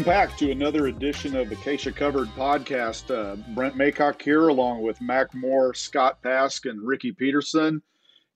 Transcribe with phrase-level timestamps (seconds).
[0.00, 3.14] Welcome back to another edition of the KSHSAA Covered podcast.
[3.14, 7.82] Uh, Brent Maycock here, along with Mac Moore, Scott Paske, and Ricky Peterson.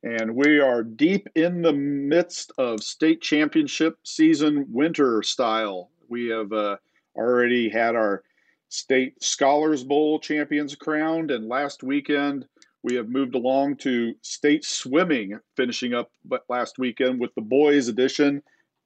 [0.03, 5.89] And we are deep in the midst of state championship season winter style.
[6.07, 6.77] We have uh,
[7.17, 8.25] already had our
[8.69, 12.45] state Scholars Bowl champions crowned, and last weekend
[12.83, 16.11] we have moved along to state swimming, finishing up
[16.51, 18.43] last weekend with the boys edition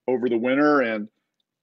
[0.06, 0.82] over the winter.
[0.82, 1.08] And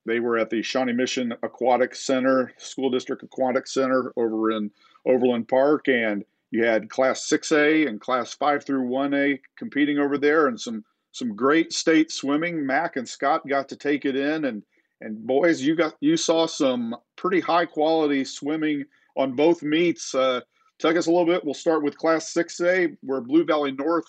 [0.05, 4.71] they were at the Shawnee Mission Aquatic Center, School District Aquatic Center over in
[5.05, 10.47] Overland Park, and you had Class 6A and Class 5 through 1A competing over there,
[10.47, 12.65] and some some great state swimming.
[12.65, 14.63] Mac and Scott got to take it in, and
[15.01, 18.85] and boys, you got you saw some pretty high quality swimming
[19.17, 20.13] on both meets.
[20.13, 20.41] Uh,
[20.79, 21.43] tell us a little bit.
[21.43, 24.05] We'll start with Class 6A, where Blue Valley North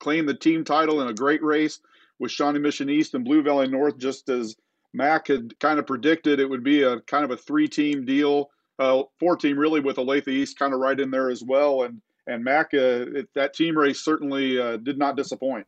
[0.00, 1.80] claimed the team title in a great race
[2.18, 4.56] with Shawnee Mission East and Blue Valley North, just as
[4.96, 8.50] Mac had kind of predicted it would be a kind of a three team deal,
[8.78, 11.82] uh, four team really with Olathe East kind of right in there as well.
[11.82, 15.66] And and Mac, uh, it, that team race certainly uh, did not disappoint.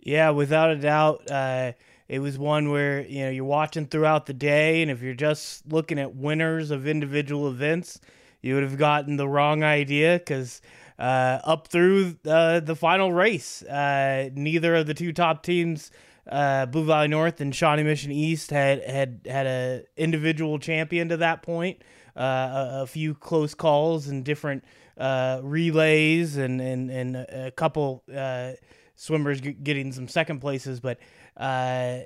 [0.00, 1.30] Yeah, without a doubt.
[1.30, 1.72] Uh,
[2.08, 5.70] it was one where you know you're watching throughout the day, and if you're just
[5.70, 8.00] looking at winners of individual events,
[8.40, 10.62] you would have gotten the wrong idea because
[10.98, 15.90] uh, up through uh, the final race, neither of the two top teams
[16.28, 21.16] uh, Blue Valley North and Shawnee Mission East had had had a individual champion to
[21.18, 21.82] that point.
[22.16, 24.64] Uh, a, a, few close calls and different
[24.96, 28.52] uh, relays and and and a couple uh,
[28.96, 30.98] swimmers getting some second places, but
[31.36, 31.98] uh,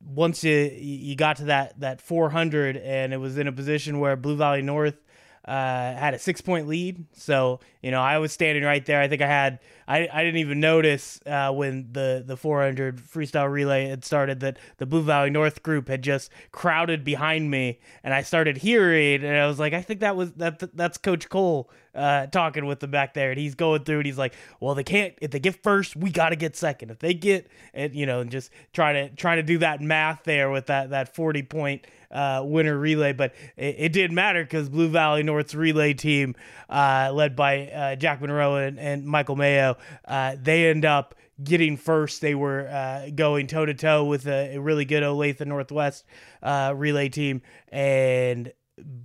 [0.00, 4.16] once you you got to that that 400 and it was in a position where
[4.16, 4.96] Blue Valley North
[5.44, 5.52] uh,
[5.94, 7.04] had a six point lead.
[7.12, 8.98] So, you know, I was standing right there.
[8.98, 13.52] I think I had, I, I didn't even notice uh, when the, the 400 freestyle
[13.52, 17.78] relay had started that the Blue Valley North group had just crowded behind me.
[18.02, 21.28] And I started hearing, and I was like, I think that was, that that's Coach
[21.28, 23.30] Cole uh, talking with them back there.
[23.30, 26.10] And he's going through and he's like, well, they can't, if they get first, we
[26.10, 26.90] got to get second.
[26.90, 30.24] If they get, and, you know, and just trying to, trying to do that math
[30.24, 34.68] there with that, that 40 point uh, winner relay, but it, it didn't matter because
[34.68, 36.34] Blue Valley North's relay team,
[36.70, 39.76] uh, led by uh, Jack Monroe and, and Michael Mayo,
[40.06, 42.20] uh, they end up getting first.
[42.20, 46.04] They were uh, going toe to toe with a, a, really good Olathe Northwest
[46.42, 48.52] uh, relay team, and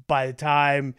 [0.08, 0.96] by the time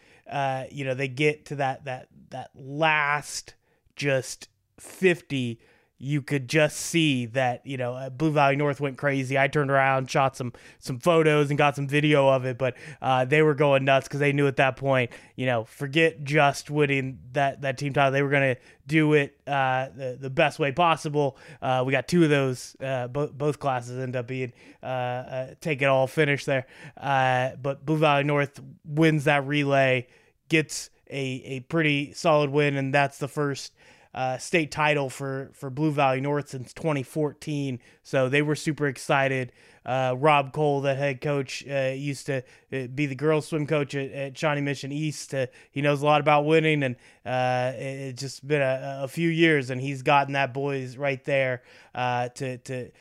[0.71, 3.55] you know they get to that that that last
[3.95, 4.49] just
[4.79, 5.59] fifty
[6.01, 9.37] you could just see that you know uh, Blue Valley North went crazy.
[9.37, 12.57] I turned around, shot some some photos, and got some video of it.
[12.57, 16.23] But uh, they were going nuts because they knew at that point, you know, forget
[16.23, 18.11] just winning that that team title.
[18.11, 21.37] They were going to do it uh, the the best way possible.
[21.61, 22.75] Uh, we got two of those.
[22.81, 26.65] Uh, both classes end up being uh, take it all finish there.
[26.95, 30.07] but Blue Valley North wins that relay,
[30.49, 33.73] gets a a pretty solid win, and that's the first
[34.13, 37.79] uh, state title for for Blue Valley North since 2014.
[38.03, 39.51] So they were super excited.
[39.83, 43.95] Uh, Rob Cole, the head coach, uh, used to uh, be the girls swim coach
[43.95, 45.33] at, at Shawnee Mission East.
[45.33, 46.95] Uh, he knows a lot about winning, and
[47.25, 51.63] uh, it's just been a, a, few years, and he's gotten that boys right there
[51.95, 52.91] to to.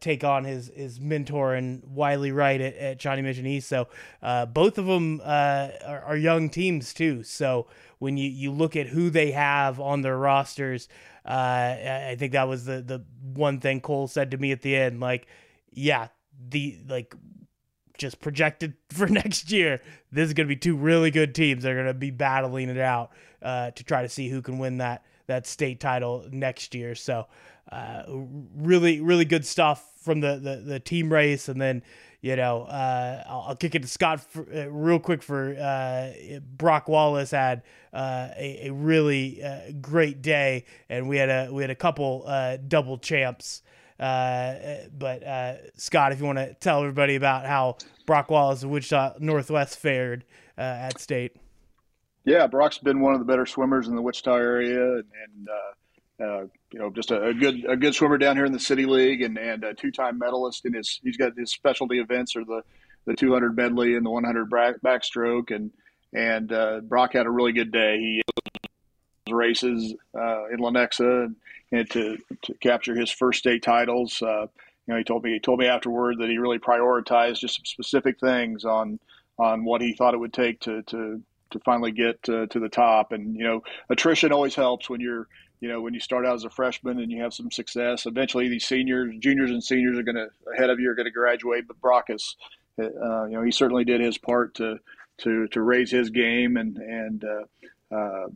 [0.00, 3.68] Take on his his mentor and Wiley Wright at, at Shawnee Mission East.
[3.68, 3.88] So
[4.52, 7.22] both of them are, are young teams too.
[7.22, 7.66] So
[7.98, 10.88] when you, you look at who they have on their rosters,
[11.24, 13.04] uh, I think that was the, the
[13.34, 15.00] one thing Cole said to me at the end.
[15.00, 15.26] Like,
[15.70, 16.08] yeah,
[16.48, 17.14] the like
[17.98, 21.74] just projected for next year, this is going to be two really good teams They're
[21.74, 23.10] going to be battling it out
[23.42, 26.94] uh, to try to see who can win that that state title next year.
[26.94, 27.26] So,
[27.70, 28.02] uh,
[28.56, 31.82] really, really good stuff from the, the, the team race, and then
[32.20, 36.40] you know, uh, I'll, I'll, kick it to Scott for, uh, real quick for uh,
[36.56, 37.62] Brock Wallace had
[37.92, 42.24] uh, a, a, really uh, great day, and we had a we had a couple
[42.26, 43.62] uh, double champs.
[43.98, 45.22] but
[45.76, 50.24] Scott, if you want to tell everybody about how Brock Wallace of Wichita Northwest fared
[50.56, 51.36] at state.
[52.24, 55.48] Yeah, Brock's been one of the better swimmers in the Wichita area, and, and
[56.20, 58.84] uh, you know, just a, a, good a good swimmer down here in the city
[58.86, 61.00] league, and and a two time medalist in his.
[61.02, 62.62] He's got his specialty events are the
[63.06, 65.70] the 200 medley and the 100 backstroke, and
[66.12, 67.98] and uh, Brock had a really good day.
[67.98, 68.22] He
[69.32, 71.36] races uh, in Lenexa and,
[71.72, 74.20] and, to to capture his first state titles.
[74.22, 74.46] Uh,
[74.86, 77.64] you know, he told me he told me afterward that he really prioritized just some
[77.64, 78.98] specific things on
[79.38, 82.68] on what he thought it would take to to to finally get to, to the
[82.68, 83.12] top.
[83.12, 85.28] And you know, attrition always helps when you're
[85.60, 88.48] you know, when you start out as a freshman and you have some success, eventually
[88.48, 91.66] these seniors, juniors, and seniors are going to ahead of you are going to graduate.
[91.66, 92.36] But Brock has
[92.78, 94.78] uh, you know, he certainly did his part to
[95.18, 98.26] to to raise his game and and uh, uh,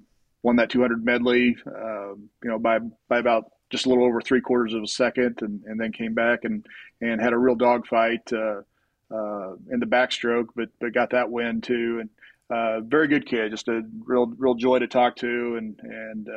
[0.42, 1.56] won that 200 medley.
[1.66, 2.78] Uh, you know, by
[3.08, 6.14] by about just a little over three quarters of a second, and, and then came
[6.14, 6.66] back and
[7.00, 8.62] and had a real dogfight uh,
[9.10, 12.00] uh, in the backstroke, but but got that win too.
[12.00, 12.10] And
[12.50, 16.28] uh, very good kid, just a real real joy to talk to, and and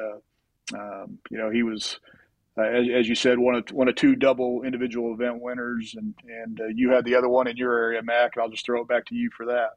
[0.73, 1.99] um, you know he was
[2.57, 6.13] uh, as, as, you said, one of one of two double individual event winners, and
[6.27, 8.35] and uh, you had the other one in your area, Mac.
[8.35, 9.71] And I'll just throw it back to you for that.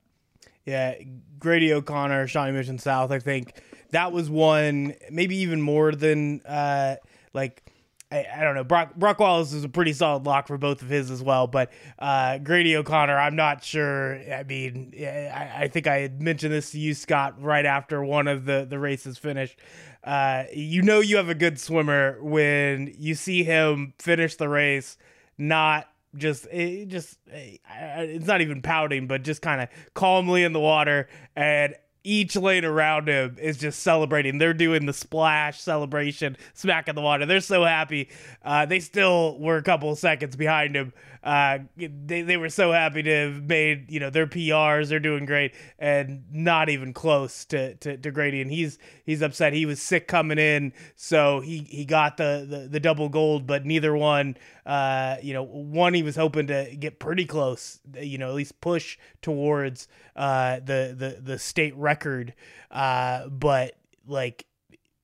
[0.64, 0.94] Yeah,
[1.38, 3.11] Grady O'Connor, Shawnee Mission South.
[3.11, 3.52] I think
[3.90, 6.96] that was one, maybe even more than uh,
[7.32, 7.62] like.
[8.10, 8.64] I, I, don't know.
[8.64, 11.70] Brock, Brock Wallace is a pretty solid lock for both of his as well, but
[11.99, 14.14] uh, Grady O'Connor, I'm not sure.
[14.32, 18.26] I mean, I, I, think I had mentioned this to you, Scott, right after one
[18.26, 19.58] of the, the races finished.
[20.05, 24.96] Uh, you know you have a good swimmer when you see him finish the race,
[25.37, 30.61] not just it just it's not even pouting, but just kind of calmly in the
[30.61, 31.75] water and
[32.05, 34.39] each lane around him is just celebrating.
[34.39, 37.27] They're doing the splash celebration, smack in the water.
[37.27, 38.09] They're so happy.
[38.45, 40.93] Uh, they still were a couple seconds behind him.
[41.23, 44.89] Uh, they, they were so happy to have made, you know, their PRs.
[44.89, 48.41] They're doing great and not even close to, to, to Grady.
[48.41, 49.53] And he's, he's upset.
[49.53, 50.73] He was sick coming in.
[50.95, 54.37] So he, he got the, the, the double gold, but neither one,
[54.69, 58.61] uh, you know, one he was hoping to get pretty close, you know, at least
[58.61, 62.35] push towards, uh, the, the, the state record.
[62.70, 63.76] Uh, but
[64.06, 64.44] like,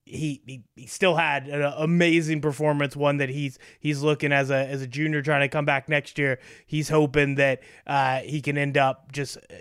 [0.06, 2.94] he, he, he still had an amazing performance.
[2.94, 6.18] One that he's he's looking as a as a junior trying to come back next
[6.18, 6.38] year.
[6.66, 9.54] He's hoping that uh, he can end up just uh,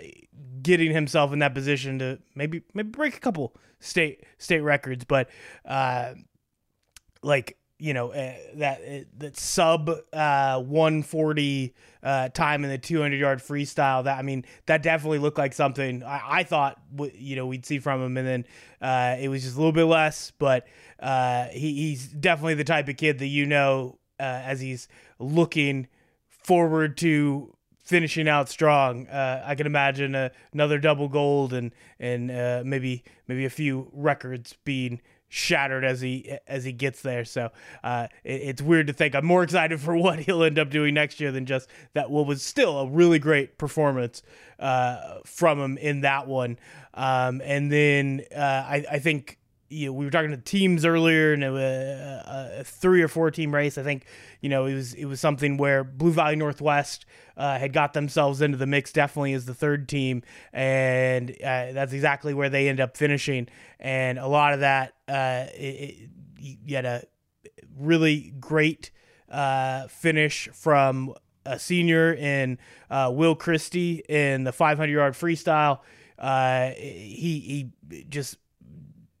[0.60, 5.06] getting himself in that position to maybe maybe break a couple state state records.
[5.06, 5.30] But
[5.64, 6.12] uh,
[7.22, 13.16] like you know uh, that uh, that sub uh, 140 uh, time in the 200
[13.16, 17.36] yard freestyle that I mean that definitely looked like something I, I thought w- you
[17.36, 18.16] know we'd see from him.
[18.16, 18.46] And then
[18.80, 20.66] uh, it was just a little bit less but
[21.00, 24.88] uh, he, he's definitely the type of kid that you know as he's
[25.18, 25.88] looking
[26.28, 32.28] forward to finishing out strong I can imagine another double gold and and
[32.66, 35.00] maybe maybe a few records being
[35.34, 37.24] shattered as he as he gets there.
[37.24, 37.50] So
[37.82, 39.14] uh, it, it's weird to think.
[39.16, 42.10] I'm more excited for what he'll end up doing next year than just that.
[42.10, 44.22] What was still a really great performance
[44.60, 46.58] uh, from him in that one.
[46.94, 49.38] Um, and then uh, I, I think
[49.74, 53.08] you know, we were talking to teams earlier, and it was a, a, three or
[53.08, 53.76] four team race.
[53.76, 54.06] I think
[54.40, 57.06] you know it was it was something where Blue Valley Northwest
[57.36, 60.22] uh, had got themselves into the mix, definitely as the third team,
[60.52, 63.48] and uh, that's exactly where they end up finishing.
[63.80, 67.04] And a lot of that, uh, it, it, you had a
[67.76, 68.92] really great
[69.28, 71.14] uh, finish from
[71.44, 72.58] a senior in
[72.90, 75.80] uh, Will Christie in the 500 yard freestyle.
[76.18, 78.36] Uh, he he just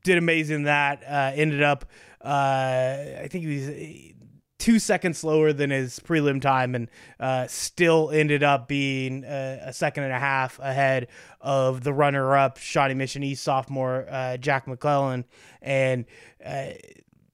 [0.04, 0.64] did amazing.
[0.64, 1.86] That uh, ended up,
[2.24, 4.14] uh, I think he was
[4.58, 9.72] two seconds slower than his prelim time, and uh, still ended up being a, a,
[9.72, 11.08] second and a half ahead
[11.40, 15.24] of the runner-up Shawnee Mission East sophomore uh, Jack McClellan,
[15.60, 16.04] and.
[16.44, 16.68] Uh,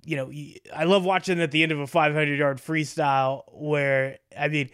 [0.03, 0.33] you know,
[0.75, 4.71] I love watching at the end of a 500 yard freestyle where, I mean,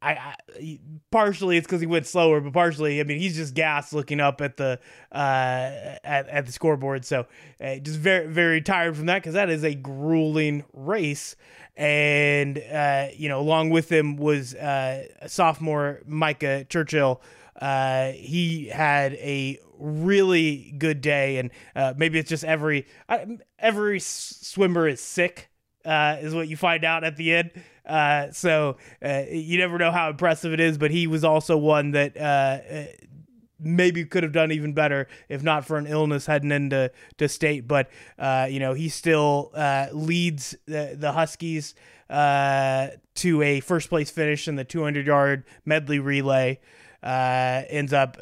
[0.00, 0.78] I, I
[1.10, 4.40] partially it's because he went slower, but partially I mean he's just gas looking up
[4.40, 4.78] at the
[5.10, 5.16] uh,
[6.04, 7.04] at at the scoreboard.
[7.04, 7.26] So
[7.60, 11.34] uh, just very very tired from that because that is a grueling race.
[11.76, 17.20] And uh, you know, along with him was uh, sophomore Micah Churchill.
[17.60, 22.86] Uh, he had a really good day, and uh, maybe it's just every
[23.58, 25.50] every swimmer is sick
[25.84, 27.50] is what you find out at the end.
[27.88, 31.92] Uh, so uh, you never know how impressive it is, but he was also one
[31.92, 32.84] that uh, uh,
[33.58, 37.66] maybe could have done even better if not for an illness heading into to state.
[37.66, 39.52] But uh, you know he still
[39.92, 41.74] leads the, the Huskies
[42.10, 46.60] to a first place finish in the 200 yard medley relay.
[47.02, 48.18] ends up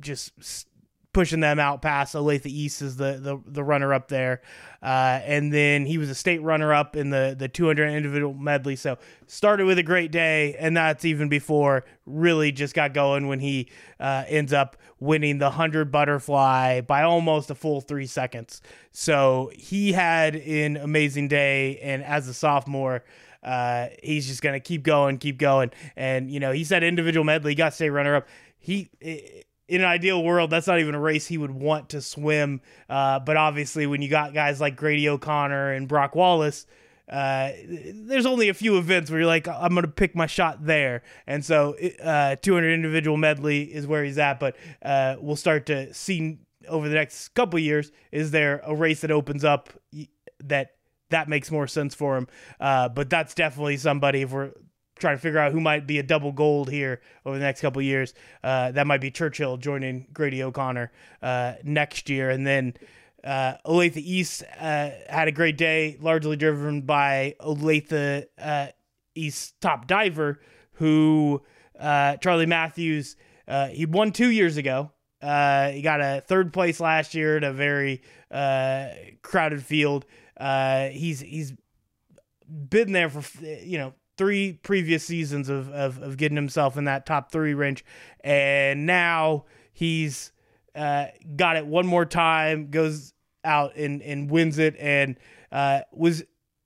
[0.00, 0.66] just
[1.16, 4.42] pushing them out past Olathe East is the, the, the runner up there.
[4.82, 8.76] Uh, and then he was a state runner up in the, the 200 individual medley.
[8.76, 10.56] So started with a great day.
[10.58, 15.46] And that's even before really just got going when he uh, ends up winning the
[15.46, 18.60] 100 butterfly by almost a full three seconds.
[18.92, 21.78] So he had an amazing day.
[21.78, 23.04] And as a sophomore,
[23.42, 25.70] uh, he's just to keep going, keep going.
[25.96, 28.28] And, you know, he said individual medley, got state runner up.
[28.58, 28.90] He,
[29.68, 32.60] in an ideal world, that's not even a race he would want to swim.
[32.88, 36.66] Uh, but obviously, when you got guys like Grady O'Connor and Brock Wallace,
[37.10, 40.64] uh, there's only a few events where you're like, I'm going to pick my shot
[40.64, 41.02] there.
[41.26, 44.40] And so uh, 200 individual medley is where he's at.
[44.40, 49.02] But uh, we'll start to see over the next couple years is there a race
[49.02, 49.70] that opens up
[50.42, 50.72] that
[51.10, 52.26] that makes more sense for him.
[52.58, 54.50] Uh, but that's definitely somebody if we're
[54.98, 57.80] trying to figure out who might be a double gold here over the next couple
[57.82, 58.14] years.
[58.42, 60.90] Uh, that might be Churchill joining Grady O'Connor
[61.22, 62.74] uh, next year, and then
[63.24, 68.66] uh, Olathe East uh, had a great day, largely driven by Olathe uh,
[69.14, 70.40] East top diver,
[70.72, 71.42] who
[71.78, 73.16] uh, Charlie Matthews.
[73.70, 74.92] He won two years ago.
[75.20, 78.02] He got a third place last year at a very
[79.22, 80.06] crowded field.
[80.38, 81.52] he's he's
[82.48, 87.06] been there for you know three previous seasons of, of, of getting himself in that
[87.06, 87.84] top three range,
[88.20, 90.32] and now he's
[90.74, 91.06] uh,
[91.36, 93.12] got it one more time, goes
[93.44, 95.18] out and, and wins it, and
[95.52, 96.24] uh, was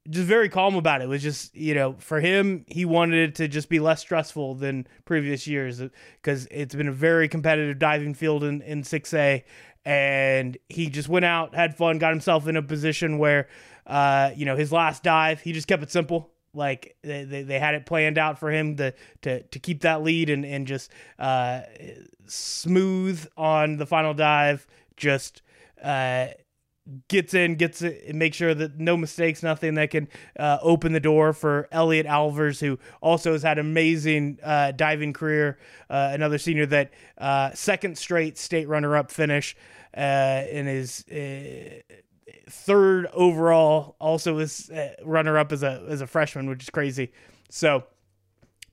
[0.09, 1.05] just very calm about it.
[1.05, 1.09] it.
[1.09, 4.87] was just you know for him he wanted it to just be less stressful than
[5.05, 5.81] previous years
[6.23, 9.43] because it's been a very competitive diving field in in 6A
[9.85, 13.49] and he just went out had fun got himself in a position where
[13.87, 17.75] uh, you know his last dive he just kept it simple like they, they, had
[17.75, 18.93] it planned out for him to
[19.23, 21.61] to, to keep that lead and, and just uh,
[22.27, 24.67] smooth on the final dive
[24.97, 25.43] just
[25.83, 26.27] uh,
[27.09, 31.01] gets in, gets it, make sure that no mistakes, nothing that can uh, open the
[31.01, 35.59] door for Elliot Alvers, who also has had amazing uh, diving career.
[35.89, 39.57] Uh, another senior that uh, second straight state runner-up finish
[39.97, 41.81] uh, in his uh,
[42.51, 43.97] third overall.
[44.01, 44.71] Also was
[45.05, 47.13] runner-up as a as a freshman, which is crazy.
[47.51, 47.85] So.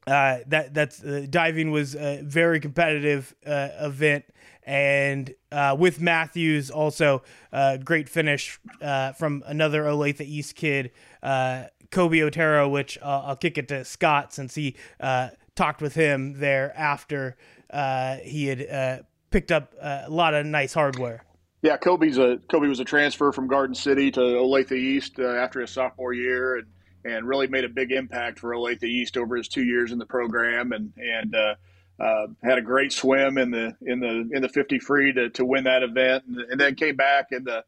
[0.06, 4.24] that that's diving was a very competitive event
[4.68, 10.92] and uh, with Matthews also uh, great finish uh, from another Olathe East kid,
[11.24, 16.40] uh, Kobe Otero, which I'll kick it to Scott since he uh, talked with him
[16.40, 17.38] there after
[17.70, 21.24] uh, he had picked up a lot of nice hardware.
[21.62, 25.72] Yeah, Kobe's a Kobe was a transfer from Garden City to Olathe East after his
[25.72, 26.68] sophomore year, and
[27.06, 30.06] and really made a big impact for Olathe East over his two years in the
[30.06, 34.80] program, and and uh, had a great swim in the in the in the 50
[34.80, 37.64] free to, to win that event, and, and then came back in the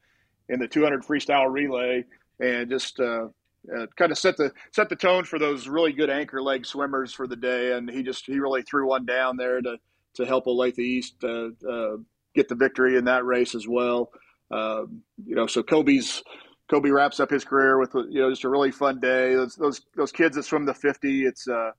[0.50, 2.03] in the 200 freestyle relay
[2.39, 3.27] and just uh,
[3.75, 7.13] uh, kind of set the set the tone for those really good anchor leg swimmers
[7.13, 7.74] for the day.
[7.74, 9.77] And he just he really threw one down there to
[10.15, 11.98] to help Olathe East uh, uh,
[12.36, 14.12] get the victory in that race as well.
[14.51, 16.24] Um, you know, so Kobe's
[16.69, 19.33] Kobe wraps up his career with you know just a really fun day.
[19.33, 21.71] Those those, those kids that swim the 50, it's uh,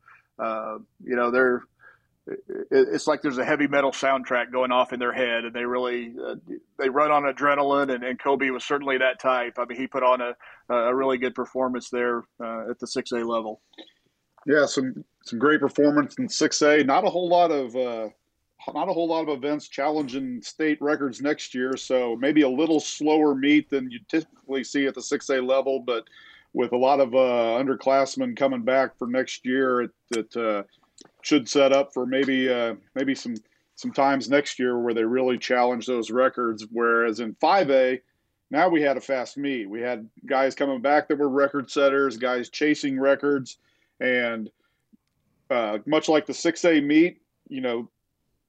[1.05, 1.63] you know they're
[2.71, 6.15] it's like there's a heavy metal soundtrack going off in their head, and they really
[6.25, 6.37] uh,
[6.79, 7.93] they run on adrenaline.
[7.93, 9.55] And, and, Kobe was certainly that type.
[9.59, 10.35] I mean, he put on a
[10.73, 13.63] a really good performance there uh, at the six A level.
[14.47, 16.85] Yeah, some some great performance in six A.
[16.85, 18.09] Not a whole lot of uh,
[18.75, 21.77] not a whole lot of events challenging state records next year.
[21.77, 25.81] So maybe a little slower meet than you typically see at the six A level,
[25.81, 26.05] but
[26.53, 30.63] with a lot of uh, underclassmen coming back for next year, it, it uh,
[31.23, 33.37] should set up for maybe uh, maybe some
[33.77, 36.67] some times next year where they really challenge those records.
[36.71, 38.01] Whereas in 5A,
[38.51, 39.71] now we had a fast meet.
[39.71, 43.57] We had guys coming back that were record setters, guys chasing records,
[44.01, 44.51] and
[45.49, 47.89] uh, much like the 6A meet, you know,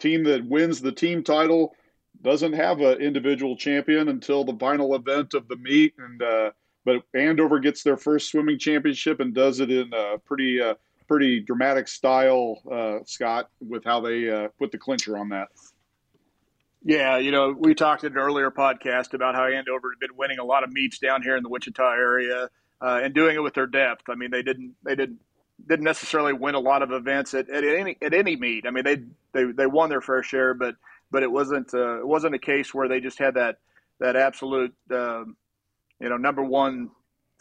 [0.02, 1.76] team that wins the team title
[2.22, 6.52] doesn't have an individual champion until the final event of the meet, and uh,
[6.86, 10.76] but Andover gets their first swimming championship and does it in a pretty uh,
[11.08, 15.50] pretty dramatic style, uh, Scott, with how they uh, put the clincher on that.
[16.84, 20.40] Yeah, you know, we talked in an earlier podcast about how Andover had been winning
[20.40, 22.50] a lot of meets down here in the Wichita area
[22.82, 24.10] uh, and doing it with their depth.
[24.10, 25.20] I mean, they didn't they didn't
[25.68, 28.66] didn't necessarily win a lot of events at, at any at any meet.
[28.66, 28.98] I mean, they
[29.34, 30.76] they they won their fair share, but
[31.12, 33.58] but it wasn't uh, it wasn't a case where they just had that
[34.00, 35.36] that absolute um,
[36.00, 36.92] you know number one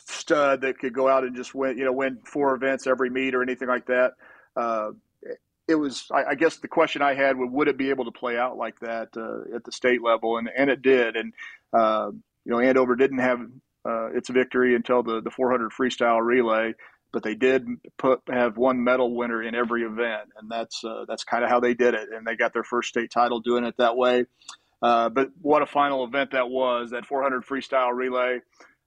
[0.07, 3.35] stud that could go out and just win, you know, win four events every meet
[3.35, 4.13] or anything like that.
[4.57, 4.91] Uh,
[5.69, 8.11] it was, I, I, guess, the question I had would would it be able to
[8.11, 11.17] play out like that uh, at the state level, and and it did.
[11.17, 11.33] And
[11.73, 12.11] uh,
[12.45, 13.41] you know, Andover didn't have
[13.85, 16.75] uh, its victory until the the 400 freestyle relay,
[17.13, 21.25] but they did put have one medal winner in every event, and that's uh, that's
[21.25, 23.77] kind of how they did it, and they got their first state title doing it
[23.79, 24.27] that way.
[24.83, 26.91] Uh, but what a final event that was!
[26.91, 28.41] That 400 freestyle relay.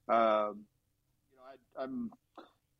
[0.10, 0.66] Um,
[1.78, 2.12] I'm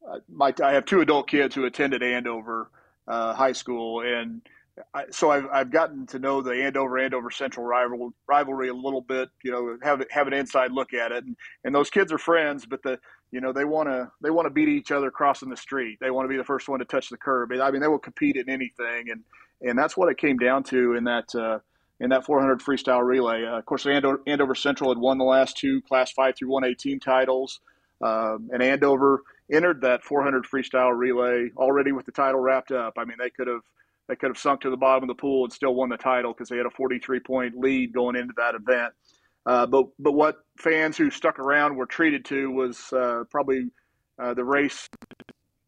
[0.08, 2.70] I, my I have two adult kids who attended Andover
[3.08, 4.42] uh, High School, and
[4.94, 9.02] I, so I've, I've gotten to know the Andover Andover Central rival, rivalry a little
[9.02, 9.30] bit.
[9.44, 12.66] You know, have have an inside look at it, and, and those kids are friends,
[12.66, 13.00] but the
[13.34, 15.98] you know they want to they want to beat each other crossing the street.
[16.00, 17.52] They want to be the first one to touch the curb.
[17.52, 19.24] I mean, they will compete in anything, and
[19.60, 21.58] and that's what it came down to in that uh,
[22.00, 23.44] in that 400 freestyle relay.
[23.44, 26.64] Uh, of course, Andover, Andover, Central had won the last two Class Five through One
[26.64, 27.60] A team titles,
[28.04, 32.94] um, and Andover entered that 400 freestyle relay already with the title wrapped up.
[32.98, 33.62] I mean, they could have
[34.08, 36.34] they could have sunk to the bottom of the pool and still won the title
[36.34, 38.94] because they had a 43 point lead going into that event.
[39.46, 43.70] Uh, but but what fans who stuck around were treated to was uh, probably
[44.20, 44.88] uh, the race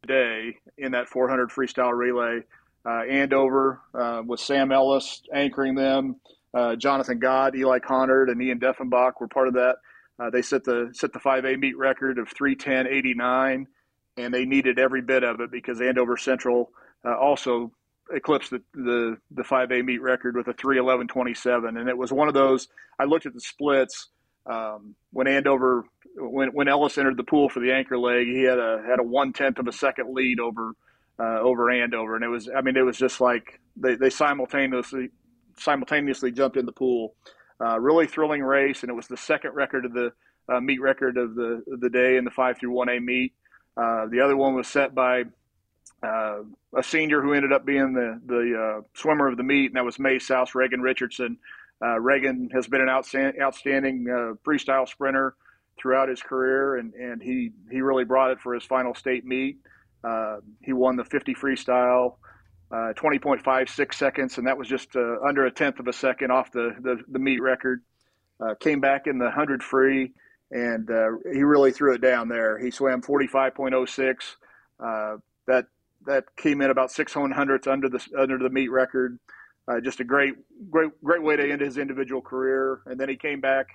[0.01, 2.41] today in that 400 freestyle relay.
[2.87, 6.17] Uh, Andover uh, with Sam Ellis anchoring them,
[6.77, 9.77] Jonathan God, Eli Connard, and Ian Deffenbach were part of that.
[10.31, 13.65] they set the set the 5A meet record of 310.89,
[14.17, 16.69] and they needed every bit of it because Andover Central
[17.03, 17.71] also
[18.13, 21.79] eclipsed the, the, the 5A meet record with a 311.27.
[21.79, 22.67] And it was one of those,
[22.99, 24.09] I looked at the splits
[24.45, 25.85] um, when Andover,
[26.15, 29.03] when, when Ellis entered the pool for the anchor leg, he had a, had a
[29.03, 30.73] one tenth of a second lead over,
[31.19, 32.15] uh, over Andover.
[32.15, 35.09] And it was, I mean, it was just like they, they simultaneously,
[35.57, 37.15] simultaneously jumped in the pool.
[37.59, 38.83] Uh, really thrilling race.
[38.83, 40.11] And it was the second record of the
[40.47, 43.33] uh, meet record of the, of the day in the five through 1A meet.
[43.77, 45.23] Uh, the other one was set by
[46.05, 46.43] uh,
[46.77, 49.85] a senior who ended up being the the uh, swimmer of the meet, and that
[49.85, 51.37] was Maize South Reagan Richardson.
[51.83, 55.35] Uh, Reagan has been an outstanding, outstanding uh, freestyle sprinter
[55.77, 59.57] throughout his career, and, and he, he really brought it for his final state meet.
[60.03, 62.15] Uh, he won the 50 freestyle,
[62.71, 66.75] uh, 20.56 seconds, and that was just under a tenth of a second off the,
[66.79, 67.81] the, the meet record.
[68.61, 70.13] came back in the 100 free,
[70.51, 70.87] and
[71.33, 72.57] he really threw it down there.
[72.57, 74.37] He swam 45.06.
[75.47, 75.65] that
[76.05, 79.19] that came in about six hundredths under the under the meet record.
[79.67, 80.35] Uh, just a great,
[80.69, 82.81] great, great way to end his individual career.
[82.85, 83.67] And then he came back.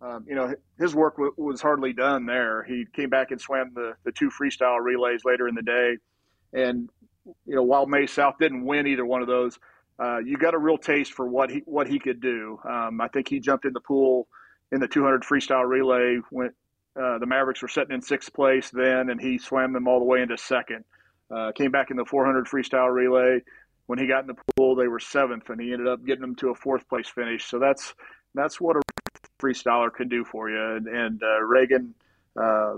[0.00, 2.62] Um, you know, his work w- was hardly done there.
[2.62, 5.96] He came back and swam the the two freestyle relays later in the day.
[6.52, 6.88] And
[7.46, 9.58] you know, while Maize South didn't win either one of those,
[9.98, 12.58] uh, you got a real taste for what he what he could do.
[12.68, 14.28] Um, I think he jumped in the pool
[14.72, 16.50] in the 200 freestyle relay when
[17.00, 20.04] uh, the Mavericks were sitting in sixth place then, and he swam them all the
[20.04, 20.84] way into second.
[21.34, 23.40] Uh, came back in the 400 freestyle relay.
[23.86, 26.36] When he got in the pool, they were seventh, and he ended up getting them
[26.36, 27.44] to a fourth place finish.
[27.44, 27.94] So that's
[28.34, 28.80] that's what a
[29.40, 30.58] freestyler can do for you.
[30.58, 31.94] And, and uh, Reagan,
[32.40, 32.74] uh,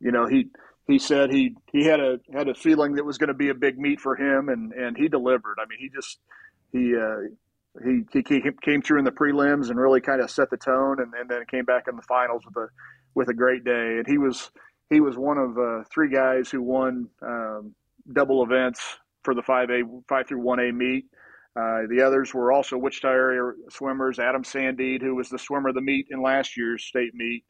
[0.00, 0.48] you know, he
[0.86, 3.54] he said he he had a had a feeling that was going to be a
[3.54, 5.56] big meet for him, and and he delivered.
[5.58, 6.18] I mean, he just
[6.72, 6.96] he.
[6.96, 7.28] Uh,
[7.84, 11.14] he, he came through in the prelims and really kind of set the tone, and,
[11.14, 12.66] and then came back in the finals with a
[13.14, 13.98] with a great day.
[13.98, 14.50] And he was
[14.90, 17.74] he was one of uh, three guys who won um,
[18.12, 18.80] double events
[19.24, 21.04] for the 5A, 5 through 1A meet.
[21.58, 24.18] Uh, the others were also Wichita area swimmers.
[24.18, 27.44] Adam Sandede, who was the swimmer of the meet in last year's state meet.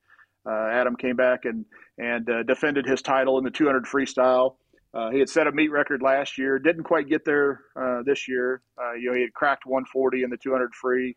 [0.48, 1.66] Uh, Adam came back and
[1.98, 4.56] and uh, defended his title in the 200 freestyle.
[4.94, 6.58] Uh, he had set a meet record last year.
[6.58, 8.62] Didn't quite get there uh, this year.
[8.80, 11.14] Uh, you know, he had cracked 140 in the 200 free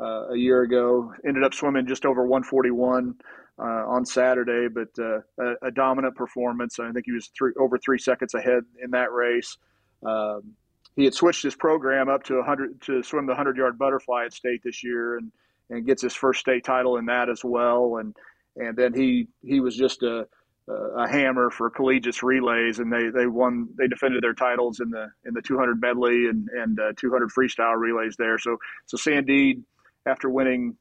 [0.00, 1.12] a year ago.
[1.28, 3.14] Ended up swimming just over 141
[3.58, 6.78] uh, on Saturday, but uh, a, a, dominant performance.
[6.80, 9.56] I think he was three, over three seconds ahead in that race.
[10.04, 10.54] Um,
[10.96, 14.32] he had switched his program up to 100 to swim the 100 yard butterfly at
[14.32, 15.30] state this year, and
[15.70, 17.96] and gets his first state title in that as well.
[17.98, 18.14] And
[18.56, 20.26] and then he he was just a
[20.66, 23.68] a hammer for collegiate relays, and they, they won.
[23.76, 27.76] They defended their titles in the in the 200 medley and and uh, 200 freestyle
[27.76, 28.38] relays there.
[28.38, 29.62] So so Sandede
[30.06, 30.76] after winning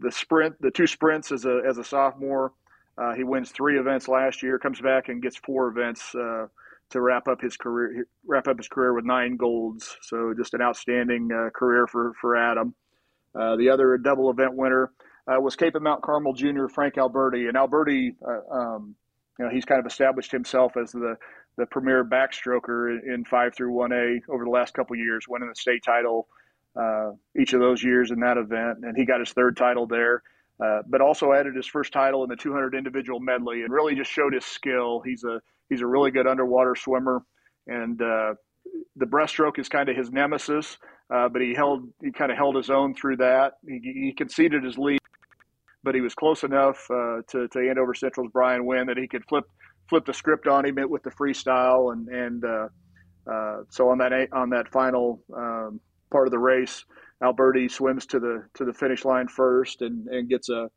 [0.00, 2.52] the sprint, the two sprints as a as a sophomore.
[2.98, 6.46] Uh, he wins three events last year, comes back and gets four events uh,
[6.90, 8.06] to wrap up his career.
[8.26, 9.96] Wrap up his career with nine golds.
[10.02, 12.74] So just an outstanding uh, career for for Adam.
[13.34, 14.92] Uh, the other double event winner
[15.28, 18.94] uh, was Kapaun Mount Carmel Junior Frank Alberti, and Alberti, uh, um,
[19.38, 21.16] you know, he's kind of established himself as the
[21.58, 25.54] the premier backstroker in five through one A over the last couple years, winning the
[25.54, 26.28] state title
[26.80, 30.22] uh, each of those years in that event, and he got his third title there.
[30.58, 34.10] Uh, but also added his first title in the 200 individual medley, and really just
[34.10, 35.02] showed his skill.
[35.04, 37.22] He's a he's a really good underwater swimmer,
[37.66, 38.34] and uh,
[38.96, 40.78] the breaststroke is kind of his nemesis.
[41.14, 43.54] Uh, but he held he kind of held his own through that.
[43.68, 44.98] He, he conceded his lead,
[45.84, 49.26] but he was close enough uh, to to Andover Central's Brian Wynn that he could
[49.28, 49.44] flip
[49.90, 54.50] flip the script on him with the freestyle, and and uh, so on that on
[54.50, 56.84] that final um, part of the race.
[57.22, 60.70] Alberti swims to the to the finish line first and, and gets a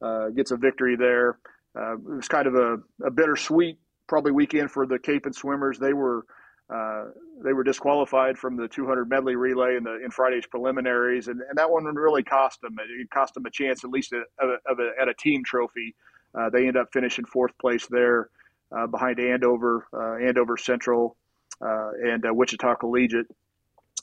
[0.00, 1.38] uh, gets a victory there.
[1.76, 5.78] Uh, it was kind of a, a bittersweet probably weekend for the Kapaun swimmers.
[5.78, 6.24] They were
[6.72, 7.04] uh,
[7.42, 11.58] they were disqualified from the 200 medley relay in the in Friday's preliminaries, and, and
[11.58, 12.76] that one really cost them.
[12.78, 15.94] It cost them a chance, at least, at, of a, at a team trophy.
[16.34, 18.30] Uh, they end up finishing fourth place there,
[18.76, 21.16] uh, behind Andover, uh, Andover Central,
[21.60, 23.26] and Wichita Collegiate.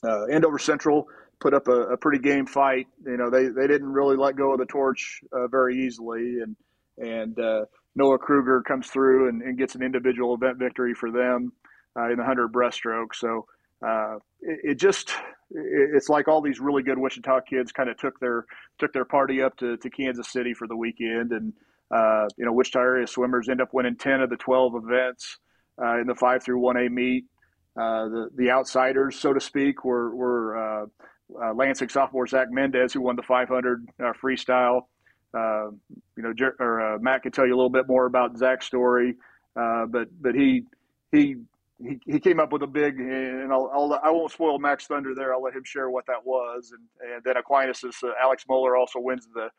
[0.03, 1.07] Andover Central
[1.39, 2.87] put up a, a, pretty game fight.
[3.05, 6.55] You know, they, they didn't really let go of the torch very easily, and
[6.97, 7.37] and
[7.95, 11.51] Noah Kruger comes through and, and, gets an individual event victory for them
[11.97, 13.13] uh, in the 100 breaststroke.
[13.13, 13.45] So
[13.85, 15.09] uh, it, it, just
[15.51, 18.45] it, it's like all these really good Wichita kids kind of took their
[18.79, 21.53] took their party up to, to Kansas City for the weekend, and
[21.91, 25.37] uh, you know Wichita area swimmers end up winning 10 of the 12 events
[25.81, 27.25] uh, in the five through 1A meet.
[27.79, 30.84] Uh, the the outsiders, so to speak, were were
[31.41, 33.88] uh, Lansing sophomore Zach Mendez, who won the 500
[34.21, 34.81] freestyle.
[35.34, 35.71] Uh,
[36.17, 38.65] you know, Jer- or uh, Matt could tell you a little bit more about Zach's
[38.65, 39.15] story,
[39.55, 40.63] uh, but but he
[41.12, 41.38] he
[41.81, 45.15] he, he came up with a big, and I'll, I'll I won't spoil Mac's Thunder
[45.15, 45.34] there.
[45.34, 48.75] I'll let him share what that was, and and then Aquinas is uh, Alex Moeller
[48.75, 49.49] also wins the.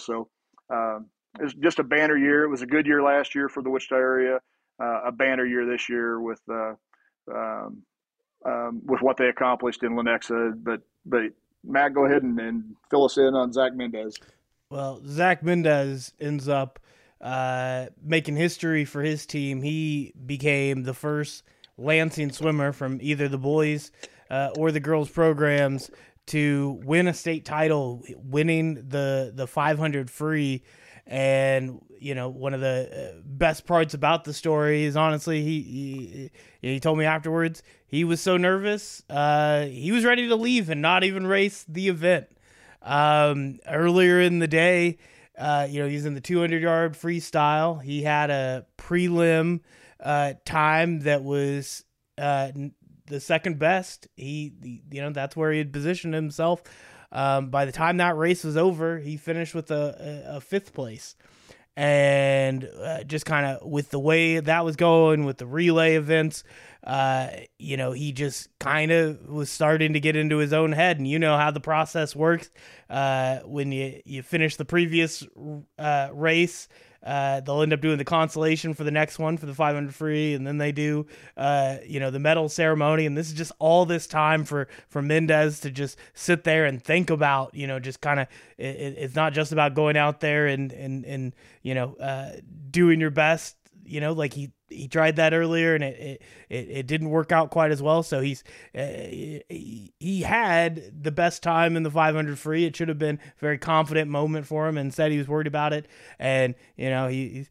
[0.00, 0.28] So
[0.70, 1.06] um,
[1.38, 2.44] it was just a banner year.
[2.44, 4.40] It was a good year last year for the Wichita area.
[4.80, 6.74] Uh, a banner year this year with uh,
[7.34, 7.82] um,
[8.44, 10.52] um, with what they accomplished in Lenexa.
[10.62, 11.22] But but
[11.64, 14.16] Matt, go ahead and, and fill us in on Zach Mendez.
[14.70, 16.78] Well, Zach Mendez ends up
[17.20, 19.62] uh, making history for his team.
[19.62, 21.42] He became the first
[21.76, 23.92] Lansing swimmer from either the boys
[24.30, 25.90] uh, or the girls programs
[26.26, 30.62] to win a state title, winning the the 500 free.
[31.08, 35.62] And you know, one of the uh, best parts about the story is honestly, he
[35.62, 36.30] he,
[36.68, 40.82] he told me afterwards he was so nervous, uh, he was ready to leave and
[40.82, 42.26] not even race the event.
[42.82, 44.98] Um, earlier in the day,
[45.38, 47.82] uh, you know, he's in the 200 yard freestyle.
[47.82, 49.60] He had a prelim
[50.00, 51.84] uh, time that was
[52.18, 52.52] uh,
[53.06, 54.08] the second best.
[54.16, 56.62] He, he, you know, that's where he had positioned himself.
[57.10, 61.16] Um, by the time that race was over, he finished with a, a, fifth place.
[61.76, 66.42] And uh, just kind of with the way that was going with the relay events,
[66.84, 70.98] uh, you know, he just kind of was starting to get into his own head.
[70.98, 72.50] And you know how the process works.
[72.90, 75.24] Uh, when you, you finish the previous
[75.78, 76.68] uh, race,
[77.02, 80.34] uh, they'll end up doing the consolation for the next one for the 500 free,
[80.34, 81.06] and then they do,
[81.36, 83.06] uh, you know, the medal ceremony.
[83.06, 86.82] And this is just all this time for for Mendez to just sit there and
[86.82, 88.28] think about, you know, just kind of.
[88.56, 92.32] It, it's not just about going out there and and and you know, uh,
[92.70, 93.56] doing your best
[93.88, 97.50] you know, like he he tried that earlier and it it, it didn't work out
[97.50, 98.02] quite as well.
[98.02, 102.64] So he's uh, he, he had the best time in the 500 free.
[102.64, 105.46] It should have been a very confident moment for him, and said he was worried
[105.46, 105.86] about it.
[106.18, 107.46] And you know he.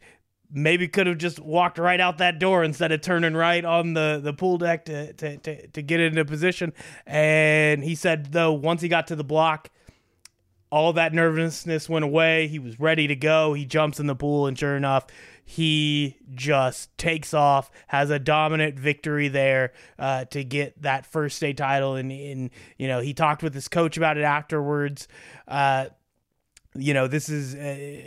[0.50, 4.22] Maybe could have just walked right out that door instead of turning right on the,
[4.24, 6.72] the pool deck to, to, to, to get into position.
[7.06, 9.70] And he said, though, once he got to the block,
[10.70, 12.48] all that nervousness went away.
[12.48, 13.54] He was ready to go.
[13.54, 15.08] He jumps in the pool, and sure enough,
[15.50, 21.56] he just takes off, has a dominant victory there uh, to get that first state
[21.56, 21.96] title.
[21.96, 25.08] And, and, you know, he talked with his coach about it afterwards.
[25.48, 25.86] Uh,
[26.76, 28.02] you know, this is uh,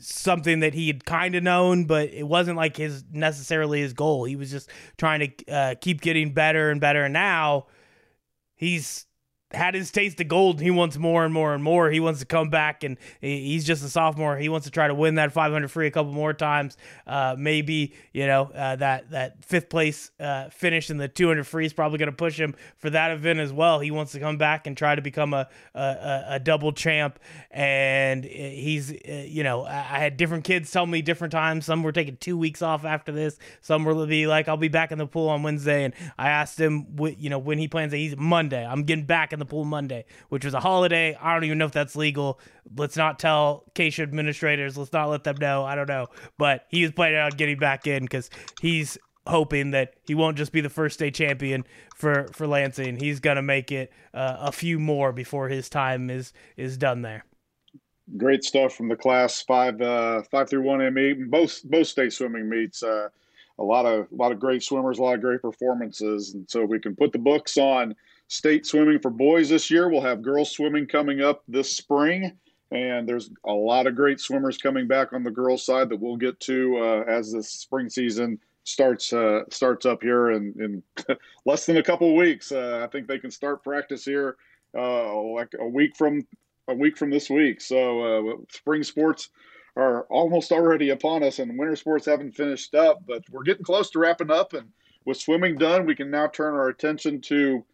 [0.00, 4.24] something that he had kind of known, but it wasn't like his necessarily his goal.
[4.24, 7.04] He was just trying to uh, keep getting better and better.
[7.04, 7.66] And now
[8.56, 9.05] he's
[9.52, 10.60] had his taste of gold.
[10.60, 11.90] He wants more and more and more.
[11.90, 14.36] He wants to come back, and he's just a sophomore.
[14.36, 16.76] He wants to try to win that 500 free a couple more times.
[17.06, 21.66] Uh, maybe you know uh, that that fifth place uh, finish in the 200 free
[21.66, 23.80] is probably going to push him for that event as well.
[23.80, 27.18] He wants to come back and try to become a a, a double champ.
[27.50, 31.66] And he's uh, you know I had different kids tell me different times.
[31.66, 33.38] Some were taking two weeks off after this.
[33.60, 35.84] Some were be like, I'll be back in the pool on Wednesday.
[35.84, 36.86] And I asked him,
[37.18, 37.92] you know, when he plans.
[37.92, 37.98] It.
[37.98, 38.64] He's Monday.
[38.66, 41.16] I'm getting back in the pool Monday, which was a holiday.
[41.20, 42.40] I don't even know if that's legal.
[42.76, 44.76] Let's not tell KSHSAA administrators.
[44.76, 45.64] Let's not let them know.
[45.64, 46.08] I don't know.
[46.38, 50.52] But he was planning on getting back in because he's hoping that he won't just
[50.52, 52.96] be the first day champion for, for Lansing.
[52.96, 57.24] He's to make it uh, a few more before his time is, is done there.
[58.16, 61.14] Great stuff from the class five uh, five through one ME.
[61.28, 62.84] Both both state swimming meets.
[62.84, 63.08] Uh,
[63.58, 66.64] a lot of a lot of great swimmers, a lot of great performances, and so
[66.64, 67.96] we can put the books on
[68.28, 69.88] state swimming for boys this year.
[69.88, 72.38] We'll have girls swimming coming up this spring.
[72.72, 76.16] And there's a lot of great swimmers coming back on the girls' side that we'll
[76.16, 81.66] get to uh, as the spring season starts uh, starts up here in, in less
[81.66, 82.50] than a couple weeks.
[82.50, 84.36] Uh, I think they can start practice here
[84.76, 86.26] uh, like a week from
[86.66, 87.60] a week from this week.
[87.60, 89.30] So uh, spring sports
[89.76, 93.90] are almost already upon us, and winter sports haven't finished up, but we're getting close
[93.90, 94.68] to wrapping up and
[95.06, 97.64] with swimming done, we can now turn our attention to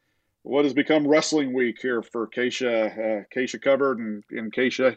[0.42, 4.96] what has become wrestling week here for KSHSAA, uh, KSHSAA Covered and, and KSHSAA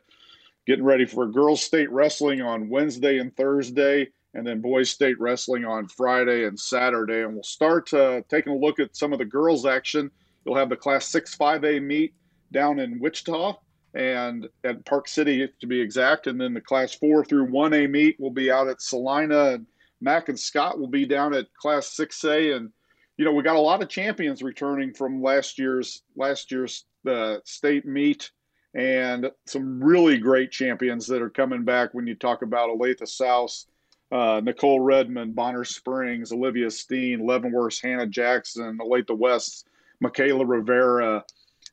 [0.65, 5.63] getting ready for girls state wrestling on Wednesday and Thursday, and then boys state wrestling
[5.63, 7.21] on Friday and Saturday.
[7.21, 10.09] And we'll start uh, taking a look at some of the girls' action.
[10.43, 12.13] You'll have the Class 6 5A meet
[12.51, 13.57] down in Wichita
[13.93, 16.27] and at Park City to be exact.
[16.27, 19.53] And then the Class 4 through 1A meet will be out at Salina.
[19.53, 19.65] And
[20.01, 22.55] Mac and Scott will be down at Class 6A.
[22.55, 22.71] And
[23.17, 27.37] you know we got a lot of champions returning from last year's last year's uh,
[27.43, 28.31] state meet
[28.75, 33.65] and some really great champions that are coming back when you talk about Olathe South,
[34.11, 39.67] uh, Nicole Redmond, Bonner Springs, Olivia Steen, Leavenworth, Hannah Jackson, Olathe West,
[40.01, 41.23] Michaela Rivera.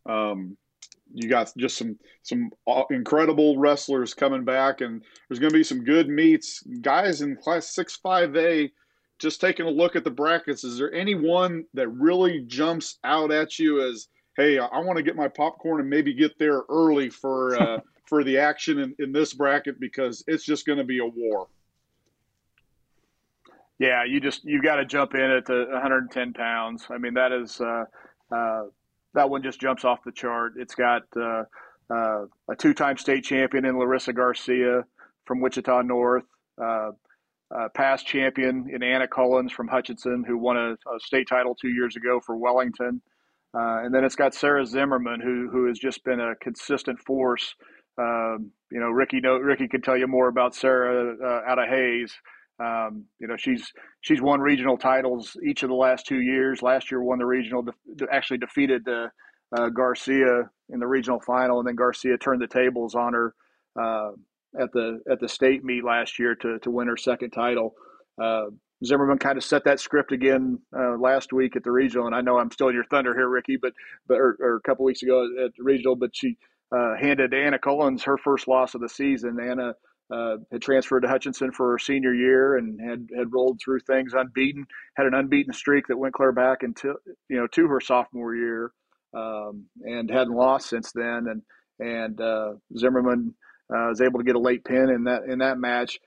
[0.06, 0.56] Um,
[1.12, 2.50] you got just some some
[2.90, 6.62] incredible wrestlers coming back, and there's going to be some good meets.
[6.80, 8.70] Guys in Class Six Five A,
[9.22, 10.64] just taking a look at the brackets.
[10.64, 15.02] Is there any one that really jumps out at you as hey, I want to
[15.02, 19.12] get my popcorn and maybe get there early for uh, for the action in, in
[19.12, 21.46] this bracket because it's just going to be a war.
[23.78, 26.86] Yeah, you just you got to jump in at the 110 pounds.
[26.90, 27.84] I mean, that is uh,
[28.30, 28.64] uh,
[29.14, 30.54] that one just jumps off the chart.
[30.56, 31.44] It's got uh,
[31.90, 34.84] uh, a two-time state champion in Larissa Garcia
[35.24, 36.24] from Wichita North,
[37.54, 41.68] uh, past champion in Anna Collins from Hutchinson, who won a, a state title two
[41.68, 43.02] years ago for Wellington.
[43.54, 47.54] Uh, and then it's got Sarah Zimmerman, who who has just been a consistent force.
[47.98, 51.68] Um, you know, Ricky know, Ricky could tell you more about Sarah uh, out of
[51.68, 52.14] Hays.
[52.58, 56.62] Um, you know, she's she's won regional titles each of the last two years.
[56.62, 61.68] Last year, won the regional, de- actually defeated uh, Garcia in the regional final, and
[61.68, 63.34] then Garcia turned the tables on her
[63.78, 64.12] uh,
[64.60, 67.74] at the at the state meet last year to to win her second title.
[68.22, 68.46] Uh,
[68.84, 72.20] Zimmerman kind of set that script again uh, last week at the regional, and I
[72.20, 73.72] know I'm still in your thunder here, Ricky, but
[74.08, 76.36] but or, or a couple weeks ago at the regional, but she
[76.74, 79.38] uh, handed Anna Collins her first loss of the season.
[79.40, 79.74] Anna
[80.12, 84.14] uh, had transferred to Hutchinson for her senior year and had had rolled through things
[84.14, 86.94] unbeaten, had an unbeaten streak that went clear back until
[87.28, 88.72] you know to her sophomore year,
[89.14, 91.26] um, and hadn't lost since then.
[91.28, 91.42] And
[91.78, 93.34] and uh, Zimmerman
[93.74, 95.98] uh, was able to get a late pin in that in that match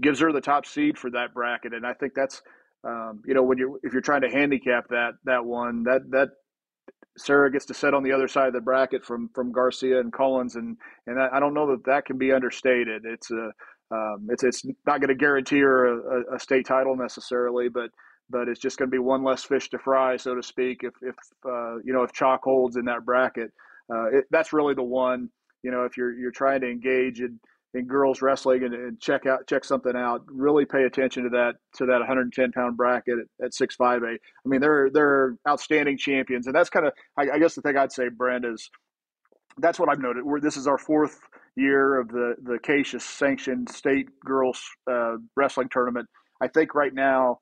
[0.00, 1.72] gives her the top seed for that bracket.
[1.72, 2.42] And I think that's,
[2.84, 6.28] um, you know, when you if you're trying to handicap that that one, that that
[7.18, 10.12] Sarah gets to sit on the other side of the bracket from from Garcia and
[10.12, 10.76] Collins, and
[11.06, 13.02] and I don't know that that can be understated.
[13.04, 13.50] It's a
[13.90, 17.90] um, it's it's not going to guarantee her a, a, state title necessarily, but
[18.28, 20.80] but it's just going to be one less fish to fry, so to speak.
[20.82, 23.52] If if uh, you know if chalk holds in that bracket,
[23.92, 25.30] uh, it, that's really the one.
[25.62, 27.40] You know, if you're you're trying to engage in
[27.76, 30.22] in girls wrestling and, and, check out check something out.
[30.26, 34.20] Really pay attention to that to that 110 pound bracket at, at six five eight.
[34.44, 37.76] I mean, they're they're outstanding champions, and that's kind of I, I, guess the thing
[37.76, 38.70] I'd say, Brent, is
[39.58, 40.24] that's what I've noted.
[40.24, 41.18] We're, this is our fourth
[41.56, 46.08] year of the the KSHSAA sanctioned state girls uh, wrestling tournament.
[46.40, 47.40] I think right now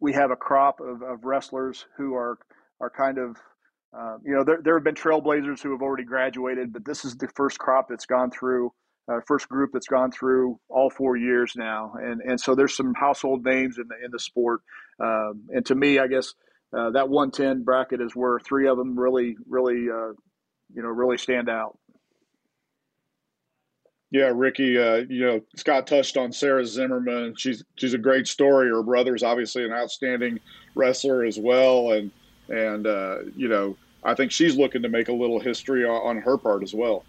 [0.00, 2.38] we have a crop of, of wrestlers who are
[2.80, 3.36] are kind of
[3.96, 7.16] uh, you know, there, there have been trailblazers who have already graduated, but this is
[7.16, 8.72] the first crop that's gone through
[9.10, 12.92] uh, first group that's gone through all four years now, and and so there's some
[12.94, 14.60] household names in the in the sport.
[15.00, 16.34] Um, and to me, I guess
[16.76, 20.12] uh, that 110 bracket is where three of them really, really, uh,
[20.74, 21.78] you know, really stand out.
[24.10, 24.78] Yeah, Ricky.
[24.78, 27.34] Uh, you know, Scott touched on Sarah Zimmerman.
[27.36, 28.68] She's she's a great story.
[28.68, 30.40] Her brother's obviously an outstanding
[30.74, 32.10] wrestler as well, and
[32.48, 36.36] and uh, you know, I think she's looking to make a little history on, her
[36.36, 37.04] part as well.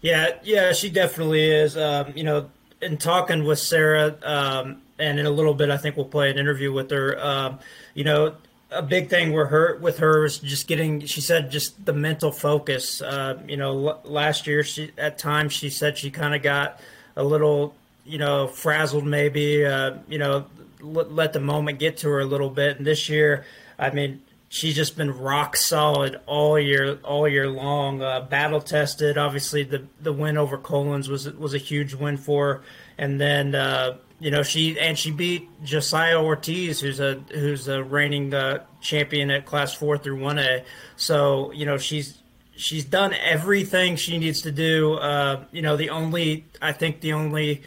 [0.00, 1.76] Yeah, yeah, she definitely is.
[1.76, 5.96] Um, you know, in talking with Sarah, um, and in a little bit, I think
[5.96, 7.18] we'll play an interview with her.
[7.24, 7.58] Um,
[7.94, 8.34] you know,
[8.70, 11.04] a big thing with her with her is just getting.
[11.06, 13.00] She said just the mental focus.
[13.00, 16.80] Uh, you know, l- last year she at times she said she kind of got
[17.16, 19.64] a little, you know, frazzled maybe.
[19.64, 20.46] Uh, you know,
[20.82, 22.78] l- let the moment get to her a little bit.
[22.78, 23.44] And this year,
[23.78, 28.02] I mean, she's just been rock solid all year all year long.
[28.02, 29.18] Uh, battle tested.
[29.18, 32.62] Obviously, the the win over Collins was was a huge win for her.
[32.98, 37.82] And then uh, you know she and she beat Josiah Ortiz, who's a who's a
[37.82, 40.64] reigning uh, champion at Class Four through One A.
[40.96, 42.18] So you know she's
[42.56, 44.94] she's done everything she needs to do.
[44.94, 47.62] Uh, you know the only I think the only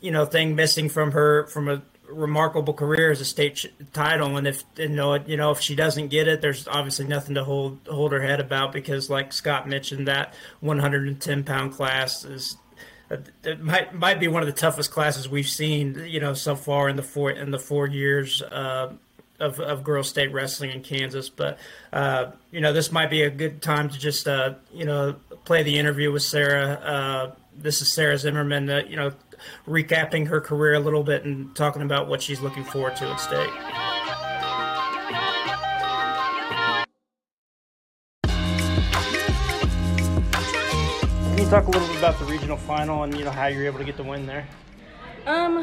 [0.00, 4.46] you know thing missing from her from a remarkable career as a state title, and
[4.46, 7.78] if you know, you know, if she doesn't get it, there's obviously nothing to hold
[7.88, 12.56] hold her head about because, like Scott mentioned, that 110 pound class is
[13.10, 16.88] it might might be one of the toughest classes we've seen, you know, so far
[16.88, 18.92] in the four in the four years uh,
[19.38, 21.28] of, of girls state wrestling in Kansas.
[21.28, 21.58] But
[21.92, 25.62] uh, you know, this might be a good time to just uh, you know play
[25.62, 26.72] the interview with Sarah.
[26.72, 28.68] Uh, this is Sarah Zimmerman.
[28.68, 29.12] Uh, you know,
[29.66, 33.20] recapping her career a little bit and talking about what she's looking forward to at
[33.20, 33.50] state.
[41.34, 43.66] Can you talk a little bit about the regional final and you know how you're
[43.66, 44.48] able to get the win there?
[45.26, 45.62] Um,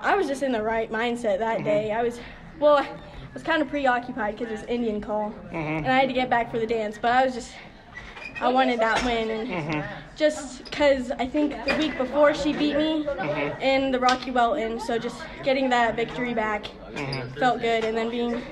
[0.00, 1.92] I was just in the right mindset that day.
[1.92, 2.20] I was,
[2.58, 2.88] well, I
[3.34, 6.50] was kind of preoccupied because it was Indian call, and I had to get back
[6.50, 6.96] for the dance.
[7.00, 7.52] But I was just,
[8.40, 9.80] I wanted that win, and mm-hmm.
[10.16, 13.60] just because I think the week before she beat me mm-hmm.
[13.62, 17.38] in the Rocky Welton, so just getting that victory back mm-hmm.
[17.38, 18.42] felt good, and then being.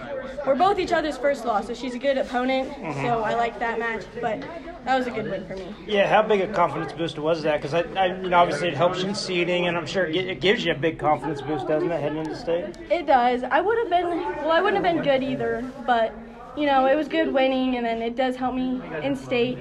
[0.46, 2.70] We're both each other's first loss, so she's a good opponent.
[2.96, 4.42] So I liked that match, but
[4.84, 5.74] that was a good win for me.
[5.86, 7.62] Yeah, how big a confidence booster was that?
[7.62, 10.40] Because I, I, you know, obviously it helps you in seeding, and I'm sure it
[10.42, 12.76] gives you a big confidence boost, doesn't it, heading into state?
[12.90, 13.42] It does.
[13.44, 14.52] I would have been well.
[14.52, 16.12] I wouldn't have been good either, but
[16.56, 19.56] you know, it was good winning, and then it does help me in state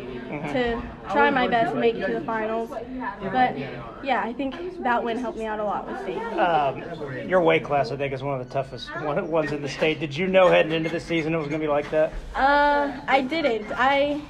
[0.51, 2.69] to try my best to make it to the finals.
[2.69, 3.57] But
[4.03, 6.17] yeah, I think that win helped me out a lot with state.
[6.17, 9.69] Um, your weight class, I think, is one of the toughest one, ones in the
[9.69, 9.99] state.
[9.99, 12.13] Did you know heading into the season it was going to be like that?
[12.35, 13.71] Uh, I didn't.
[13.73, 14.21] I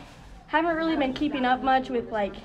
[0.47, 2.35] haven't really been keeping up much with like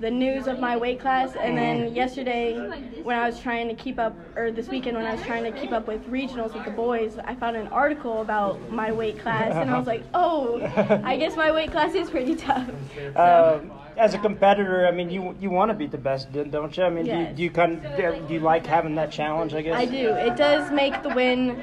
[0.00, 2.56] the news of my weight class, and then yesterday
[3.02, 5.52] when I was trying to keep up, or this weekend when I was trying to
[5.52, 9.52] keep up with regionals with the boys, I found an article about my weight class,
[9.54, 10.60] and I was like, oh,
[11.04, 12.68] I guess my weight class is pretty tough.
[13.16, 16.82] Um, as a competitor, I mean, you you want to beat the best, don't you?
[16.82, 17.36] I mean, do, you, Yes.
[17.36, 19.54] do you kind of do you like having that challenge?
[19.54, 19.76] I guess.
[19.76, 20.10] I do.
[20.14, 21.62] It does make the win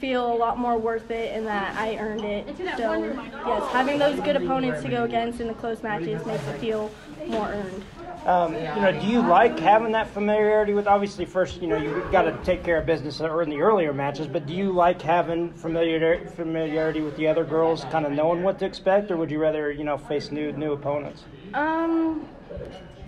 [0.00, 2.46] feel a lot more worth it in that I earned it.
[2.76, 3.04] So,
[3.46, 6.90] yes, having those good opponents to go against in the close matches makes it feel
[7.28, 7.84] more earned.
[8.26, 10.86] Um, you know, do you like having that familiarity with?
[10.86, 14.26] Obviously, first, you know, you got to take care of business in the earlier matches.
[14.26, 18.58] But do you like having familiar, familiarity with the other girls, kind of knowing what
[18.60, 21.24] to expect, or would you rather, you know, face new new opponents?
[21.52, 22.26] Um,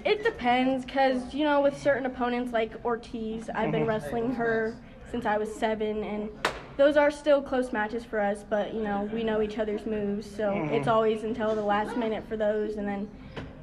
[0.04, 4.76] it depends, cause you know, with certain opponents like Ortiz, I've been wrestling her
[5.10, 6.28] since I was seven, and
[6.76, 8.44] those are still close matches for us.
[8.48, 12.28] But you know, we know each other's moves, so it's always until the last minute
[12.28, 13.08] for those, and then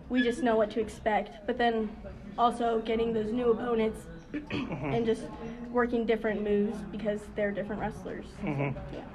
[0.09, 1.45] we just know what to expect.
[1.45, 1.89] But then
[2.37, 4.05] also getting those new opponents
[4.51, 5.23] and just
[5.71, 8.25] working different moves because they're different wrestlers.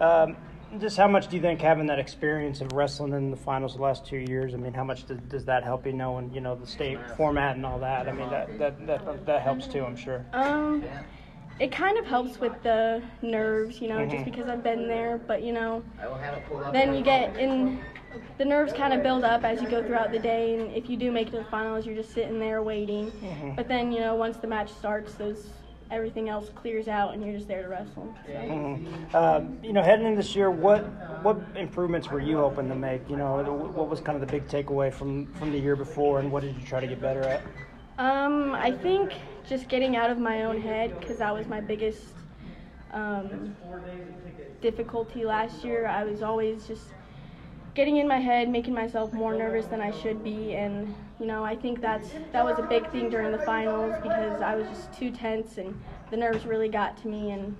[0.01, 0.37] Um,
[0.79, 3.83] just how much do you think having that experience of wrestling in the finals the
[3.83, 4.53] last two years?
[4.53, 7.57] I mean, how much does, does that help you knowing, you know, the state format
[7.57, 8.07] and all that?
[8.07, 10.27] I mean, that that that, that helps too, I'm sure.
[10.35, 10.85] Um,
[11.59, 15.18] it kind of helps with the nerves, you know, just because I've been there.
[15.18, 15.83] But you know,
[16.72, 17.81] then you get in.
[18.38, 20.97] The nerves kind of build up as you go throughout the day, and if you
[20.97, 23.12] do make it to the finals, you're just sitting there waiting.
[23.57, 25.49] But then you know, once the match starts, those
[25.90, 28.14] everything else clears out, and you're just there to wrestle.
[28.27, 29.18] So.
[29.18, 30.85] Um, you know, heading into this year, what
[31.23, 33.09] what improvements were you hoping to make?
[33.09, 36.31] You know, what was kind of the big takeaway from from the year before, and
[36.31, 37.42] what did you try to get better at?
[37.99, 39.12] Um, I think
[39.49, 42.14] just getting out of my own head because that was my biggest
[42.92, 43.57] um,
[44.61, 45.87] difficulty last year.
[45.87, 46.85] I was always just
[47.74, 51.44] getting in my head, making myself more nervous than I should be, and you know
[51.44, 54.92] I think that's that was a big thing during the finals because I was just
[54.92, 55.78] too tense and
[56.11, 57.57] the nerves really got to me, and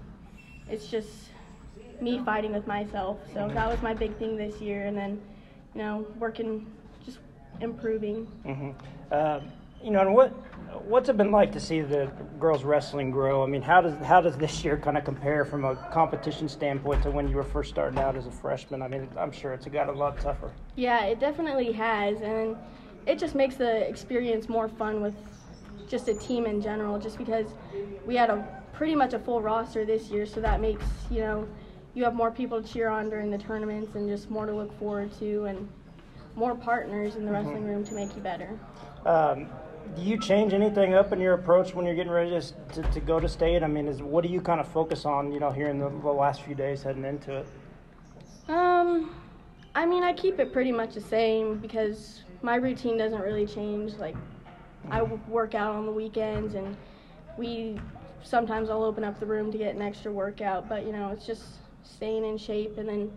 [0.69, 1.09] it's just
[2.01, 3.19] me fighting with myself.
[3.35, 5.21] So that was my big thing this year, and then
[5.75, 6.67] you know working,
[7.05, 7.19] just
[7.61, 8.27] improving.
[9.13, 9.43] Um,
[9.83, 10.33] you know, and what
[10.89, 13.43] what's it been like to see the girls wrestling grow?
[13.43, 17.03] I mean, how does how does this year kind of compare from a competition standpoint
[17.03, 18.83] to when you were first starting out as a freshman?
[18.83, 20.53] I mean, I'm sure it's got a lot tougher.
[20.77, 22.57] Yeah, it definitely has, and
[23.07, 25.15] it just makes the experience more fun with
[25.89, 26.99] just a team in general.
[26.99, 27.47] Just because
[28.07, 31.49] we had a pretty much a full roster this year, so that makes you know
[31.95, 34.77] you have more people to cheer on during the tournaments and just more to look
[34.79, 35.69] forward to, and
[36.35, 38.59] more partners in the wrestling room to make you better.
[39.05, 39.49] Um,
[39.97, 42.41] do you change anything up in your approach when you're getting ready to,
[42.75, 43.63] to, to go to state?
[43.63, 45.33] I mean, is what do you kind of focus on?
[45.33, 47.47] You know, here in the, the last few days heading into it.
[48.49, 49.15] Um,
[49.75, 53.95] I mean, I keep it pretty much the same because my routine doesn't really change.
[53.95, 54.17] Like,
[54.91, 56.77] I work out on the weekends, and
[57.37, 57.79] we
[58.23, 60.69] sometimes I'll open up the room to get an extra workout.
[60.69, 61.45] But you know, it's just
[61.83, 63.11] staying in shape and then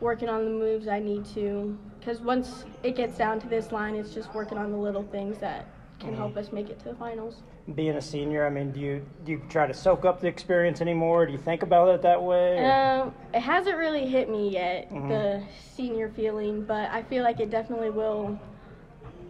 [0.00, 1.78] working on the moves I need to.
[1.98, 5.38] Because once it gets down to this line, it's just working on the little things
[5.38, 5.66] that
[6.02, 7.42] can help us make it to the finals.
[7.74, 10.80] Being a senior, I mean, do you do you try to soak up the experience
[10.80, 11.26] anymore?
[11.26, 12.58] Do you think about it that way?
[12.64, 15.42] Um, it hasn't really hit me yet, the
[15.74, 18.38] senior feeling, but I feel like it definitely will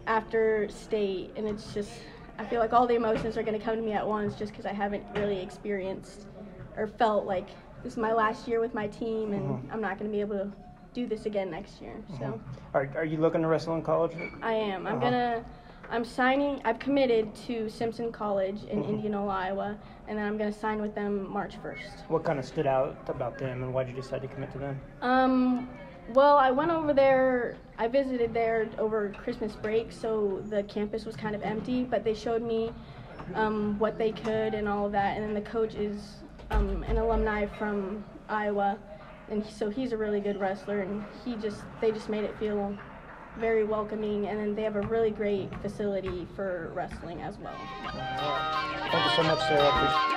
[0.07, 1.31] after state.
[1.35, 1.91] And it's just,
[2.37, 4.51] I feel like all the emotions are going to come to me at once just
[4.51, 6.27] because I haven't really experienced
[6.75, 7.47] or felt like
[7.83, 9.71] this is my last year with my team, and mm-hmm.
[9.71, 10.51] I'm not going to be able to
[10.93, 11.95] do this again next year.
[12.17, 12.77] So, mm-hmm.
[12.77, 14.13] are, are you looking to wrestle in college?
[14.41, 14.87] I am.
[14.87, 15.03] I'm uh-huh.
[15.03, 15.45] gonna.
[15.89, 16.61] I'm signing.
[16.65, 18.95] I've committed to Simpson College in mm-hmm.
[18.95, 19.77] Indianola, Iowa,
[20.07, 22.07] and then I'm gonna sign with them March 1st.
[22.07, 24.57] What kind of stood out about them, and why did you decide to commit to
[24.57, 24.81] them?
[25.01, 25.69] Um,
[26.13, 27.55] well, I went over there.
[27.77, 31.83] I visited there over Christmas break, so the campus was kind of empty.
[31.83, 32.73] But they showed me
[33.35, 35.15] um, what they could and all of that.
[35.15, 36.17] And then the coach is
[36.51, 38.77] um, an alumni from Iowa,
[39.29, 40.81] and so he's a really good wrestler.
[40.81, 42.77] And he just they just made it feel
[43.39, 44.27] very welcoming.
[44.27, 47.55] And then they have a really great facility for wrestling as well.
[47.83, 50.13] Thank you so much, Sarah.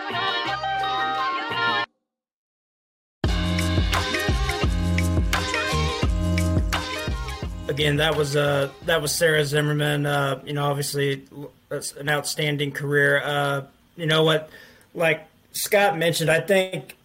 [7.77, 10.07] again, that was uh, that was Sarah Zimmerman.
[10.07, 11.25] Uh, you know, obviously,
[11.69, 13.23] that's an outstanding career.
[13.23, 13.63] Uh,
[13.97, 14.51] you know what?
[14.95, 16.96] Like Scott mentioned, I think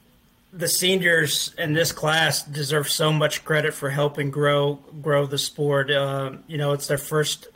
[0.53, 5.89] the seniors in this class deserve so much credit for helping grow grow the sport.
[5.89, 7.47] Uh, you know, it's their first.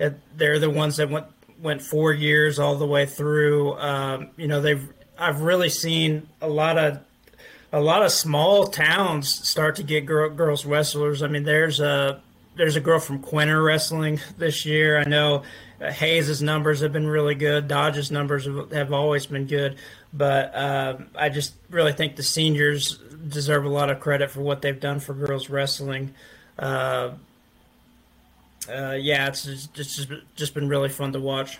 [0.00, 1.26] Uh, they're the ones that went
[1.60, 3.74] went four years all the way through.
[3.78, 4.86] Um, you know, they've.
[5.18, 7.00] I've really seen a lot of
[7.72, 11.22] a lot of small towns start to get girl, girls wrestlers.
[11.22, 12.20] I mean, there's a
[12.56, 14.98] there's a girl from Quinter wrestling this year.
[14.98, 15.42] I know
[15.80, 17.66] Hays's numbers have been really good.
[17.68, 19.76] Dodge's numbers have, have always been good,
[20.12, 24.60] but uh, I just really think the seniors deserve a lot of credit for what
[24.62, 26.14] they've done for girls wrestling.
[26.58, 27.12] Uh,
[28.68, 31.58] uh, yeah, it's just, just just been really fun to watch.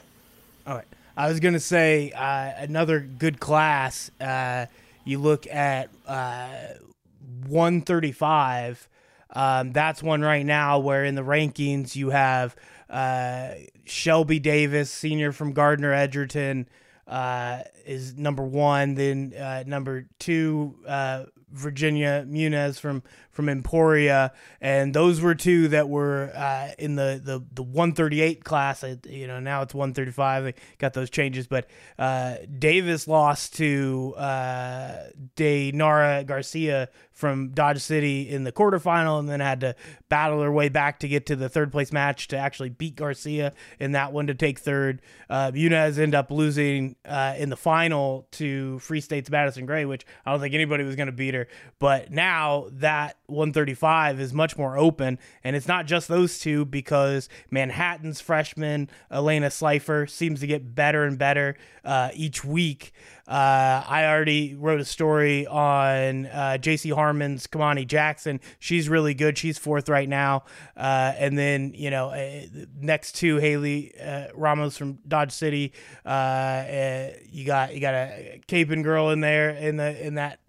[0.67, 0.85] All right,
[1.17, 4.11] I was gonna say uh, another good class.
[4.21, 4.67] Uh,
[5.05, 8.87] you look at 135
[9.33, 12.57] um, that's one right now where in the rankings you have
[12.91, 16.69] uh, Shelby Davis, senior from Gardner Edgerton,
[17.07, 18.95] uh, is number one.
[18.95, 25.89] Then uh, number two, uh, Virginia Muniz from from Emporia, and those were two that
[25.89, 28.85] were uh, in the, the the 138 class.
[29.09, 30.45] You know, now it's 135.
[30.45, 31.69] They got those changes, but
[31.99, 35.05] uh, Davis lost to uh,
[35.37, 39.77] Daynara Garcia from Dodge City in the quarterfinal, and then had to
[40.09, 43.53] battle her way back to get to the third place match to actually beat Garcia
[43.79, 45.03] in that one to take third.
[45.29, 50.07] Uh, Muniz ended up losing uh, in the final to Free State's Madison Gray, which
[50.25, 51.47] I don't think anybody was going to beat her.
[51.79, 57.29] But now that 135 is much more open, and it's not just those two because
[57.51, 62.93] Manhattan's freshman Elena Slifer seems to get better and better uh, each week.
[63.31, 68.41] Uh, I already wrote a story on uh, JC Harmon's Kamani Jackson.
[68.59, 69.39] She's really good.
[69.39, 70.43] She's fourth right now.
[70.77, 72.43] Uh, and then, you know, uh,
[72.81, 75.73] next to Haley uh, Ramos from Dodge City,
[76.05, 80.41] you got you got a Kapaun girl in there in the in that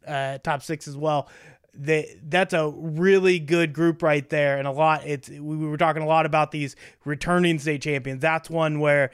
[0.44, 1.30] top six as well
[1.74, 6.04] they, that's a really good group right there and a lot it's we were talking
[6.04, 9.10] a lot about these returning state champions that's one where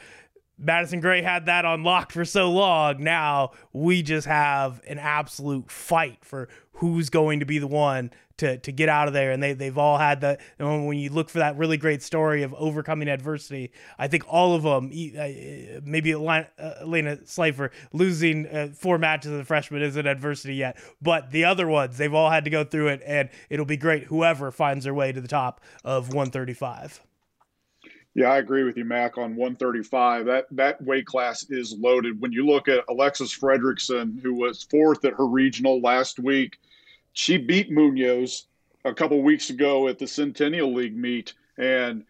[0.60, 3.04] Madison Gray had that unlocked for so long.
[3.04, 8.58] Now we just have an absolute fight for who's going to be the one to,
[8.58, 9.32] to get out of there.
[9.32, 10.42] And they, they've all had that.
[10.60, 14.64] when you look for that really great story of overcoming adversity, I think all of
[14.64, 16.48] them, uh, maybe Elena,
[16.82, 21.68] Elena Slifer losing uh, four matches as a freshman isn't adversity yet, but the other
[21.68, 23.02] ones, they've all had to go through it.
[23.06, 27.02] And it'll be great whoever finds their way to the top of 135.
[28.18, 30.26] Yeah, I agree with you, Mac, on 135.
[30.26, 32.20] That that weight class is loaded.
[32.20, 36.58] When you look at Alexis Fredrickson, who was fourth at her regional last week,
[37.18, 38.46] she beat Munoz
[38.86, 41.34] a couple weeks ago at the Centennial League meet.
[41.58, 42.04] And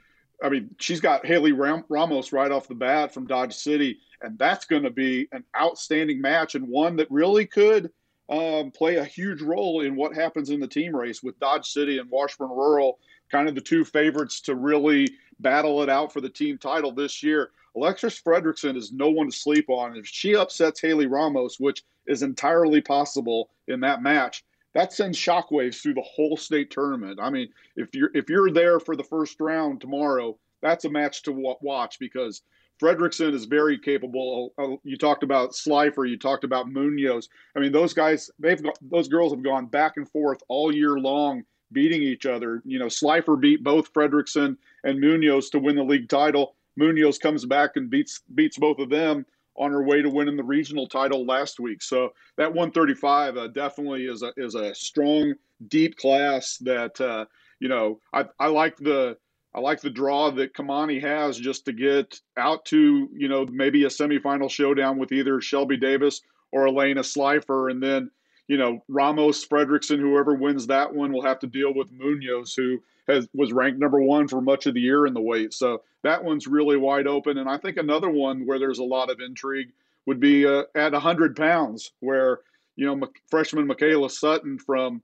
[0.44, 4.00] I mean, she's got Haley Ramos right off the bat from Dodge City.
[4.22, 7.90] And that's going to be an outstanding match and one that really could
[8.28, 12.00] um, play a huge role in what happens in the team race with Dodge City
[12.00, 13.00] and Washburn Rural,
[13.32, 15.08] kind of the two favorites to really
[15.40, 17.52] battle it out for the team title this year.
[17.78, 19.96] Alexis Fredrickson is no one to sleep on.
[19.96, 24.44] If she upsets Haley Ramos, which is entirely possible in that match,
[24.78, 27.20] that sends shockwaves through the whole state tournament.
[27.20, 31.24] I mean, if you're if you're there for the first round tomorrow, that's a match
[31.24, 32.44] to watch because
[32.80, 34.54] Fredrickson is very capable.
[34.56, 37.28] Uh, you talked about Slifer, you talked about Munoz.
[37.56, 41.00] I mean, those guys, they've got, those girls have gone back and forth all year
[41.00, 42.62] long beating each other.
[42.64, 46.54] You know, Slifer beat both Fredrickson and Munoz to win the league title.
[46.76, 49.26] Munoz comes back and beats beats both of them
[49.58, 51.82] on her way to winning the regional title last week.
[51.82, 55.34] So that 135 uh, definitely is a is a strong,
[55.68, 57.26] deep class that uh,
[57.60, 59.18] you know I, I like the
[59.54, 63.84] I like the draw that Kamani has just to get out to you know maybe
[63.84, 68.12] a semifinal showdown with either Shelby Davis or Elena Slifer, and then
[68.48, 72.80] you know, Ramos, Fredrickson, whoever wins that one will have to deal with Munoz, who
[73.08, 75.54] has was ranked number one for much of the year in the weight.
[75.54, 77.38] So that one's really wide open.
[77.38, 79.72] And I think another one where there's a lot of intrigue
[80.06, 82.40] would be uh, at 100 pounds, where
[82.76, 85.02] you know freshman Michaela Sutton from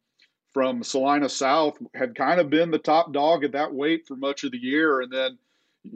[0.53, 4.43] from Salina South had kind of been the top dog at that weight for much
[4.43, 5.37] of the year, and then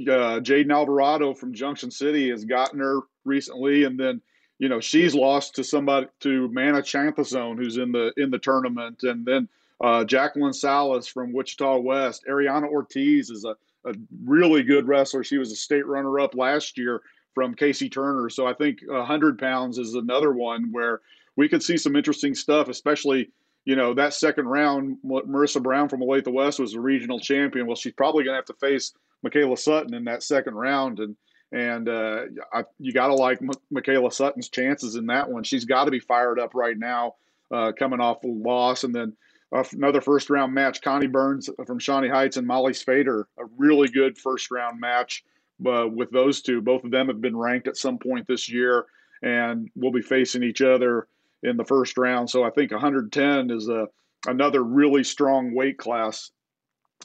[0.10, 4.22] uh, Jaden Alvarado from Junction City has gotten her recently, and then
[4.60, 9.03] you know she's lost to somebody to Mana Chanthazone who's in the in the tournament,
[9.03, 9.47] and then
[9.82, 12.25] uh, Jacqueline Salas from Wichita West.
[12.30, 13.55] Ariana Ortiz is a,
[13.89, 15.23] a really good wrestler.
[15.23, 17.01] She was a state runner up last year
[17.34, 18.30] from KC Turner.
[18.30, 21.01] So I think 100 pounds is another one where
[21.36, 23.30] we could see some interesting stuff, especially.
[23.65, 27.67] You know, that second round, Marissa Brown from Olathe West was a regional champion.
[27.67, 30.99] Well, she's probably going to have to face Michaela Sutton in that second round.
[30.99, 31.17] And
[31.51, 32.23] and uh,
[32.53, 35.43] I, you got to like M- Michaela Sutton's chances in that one.
[35.43, 37.15] She's got to be fired up right now,
[37.51, 38.84] uh, coming off a loss.
[38.84, 39.15] And then
[39.52, 44.18] another first round match, Connie Burns from Shawnee Heights and Molly Spader, a really good
[44.18, 45.24] first round match
[45.66, 46.62] uh, with those two.
[46.62, 48.86] Both of them have been ranked at some point this year
[49.22, 51.08] and will be facing each other
[51.43, 52.30] in the first round.
[52.30, 53.88] So I think 110 is a
[54.26, 56.32] another really strong weight class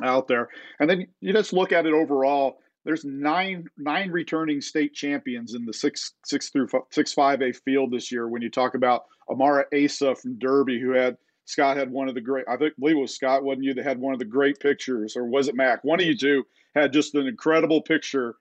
[0.03, 0.49] out there.
[0.81, 5.65] And then you just look at it overall there's nine nine returning state champions in
[5.65, 8.29] the six six through six five A field this year.
[8.29, 11.17] When you talk about Amara Asa from Derby, who had
[11.53, 13.85] Scott had one of the great I think believe it was Scott, wasn't you, that
[13.85, 15.85] had one of the great pictures, or was it Mac?
[15.85, 16.45] One of you two
[16.75, 18.37] had just an incredible picture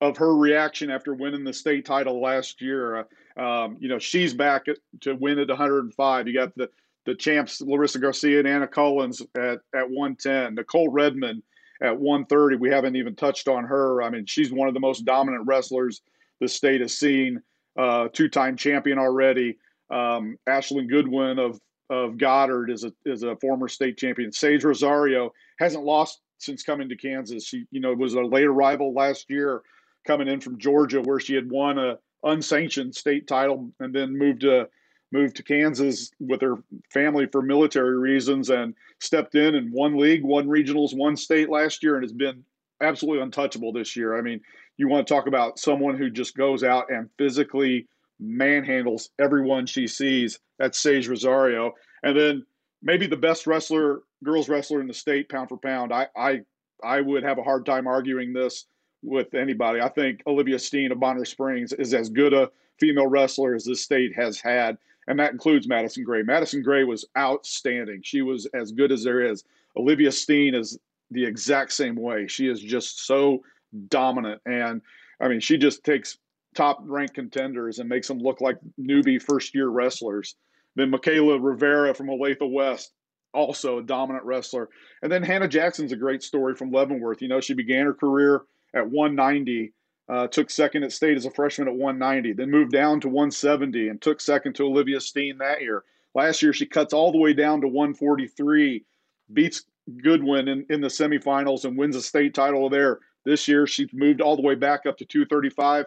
[0.00, 3.06] of her reaction after winning the state title last year.
[3.36, 6.26] Uh, um, you know, she's back at, to win at 105.
[6.26, 6.68] You got the
[7.06, 10.56] the champs Larissa Garcia and Anna Collins at at 110.
[10.56, 11.42] Nicole Redmond
[11.80, 12.56] at 130.
[12.56, 14.02] We haven't even touched on her.
[14.02, 16.02] I mean, she's one of the most dominant wrestlers
[16.40, 17.40] the state has seen.
[17.78, 19.56] Uh, two-time champion already.
[19.90, 21.60] Um, Ashlyn Goodwin of
[21.90, 24.32] of Goddard is a is a former state champion.
[24.32, 27.44] Sage Rosario hasn't lost since coming to Kansas.
[27.44, 29.62] She you know was a late arrival last year,
[30.06, 34.42] coming in from Georgia where she had won a unsanctioned state title and then moved
[34.42, 34.68] to
[35.12, 36.62] moved to Kansas with her
[36.92, 41.82] family for military reasons and stepped in and won league, won regionals, won state last
[41.82, 42.44] year, and has been
[42.80, 44.16] absolutely untouchable this year.
[44.16, 44.40] I mean,
[44.76, 47.88] you want to talk about someone who just goes out and physically
[48.20, 50.38] manhandles everyone she sees.
[50.58, 51.72] That's Sage Rosario.
[52.02, 52.46] And then
[52.82, 55.92] maybe the best wrestler, girls wrestler in the state, pound for pound.
[55.92, 56.42] I I
[56.82, 58.66] I would have a hard time arguing this
[59.02, 59.80] with anybody.
[59.80, 63.82] I think Olivia Steen of Bonner Springs is as good a female wrestler as this
[63.82, 64.78] state has had
[65.10, 66.22] and that includes Madison Gray.
[66.22, 68.00] Madison Gray was outstanding.
[68.02, 69.42] She was as good as there is.
[69.76, 70.78] Olivia Steen is
[71.10, 72.28] the exact same way.
[72.28, 73.42] She is just so
[73.88, 74.80] dominant, and
[75.20, 76.18] I mean, she just takes
[76.54, 80.36] top ranked contenders and makes them look like newbie first year wrestlers.
[80.76, 82.92] Then Michaela Rivera from Olathe West,
[83.32, 84.68] also a dominant wrestler.
[85.02, 87.22] And then Hannah Jackson's a great story from Leavenworth.
[87.22, 88.42] You know, she began her career
[88.74, 89.72] at 190
[90.10, 93.88] uh, took second at state as a freshman at 190, then moved down to 170
[93.88, 95.84] and took second to Olivia Steen that year.
[96.16, 98.84] Last year, she cuts all the way down to 143,
[99.32, 99.62] beats
[100.02, 102.98] Goodwin in, in the semifinals and wins a state title there.
[103.24, 105.86] This year, she's moved all the way back up to 235.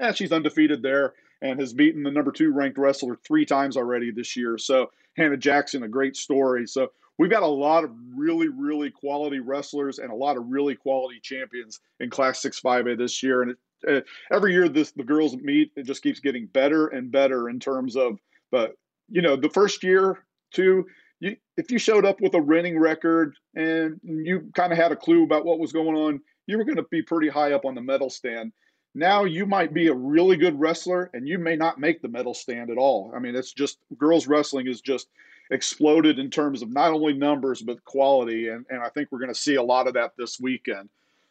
[0.00, 4.10] And she's undefeated there and has beaten the number two ranked wrestler three times already
[4.10, 4.58] this year.
[4.58, 6.66] So, Hannah Jackson, a great story.
[6.66, 10.74] So, we've got a lot of really, really quality wrestlers and a lot of really
[10.74, 13.42] quality champions in Class 6 5A this year.
[13.42, 14.00] And it, uh,
[14.32, 17.96] every year this the girls meet, it just keeps getting better and better in terms
[17.96, 18.18] of.
[18.50, 18.76] But
[19.08, 20.86] you know, the first year too,
[21.20, 24.96] you if you showed up with a winning record and you kind of had a
[24.96, 27.74] clue about what was going on, you were going to be pretty high up on
[27.74, 28.52] the medal stand.
[28.94, 32.34] Now you might be a really good wrestler and you may not make the medal
[32.34, 33.12] stand at all.
[33.14, 35.08] I mean, it's just girls wrestling is just
[35.50, 39.34] exploded in terms of not only numbers but quality, and and I think we're going
[39.34, 40.88] to see a lot of that this weekend.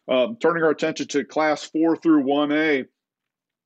[0.08, 2.88] Um, turning our attention to Class 4 through 1A,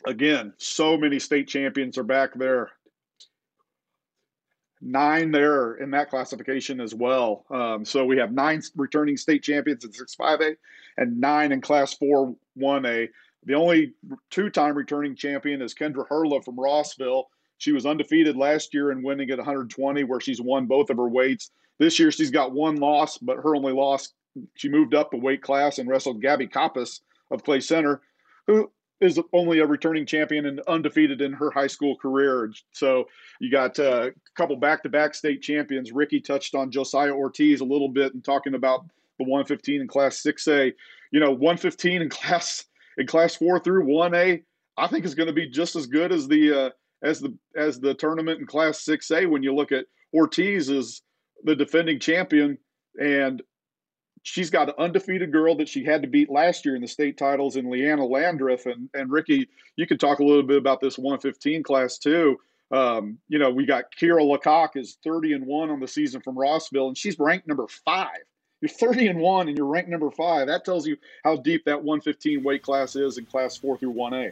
[0.05, 2.69] again, so many state champions are back there.
[4.79, 7.45] Nine there in that classification as well.
[7.49, 10.55] Um, so we have nine returning state champions in 6-5A
[10.97, 13.09] and nine in Class 4 1A.
[13.45, 13.93] The only
[14.29, 17.25] two time returning champion is Kendra Hurla from Rossville.
[17.59, 21.07] She was undefeated last year and winning at 120, where she's won both of her
[21.07, 21.51] weights.
[21.79, 24.13] This year she's got one loss, but her only loss
[24.55, 28.01] she moved up a weight class and wrestled Gabby Coppas of Clay Center,
[28.45, 32.51] who is only a returning champion and undefeated in her high school career.
[32.71, 33.07] So
[33.39, 35.91] you got uh, a couple back-to-back state champions.
[35.91, 38.85] Ricky touched on Josiah Ortiz a little bit and talking about
[39.19, 40.73] the 115 in Class 6A.
[41.11, 42.65] You know, 115 in class
[42.97, 44.43] in Class 4 through 1A,
[44.77, 46.69] I think is going to be just as good as the uh,
[47.03, 51.01] as the as the tournament in Class 6A when you look at Ortiz is
[51.43, 52.57] the defending champion,
[52.99, 53.41] and
[54.23, 57.17] she's got an undefeated girl that she had to beat last year in the state
[57.17, 58.65] titles in Leanna Landreth.
[58.65, 62.37] And, and Ricky, you can talk a little bit about this 115 class too.
[62.71, 66.37] Um, you know, we got Kira Lecoq is 30 and one on the season from
[66.37, 68.23] Rossville, and she's ranked number five.
[68.62, 70.47] You're 30 and one, and you're ranked number five.
[70.47, 74.32] That tells you how deep that 115 weight class is in class four through 1A.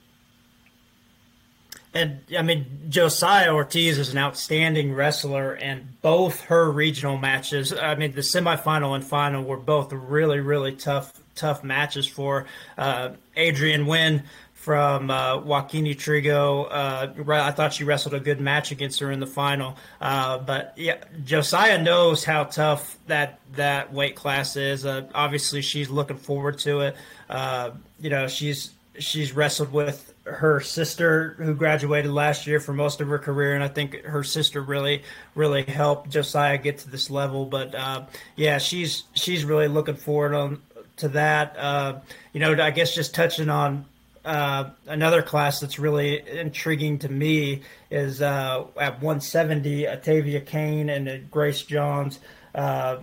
[1.94, 7.96] And I mean, Josiah Ortiz is an outstanding wrestler, and both her regional matches, I
[7.96, 12.48] mean, the semifinal and final were both really, really tough, tough matches for
[12.78, 14.24] uh, Adrian Wynn
[14.66, 16.68] from uh, Joaquini Trigo.
[16.72, 19.78] Uh, I thought she wrestled a good match against her in the final.
[20.02, 24.84] Uh, but yeah, Josiah knows how tough that that weight class is.
[24.84, 26.96] Uh, obviously, she's looking forward to it.
[27.30, 33.00] Uh, you know, she's she's wrestled with her sister who graduated last year for most
[33.00, 35.04] of her career and i think her sister really
[35.36, 38.04] really helped josiah get to this level but uh,
[38.38, 40.62] yeah she's she's really looking forward on
[40.96, 42.00] to that uh,
[42.32, 43.86] you know i guess just touching on
[44.26, 47.62] uh, another class that's really intriguing to me
[47.92, 52.20] is uh, at 170 Atavia Kane and Grace Johns
[52.56, 52.98] uh,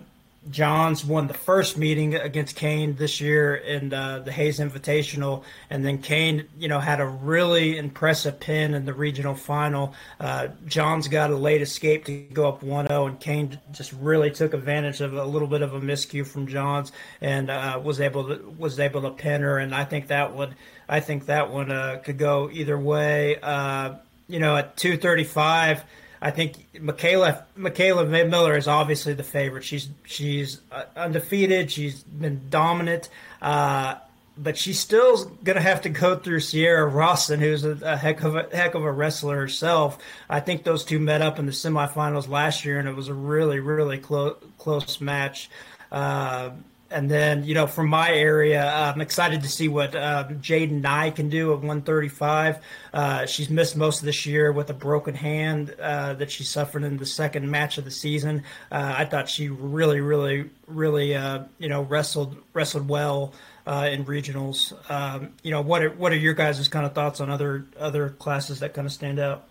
[0.50, 5.84] Johns won the first meeting against Kane this year in uh, the Hays Invitational, and
[5.84, 9.94] then Kane, you know, had a really impressive pin in the regional final.
[10.18, 14.52] Uh, Johns got a late escape to go up 1-0, and Kane just really took
[14.52, 18.54] advantage of a little bit of a miscue from Johns and uh, was able to
[18.58, 19.58] was able to pin her.
[19.58, 20.56] And I think that would
[20.92, 23.38] I think that one uh, could go either way.
[23.42, 23.94] Uh,
[24.28, 25.82] you know, at 235.
[26.20, 29.64] I think Michaela Michaela Miller is obviously the favorite.
[29.64, 31.72] She's she's uh, undefeated.
[31.72, 33.08] She's been dominant,
[33.40, 33.94] uh,
[34.36, 38.22] but she's still going to have to go through Sierra Rawson, who's a, a, heck
[38.22, 39.96] of a heck of a wrestler herself.
[40.28, 43.14] I think those two met up in the semifinals last year, and it was a
[43.14, 45.48] really really close close match.
[45.90, 46.50] Uh,
[46.92, 51.10] and then, you know, from my area, I'm excited to see what um, Jaden Nye
[51.10, 52.58] can do at 135.
[52.92, 56.84] Uh, she's missed most of this year with a broken hand uh, that she suffered
[56.84, 58.44] in the second match of the season.
[58.70, 63.32] Uh, I thought she really, really, really, uh, you know, wrestled wrestled well
[63.66, 64.72] uh, in regionals.
[64.90, 68.10] Um, you know, what are what are your guys' kind of thoughts on other other
[68.10, 69.48] classes that kind of stand out?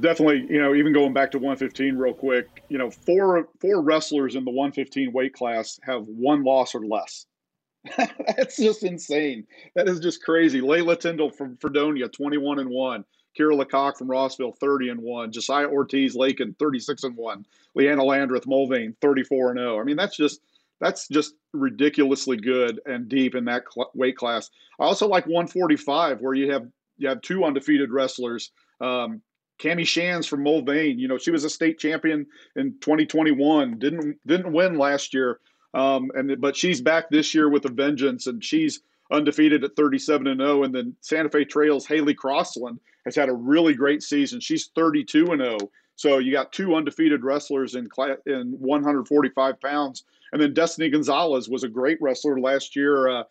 [0.00, 4.34] Definitely, you know, even going back to 115 real quick, you know, four four wrestlers
[4.34, 7.26] in the 115 weight class have one loss or less.
[7.96, 9.46] That's just insane.
[9.74, 10.60] That is just crazy.
[10.60, 13.04] Layla Tyndall from Fredonia, 21 and 1.
[13.38, 15.32] Kira Lecoq from Rossville, 30 and 1.
[15.32, 17.46] Josiah Ortiz Lakin, 36 and 1.
[17.74, 19.80] Leanna Landreth Mulvane, 34 and 0.
[19.80, 20.40] I mean, that's just
[20.80, 24.50] that's just ridiculously good and deep in that cl- weight class.
[24.78, 26.68] I also like 145 where you have
[26.98, 28.50] you have two undefeated wrestlers.
[28.80, 29.22] Um,
[29.58, 32.26] Cami Shands from Mulvane, you know, she was a state champion
[32.56, 33.78] in 2021.
[33.78, 35.40] Didn't didn't win last year,
[35.74, 38.80] um, and but she's back this year with a vengeance, and she's
[39.10, 40.64] undefeated at 37 and 0.
[40.64, 44.40] And then Santa Fe Trails Haley Crossland has had a really great season.
[44.40, 45.58] She's 32 and 0.
[45.96, 51.48] So you got two undefeated wrestlers in class, in 145 pounds, and then Destiny Gonzalez
[51.48, 53.08] was a great wrestler last year.
[53.08, 53.24] Uh,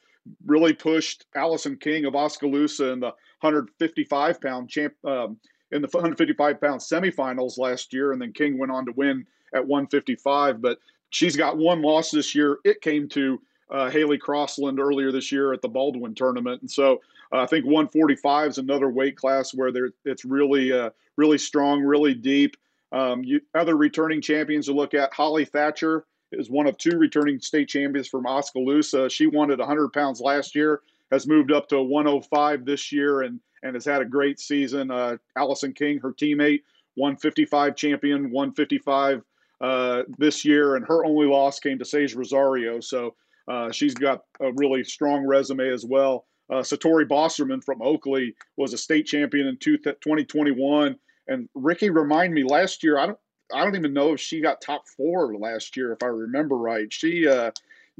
[0.45, 4.93] really pushed Allison King of Oskaloosa in the 155 pound champ.
[5.03, 5.37] Um,
[5.71, 9.65] in the 155 pound semifinals last year, and then King went on to win at
[9.65, 10.61] 155.
[10.61, 12.59] But she's got one loss this year.
[12.63, 17.01] It came to uh, Haley Crossland earlier this year at the Baldwin tournament, and so
[17.31, 21.81] uh, I think 145 is another weight class where there it's really uh, really strong,
[21.81, 22.57] really deep.
[22.91, 27.39] Um, you, other returning champions to look at: Holly Thatcher is one of two returning
[27.39, 29.09] state champions from Oskaloosa.
[29.09, 30.81] She won at 100 pounds last year,
[31.11, 34.89] has moved up to 105 this year, and and has had a great season.
[34.89, 36.61] Uh, Allison King, her teammate,
[36.95, 39.21] 155 champion, 155
[39.61, 42.79] uh, this year, and her only loss came to Sage Rosario.
[42.79, 43.15] So
[43.47, 46.25] uh, she's got a really strong resume as well.
[46.49, 50.97] Uh, Satori Bosserman from Oakley was a state champion in two, 2021.
[51.27, 53.19] And Ricky, remind me, last year I don't
[53.53, 56.91] I don't even know if she got top four last year, if I remember right.
[56.91, 57.51] She uh,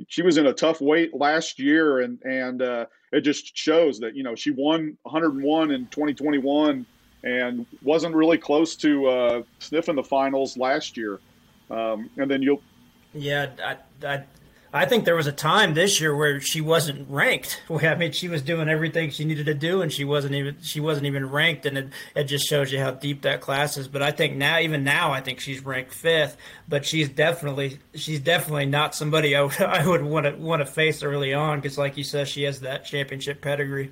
[0.07, 4.15] she was in a tough weight last year, and and uh, it just shows that
[4.15, 6.85] you know she won 101 in 2021
[7.23, 11.19] and wasn't really close to uh, sniffing the finals last year.
[11.69, 12.61] Um, and then you'll.
[13.13, 13.77] Yeah, I,
[14.07, 14.23] I
[14.73, 17.61] I think there was a time this year where she wasn't ranked.
[17.69, 20.79] I mean, she was doing everything she needed to do, and she wasn't even she
[20.79, 23.87] wasn't even ranked, and it, it just shows you how deep that class is.
[23.89, 26.37] But I think now, even now, I think she's ranked fifth.
[26.69, 30.65] But she's definitely she's definitely not somebody I would I would want to want to
[30.65, 33.91] face early on because, like you said, she has that championship pedigree.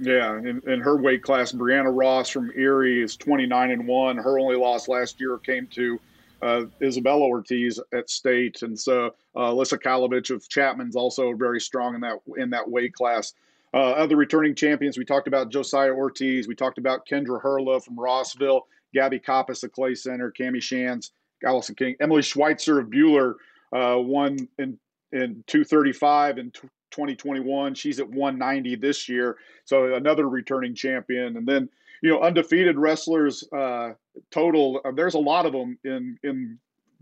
[0.00, 4.16] Yeah, in, in her weight class, Brianna Ross from Erie is 29 and one.
[4.16, 6.00] Her only loss last year came to
[6.42, 11.94] uh, Isabella Ortiz at state, and so uh, Alyssa Kalovich of Chapman's also very strong
[11.94, 13.34] in that in that weight class.
[13.72, 17.96] Uh, other returning champions, we talked about Josiah Ortiz, we talked about Kendra Herla from
[17.96, 18.62] Rossville,
[18.92, 21.12] Gabby Coppice of Clay Center, Cami Shans,
[21.44, 23.34] Allison King, Emily Schweitzer of Buhler
[23.72, 24.78] uh, won in
[25.12, 26.50] in 235 in
[26.90, 27.74] 2021.
[27.74, 31.36] She's at 190 this year, so another returning champion.
[31.36, 31.68] And then
[32.02, 33.92] you know undefeated wrestlers uh,
[34.30, 34.80] total.
[34.84, 36.58] Uh, there's a lot of them in in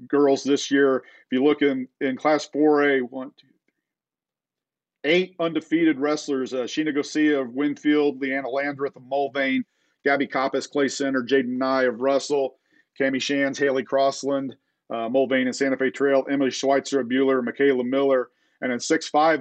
[0.06, 0.96] girls this year.
[0.96, 3.46] If you look in in class 4A, one, two,
[5.04, 9.64] eight undefeated wrestlers: uh, Sheena Garcia of Winfield, Leanna Landreth of Mulvane,
[10.04, 12.56] Gabby Coppice, Clay Center, Jaden Nye of Russell,
[13.00, 14.56] Cami Shans, Haley Crossland,
[14.90, 18.30] uh, Mulvane and Santa Fe Trail, Emily Schweitzer of Buhler, Michaela Miller,
[18.60, 19.40] and in 6-5A, five,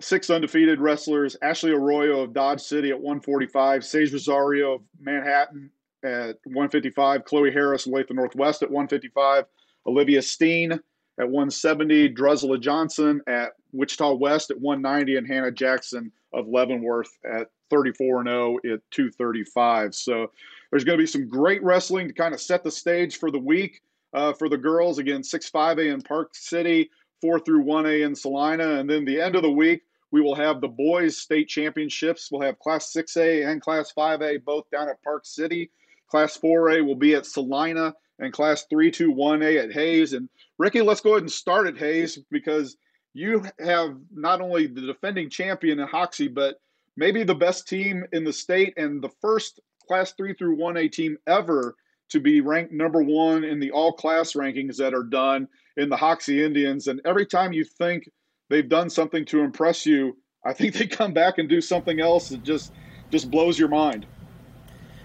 [0.00, 5.70] six undefeated wrestlers, Ashley Arroyo of Dodge City at 145, Sage Rosario of Manhattan
[6.04, 9.44] at 155, Chloe Harris of Olathe Northwest at 155,
[9.86, 16.48] Olivia Steen at 170, Drusilla Johnson at Wichita West at 190, and Hannah Jackson of
[16.48, 19.94] Leavenworth at 34 0 at 235.
[19.94, 20.30] So
[20.70, 23.38] there's going to be some great wrestling to kind of set the stage for the
[23.38, 23.80] week
[24.14, 24.98] uh, for the girls.
[24.98, 26.90] Again, 6 5A in Park City,
[27.22, 28.74] 4 through 1A in Salina.
[28.74, 32.30] And then the end of the week, we will have the boys' state championships.
[32.30, 35.70] We'll have Class 6A and Class 5A both down at Park City.
[36.10, 40.12] Class 4A will be at Salina, and Class 321A at Hays.
[40.12, 42.76] And Ricky, let's go ahead and start at Hays because
[43.14, 46.60] you have not only the defending champion in Hoxie, but
[46.96, 51.16] maybe the best team in the state and the first Class 3 through 1A team
[51.26, 51.74] ever
[52.10, 55.96] to be ranked number one in the all class rankings that are done in the
[55.96, 56.86] Hoxie Indians.
[56.86, 58.08] And every time you think
[58.48, 62.30] they've done something to impress you, I think they come back and do something else
[62.30, 62.72] that just
[63.10, 64.06] just blows your mind.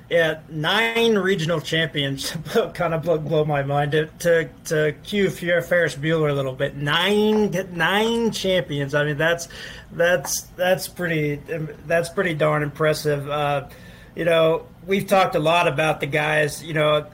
[0.09, 2.31] Yeah, nine regional champions
[2.73, 3.91] kind of blow, blow my mind.
[3.91, 8.95] To to, to cue Ferris Bueller a little bit, nine nine champions.
[8.95, 9.49] I mean, that's
[9.91, 11.41] that's that's pretty
[11.85, 13.29] that's pretty darn impressive.
[13.29, 13.67] Uh,
[14.15, 16.63] you know, we've talked a lot about the guys.
[16.63, 17.05] You know,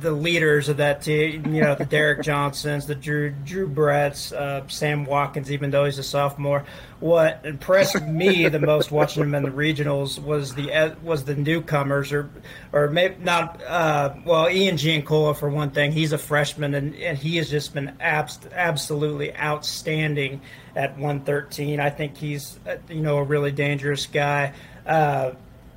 [0.00, 4.66] the leaders of that team, you know, the Derek Johnsons, the Drew Drew Bretts, uh,
[4.68, 6.64] Sam Watkins, even though he's a sophomore.
[7.00, 11.34] What impressed me the most watching him in the regionals was the uh, was the
[11.34, 12.28] newcomers, or
[12.72, 13.62] or maybe not.
[13.62, 17.72] Uh, well, Ian Giancola for one thing, he's a freshman, and, and he has just
[17.72, 20.40] been abs- absolutely outstanding
[20.74, 21.80] at 113.
[21.80, 24.52] I think he's uh, you know a really dangerous guy.
[24.84, 25.32] Uh,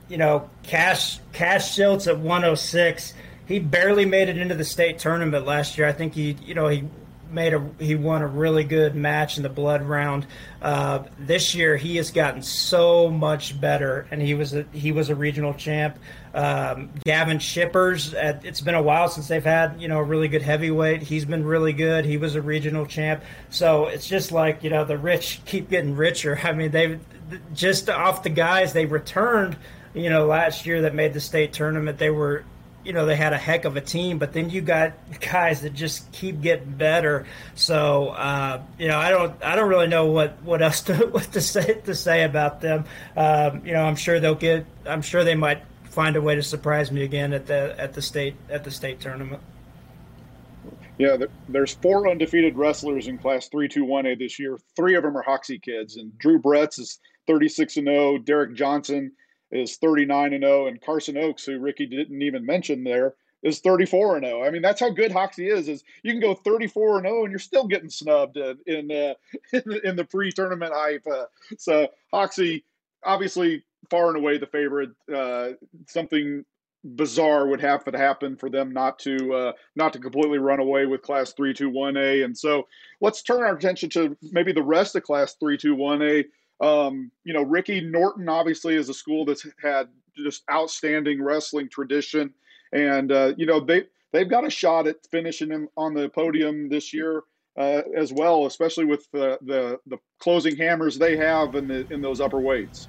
[0.10, 3.14] you know, Cash Cash Schiltz at 106
[3.50, 5.88] he barely made it into the state tournament last year.
[5.88, 6.84] I think he, you know, he
[7.32, 10.28] made a he won a really good match in the blood round.
[10.62, 15.10] Uh, this year he has gotten so much better, and he was a, he was
[15.10, 15.98] a regional champ.
[16.34, 20.28] Um, Gavin Shippers, at, it's been a while since they've had you know a really
[20.28, 21.02] good heavyweight.
[21.02, 22.06] He's been really good.
[22.06, 23.24] He was a regional champ.
[23.50, 26.40] So it's just like you know the rich keep getting richer.
[26.44, 27.00] I mean they
[27.54, 29.58] just off the guys they returned.
[29.96, 32.44] You know, last year that made the state tournament, they were
[32.84, 35.74] you know they had a heck of a team, but then you got guys that
[35.74, 37.26] just keep getting better.
[37.56, 41.32] So uh, you know I don't I don't really know what, what else to what
[41.34, 42.86] to say to say about them.
[43.16, 46.44] Um, you know I'm sure they'll get I'm sure they might find a way to
[46.44, 49.42] surprise me again at the at the state at the state tournament.
[50.98, 51.16] Yeah,
[51.48, 54.58] there's four undefeated wrestlers in Class 321A this year.
[54.76, 58.18] Three of them are Hoxie kids, and Drew Bretts is 36 and 0.
[58.18, 59.14] Derek Johnson
[59.52, 64.18] is 39 and 0, and Carson Oaks, who Ricky didn't even mention there, is 34
[64.18, 64.44] and 0.
[64.44, 65.68] I mean, that's how good Hoxie is.
[65.68, 69.14] Is you can go 34 and 0, and you're still getting snubbed in in, uh,
[69.84, 71.06] in the pre-tournament hype.
[71.08, 71.26] Uh,
[71.58, 72.66] so Hoxie,
[73.04, 74.92] obviously, far and away the favorite.
[75.14, 75.52] Uh,
[75.88, 76.46] something
[76.96, 80.86] bizarre would have to happen for them not to uh, not to completely run away
[80.86, 82.66] with class 321A and so
[83.02, 86.24] let's turn our attention to maybe the rest of class 321A
[86.62, 89.88] um, you know, Ricky Norton obviously is a school that's had
[90.18, 92.34] just outstanding wrestling tradition,
[92.74, 96.70] and uh, you know they they've got a shot at finishing him on the podium
[96.70, 97.24] this year
[97.58, 102.02] uh, as well, especially with the, the the closing hammers they have in the in
[102.02, 102.88] those upper weights.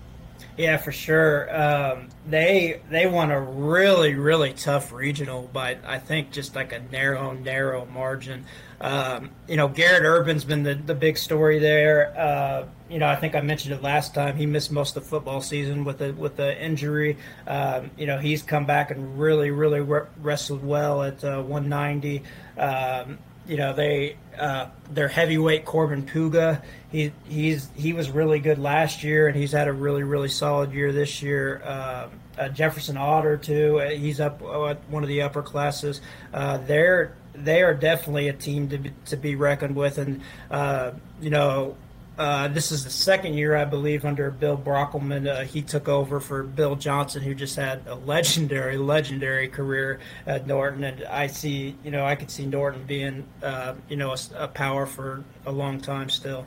[0.56, 1.54] Yeah, for sure.
[1.54, 6.80] Um, they they won a really really tough regional, but I think just like a
[6.80, 8.46] narrow narrow margin.
[8.80, 12.18] Um, you know, Garrett Urban's been the, the big story there.
[12.18, 14.36] Uh, you know, I think I mentioned it last time.
[14.36, 17.18] He missed most of the football season with a with the injury.
[17.46, 22.22] Um, you know, he's come back and really, really re- wrestled well at uh, 190.
[22.56, 26.62] Um, you know, they uh, their heavyweight Corbin Puga.
[26.90, 30.72] He he's he was really good last year, and he's had a really, really solid
[30.72, 31.62] year this year.
[31.64, 33.80] Um, uh, Jefferson Otter too.
[33.80, 36.00] Uh, he's up uh, one of the upper classes.
[36.32, 40.20] Uh, they're they are definitely a team to be, to be reckoned with, and
[40.50, 41.76] uh, you know.
[42.18, 45.26] Uh, this is the second year, I believe, under Bill Brockelman.
[45.26, 50.46] Uh, he took over for Bill Johnson, who just had a legendary, legendary career at
[50.46, 50.84] Norton.
[50.84, 54.48] And I see, you know, I could see Norton being, uh, you know, a, a,
[54.48, 56.44] power for a long time still.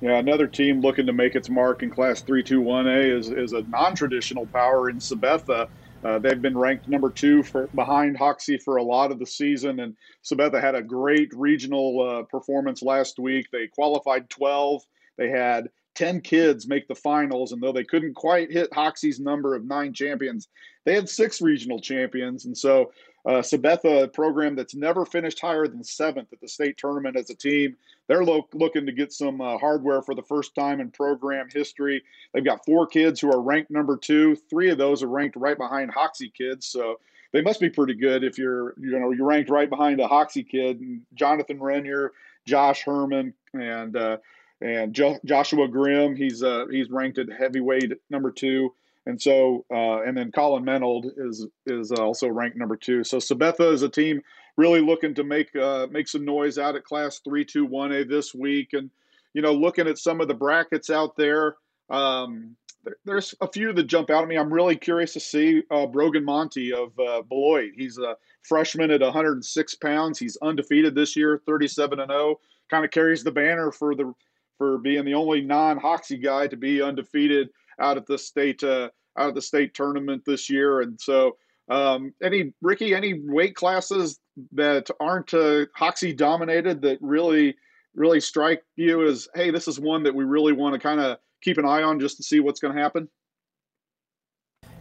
[0.00, 3.94] Yeah, another team looking to make its mark in Class 321A is, is a non
[3.94, 5.68] traditional power in Sabetha.
[6.04, 9.80] Uh, they've been ranked number two for behind Hoxie for a lot of the season,
[9.80, 13.46] and Sabetha had a great regional uh, performance last week.
[13.50, 14.82] They qualified 12.
[15.16, 19.54] They had 10 kids make the finals, and though they couldn't quite hit Hoxie's number
[19.54, 20.48] of nine champions,
[20.84, 22.44] they had six regional champions.
[22.44, 22.92] And so,
[23.26, 27.30] uh, Sabetha, a program that's never finished higher than seventh at the state tournament as
[27.30, 30.90] a team, they're lo- looking to get some uh, hardware for the first time in
[30.90, 32.02] program history.
[32.32, 34.36] They've got four kids who are ranked number two.
[34.50, 36.66] Three of those are ranked right behind Hoxie kids.
[36.66, 37.00] So
[37.32, 40.44] they must be pretty good if you're, you know, you're ranked right behind a Hoxie
[40.44, 40.80] kid.
[40.80, 42.12] And Jonathan Renier,
[42.46, 44.18] Josh Herman, and uh,
[44.60, 46.14] and jo- Joshua Grimm.
[46.14, 48.74] He's uh, he's ranked at heavyweight number two.
[49.06, 53.04] And so, uh, and then Colin Menold is is also ranked number two.
[53.04, 54.22] So Sabetha is a team
[54.56, 58.04] really looking to make uh, make some noise out at Class Three Two One A
[58.04, 58.90] this week, and
[59.34, 61.56] you know, looking at some of the brackets out there.
[61.90, 64.36] Um, there, there's a few that jump out at me.
[64.36, 67.72] I'm really curious to see uh, Brogan Monty of uh, Beloit.
[67.76, 70.18] He's a freshman at 106 pounds.
[70.18, 72.40] He's undefeated this year, 37 and 0.
[72.70, 74.14] Kind of carries the banner for the
[74.56, 77.50] for being the only non-Hoxie guy to be undefeated
[77.80, 80.80] out at the state uh, out of the state tournament this year.
[80.80, 81.36] And so,
[81.70, 84.18] um, any Ricky, any weight classes
[84.52, 87.56] that aren't uh, Hoxie dominated that really
[87.94, 91.18] really strike you as hey, this is one that we really want to kind of
[91.42, 93.08] keep an eye on just to see what's going to happen?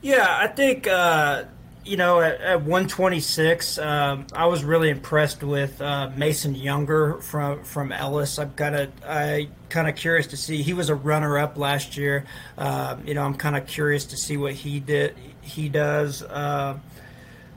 [0.01, 1.43] Yeah, I think uh,
[1.85, 7.63] you know, at, at 126, um, I was really impressed with uh, Mason Younger from
[7.63, 8.39] from Ellis.
[8.39, 10.61] I'm kind of I kind of curious to see.
[10.61, 12.25] He was a runner up last year.
[12.57, 15.15] Uh, you know, I'm kind of curious to see what he did.
[15.41, 16.23] He does.
[16.23, 16.77] Uh,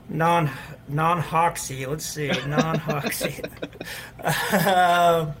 [0.09, 0.49] non
[0.87, 1.85] non Hoxie.
[1.85, 3.41] Let's see, non Hoxie.
[4.51, 5.31] Uh,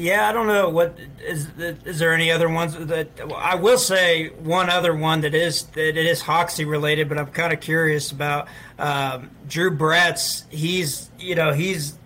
[0.00, 1.48] yeah, I don't know what is.
[1.58, 4.28] Is there any other ones that I will say?
[4.28, 8.10] One other one that is that it is Hoxie related, but I'm kind of curious
[8.10, 8.48] about
[8.78, 10.50] um, Drew Bretz.
[10.50, 11.98] He's you know he's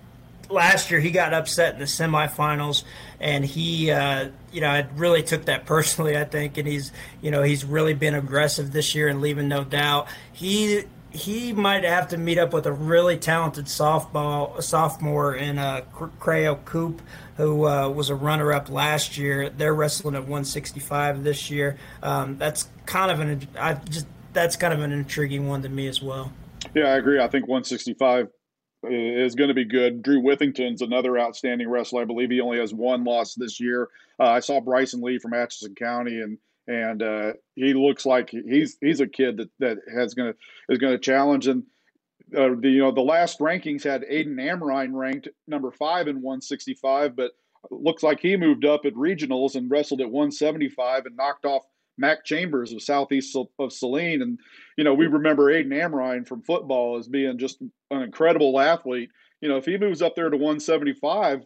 [0.50, 2.82] last year he got upset in the semifinals,
[3.20, 6.16] and he uh, you know I really took that personally.
[6.16, 6.92] I think, and he's
[7.22, 10.08] you know he's really been aggressive this year and leaving no doubt.
[10.32, 10.84] He
[11.14, 16.62] he might have to meet up with a really talented softball sophomore in uh, Creo
[16.64, 17.00] Coop,
[17.36, 19.50] who uh, was a runner-up last year.
[19.50, 21.76] They're wrestling at 165 this year.
[22.02, 25.86] Um, that's kind of an I just that's kind of an intriguing one to me
[25.88, 26.32] as well.
[26.74, 27.20] Yeah, I agree.
[27.20, 28.28] I think 165
[28.84, 30.02] is going to be good.
[30.02, 32.02] Drew Withington's another outstanding wrestler.
[32.02, 33.88] I believe he only has one loss this year.
[34.18, 38.76] Uh, I saw Bryson Lee from Atchison County, and and uh, he looks like he's
[38.80, 40.38] he's a kid that that has going to
[40.72, 41.46] is going to challenge.
[41.46, 41.64] And
[42.36, 47.16] uh, the you know the last rankings had Aiden Amrine ranked number five in 165,
[47.16, 47.32] but
[47.70, 51.62] looks like he moved up at regionals and wrestled at 175 and knocked off
[51.96, 54.22] Mac Chambers of Southeast of Saline.
[54.22, 54.38] And
[54.76, 59.10] you know we remember Aiden Amrine from football as being just an incredible athlete.
[59.40, 61.42] You know if he moves up there to 175,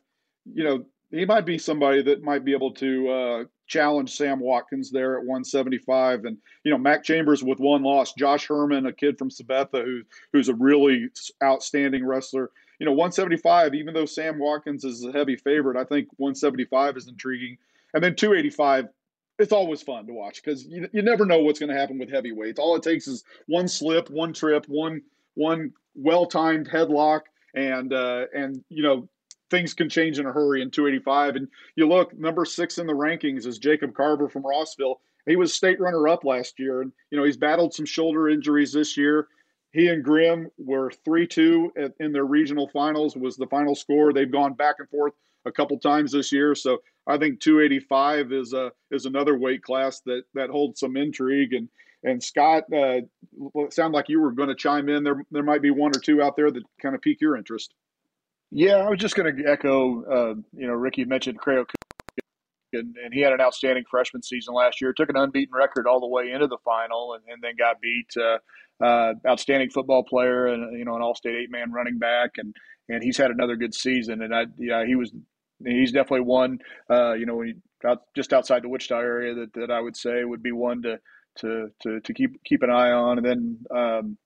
[0.53, 4.91] you know he might be somebody that might be able to uh, challenge Sam Watkins
[4.91, 6.25] there at 175.
[6.25, 10.03] And, you know, Mac Chambers with one loss, Josh Herman, a kid from Sabetha who,
[10.33, 11.09] who's a really
[11.43, 12.51] outstanding wrestler.
[12.81, 17.09] You know, 175, even though Sam Watkins is a heavy favorite, I think 175 is
[17.09, 17.59] intriguing.
[17.95, 18.89] And then 285,
[19.39, 22.11] it's always fun to watch because you, you never know what's going to happen with
[22.11, 22.59] heavyweights.
[22.59, 25.03] All it takes is one slip, one trip, one
[25.35, 27.23] one well timed headlock,
[27.55, 29.09] and uh, and you know
[29.51, 31.37] things can change in a hurry in 285.
[31.37, 35.01] And you look, number six in the rankings is Jacob Carver from Rossville.
[35.27, 38.73] He was state runner up last year, and you know he's battled some shoulder injuries
[38.73, 39.29] this year.
[39.73, 41.71] He and Grimm were three two
[42.01, 43.17] in their regional finals.
[43.17, 44.13] Was the final score?
[44.13, 45.13] They've gone back and forth
[45.45, 50.01] a couple times this year, so I think 285 is a is another weight class
[50.07, 51.53] that that holds some intrigue.
[51.53, 51.69] And
[52.05, 53.01] and Scott, uh,
[53.55, 55.03] it sounded like you were going to chime in.
[55.05, 57.75] There there might be one or two out there that kind of pique your interest.
[58.51, 60.05] Yeah, I was just going to echo.
[60.05, 61.67] Uh, you know, Ricky mentioned Creo,
[62.73, 64.93] and, and, he had an outstanding freshman season last year.
[64.93, 68.09] Took an unbeaten record all the way into the final, and, and then got beat.
[68.17, 68.39] Uh,
[68.83, 72.55] uh, outstanding football player, and you know, an all-state eight-man running back, and
[72.89, 74.23] and he's had another good season.
[74.23, 75.13] And I, yeah, he was.
[75.65, 76.59] He's definitely one.
[76.89, 77.61] Uh, you know, when
[78.15, 80.99] just outside the Wichita area that, that I would say would be one to
[81.39, 83.19] to to, to keep keep an eye on.
[83.19, 84.19] And then um,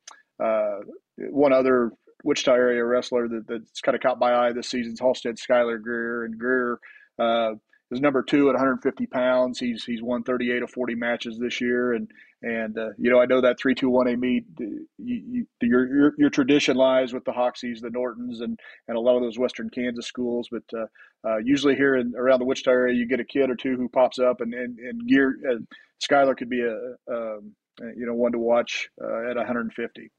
[0.42, 0.80] uh,
[1.16, 1.92] one other
[2.22, 5.80] Wichita area wrestler that, that's kind of caught my eye this season is Halstead Skylar
[5.80, 6.78] Greer, and Greer
[7.18, 7.52] uh,
[7.90, 9.58] is number two at 150 pounds.
[9.58, 12.10] He's he's won 38 of 40 matches this year, and
[12.42, 14.44] and uh, you know I know that three two one A meet.
[14.58, 18.58] You, you, your, your your tradition lies with the Hoxies, the Nortons, and
[18.88, 20.48] and a lot of those Western Kansas schools.
[20.50, 20.86] But uh,
[21.28, 23.88] uh, usually here in around the Wichita area, you get a kid or two who
[23.88, 25.36] pops up, and and, and Greer.
[25.48, 25.56] Uh,
[26.02, 26.74] Skylar could be a,
[27.12, 27.54] a, um,
[27.96, 30.10] you know one to watch uh, at 150.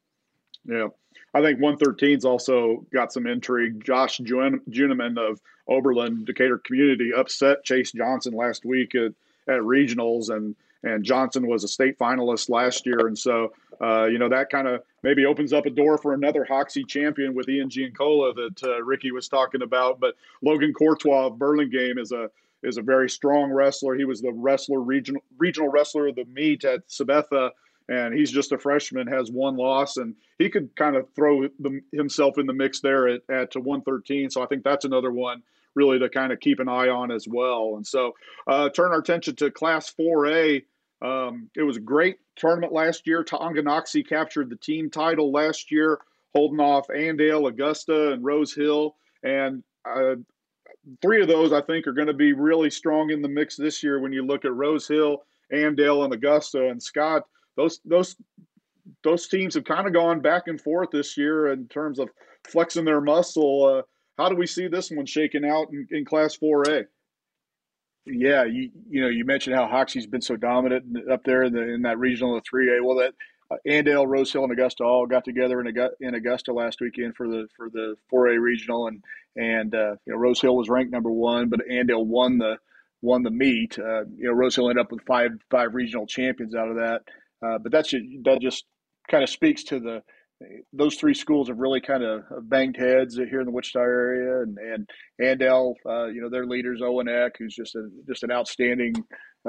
[0.66, 0.88] Yeah.
[1.34, 3.84] I think 113's also got some intrigue.
[3.84, 9.14] Josh Juneman of Oberlin Decatur Community upset Chase Johnson last week at,
[9.48, 14.20] at regionals, and and Johnson was a state finalist last year, and so uh, you
[14.20, 17.70] know that kind of maybe opens up a door for another Hoxie champion with Ian
[17.70, 20.00] Giancola that uh, Ricky was talking about.
[20.00, 22.30] But Logan Courtois of Burlingame is a
[22.62, 23.96] is a very strong wrestler.
[23.96, 27.52] He was the wrestler regional regional wrestler of the meet at Sabetha
[27.90, 31.82] and he's just a freshman, has one loss, and he could kind of throw the,
[31.92, 34.30] himself in the mix there at, at 113.
[34.30, 35.44] So I think that's another one
[35.76, 37.74] really to kind of keep an eye on as well.
[37.76, 38.14] And so
[38.48, 40.64] uh, turn our attention to Class 4A.
[41.02, 43.24] Um, it was a great tournament last year.
[43.24, 46.00] Tonganoxie captured the team title last year,
[46.34, 48.96] holding off Andale, Augusta, and Rose Hill.
[49.24, 50.16] And uh,
[51.02, 53.84] three of those, I think, are going to be really strong in the mix this
[53.84, 55.24] year when you look at Rose Hill,
[55.54, 56.70] Andale, and Augusta.
[56.70, 57.24] And Scott,
[57.56, 58.16] those those
[59.04, 62.10] those teams have kind of gone back and forth this year in terms of
[62.48, 63.66] flexing their muscle.
[63.66, 63.82] Uh,
[64.18, 66.86] how do we see this one shaking out in, in Class 4A?
[68.06, 71.62] Yeah, you you know you mentioned how Hoxie's been so dominant up there in, the,
[71.62, 72.84] in that regional of 3A.
[72.84, 73.14] Well, that
[73.50, 77.16] uh, Andale, Rose Hill, and Augusta all got together in Augusta, in Augusta last weekend
[77.16, 79.02] for the for the 4A regional, and
[79.38, 82.58] and uh, you know Rose Hill was ranked number one, but Andale won the
[83.02, 83.80] won the meet.
[83.80, 87.04] Uh, you know Rose Hill ended up with five five regional champions out of that.
[87.46, 88.66] Uh, but that's that just
[89.10, 90.02] kind of speaks to the
[90.72, 94.58] those three schools have really kind of banged heads here in the Wichita area, and
[94.58, 94.90] and
[95.22, 98.94] Andale, uh, you know, their leaders Owen Eck, who's just a just an outstanding,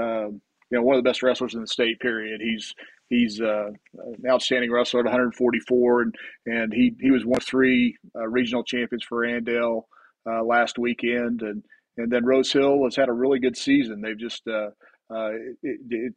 [0.00, 0.40] uh, you
[0.70, 2.00] know, one of the best wrestlers in the state.
[2.00, 2.40] Period.
[2.40, 2.74] He's
[3.08, 6.14] he's uh, an outstanding wrestler at 144, and
[6.46, 9.82] and he he was one of three uh, regional champions for Andale
[10.28, 11.62] uh, last weekend, and
[11.96, 14.00] and then Rose Hill has had a really good season.
[14.00, 16.14] They've just it, it,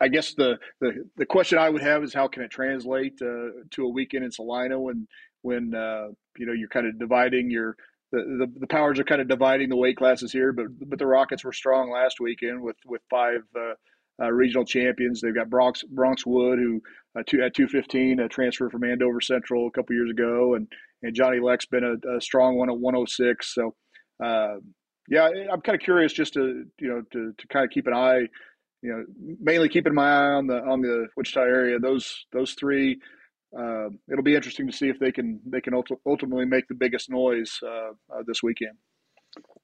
[0.00, 3.50] I guess the, the, the question I would have is how can it translate uh,
[3.72, 5.06] to a weekend in Salina when
[5.42, 6.08] when uh,
[6.38, 7.76] you know you're kind of dividing your
[8.12, 11.06] the, the, the powers are kind of dividing the weight classes here, but but the
[11.06, 13.74] Rockets were strong last weekend with with five uh,
[14.22, 15.20] uh regional champions.
[15.20, 16.80] They've got Bronx Bronx Wood who
[17.18, 20.68] uh, two, at two fifteen a transfer from Andover Central a couple years ago, and
[21.02, 23.54] and Johnny Leck's been a, a strong one at one hundred six.
[23.54, 23.74] So.
[24.22, 24.56] Uh,
[25.08, 27.94] yeah, I'm kind of curious just to you know to, to kind of keep an
[27.94, 28.26] eye
[28.82, 29.04] you know,
[29.40, 31.78] mainly keeping my eye on the on the Wichita area.
[31.78, 32.98] Those those three,
[33.56, 35.74] uh, it'll be interesting to see if they can they can
[36.06, 38.76] ultimately make the biggest noise uh, uh, this weekend.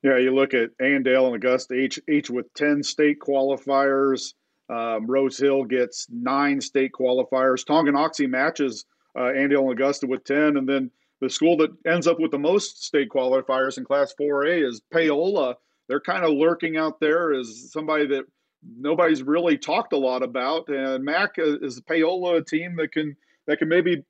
[0.03, 4.35] Yeah, you look at Andale and Augusta, each each with ten state qualifiers.
[4.69, 7.65] Um, Rose Hill gets nine state qualifiers.
[7.65, 8.85] Tonganoxie matches
[9.17, 10.91] uh, Andale and Augusta with ten, and then
[11.23, 15.55] the school that ends up with the most state qualifiers in Class 4A is Paola.
[15.89, 18.25] They're kind of lurking out there as somebody that
[18.65, 20.69] nobody's really talked a lot about.
[20.69, 24.05] And Mac is a team that can that can maybe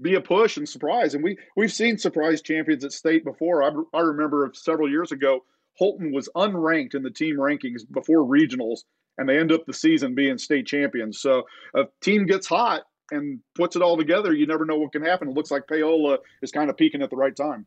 [0.00, 1.14] be a push and surprise.
[1.14, 3.62] And we we've seen surprise champions at state before.
[3.62, 5.44] I, I remember several years ago,
[5.76, 8.80] Holton was unranked in the team rankings before regionals,
[9.18, 11.20] and they end up the season being state champions.
[11.20, 11.44] So
[11.74, 15.28] a team gets hot and puts it all together, you never know what can happen.
[15.28, 17.66] It looks like Paola is kind of peaking at the right time.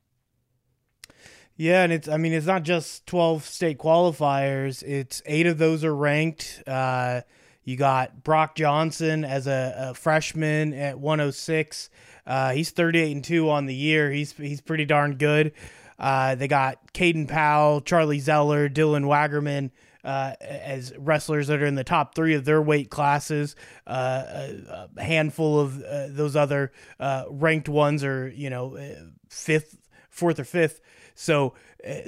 [1.58, 5.84] Yeah, and it's I mean it's not just 12 state qualifiers, it's 8 of those
[5.84, 6.64] are ranked.
[6.68, 7.22] Uh,
[7.64, 11.90] you got Brock Johnson as a, a freshman at 106.
[12.28, 14.12] Uh, he's 38 and 2 on the year.
[14.12, 15.54] He's he's pretty darn good.
[15.98, 19.72] Uh, they got Caden Powell, Charlie Zeller, Dylan Wagerman
[20.06, 23.56] uh, as wrestlers that are in the top three of their weight classes.
[23.88, 29.04] Uh, a, a, handful of uh, those other uh, ranked ones are, you know, uh,
[29.30, 29.78] fifth,
[30.12, 30.80] fourth or fifth.
[31.16, 31.54] So
[31.86, 32.02] uh,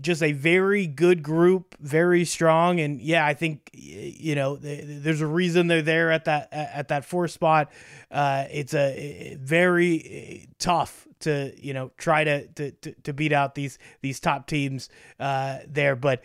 [0.00, 5.26] just a very good group, very strong, and yeah, I think you know there's a
[5.26, 7.72] reason they're there at that at that fourth spot.
[8.10, 12.70] Uh, it's a very uh, tough to you know try to to,
[13.02, 16.22] to beat out these these top teams uh, there, but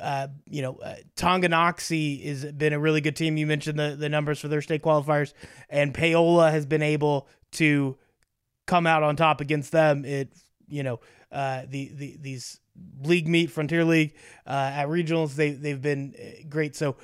[0.00, 3.36] uh, you know uh, Tonganoxie has been a really good team.
[3.36, 5.32] You mentioned the the numbers for their state qualifiers,
[5.68, 7.96] and Paola has been able to
[8.66, 10.04] come out on top against them.
[10.04, 10.32] It
[10.68, 11.00] you know
[11.32, 12.60] uh, the, the these
[13.02, 14.14] league meet, Frontier League,
[14.46, 15.34] uh, at regionals.
[15.34, 16.76] They they've been uh, great.
[16.76, 16.96] So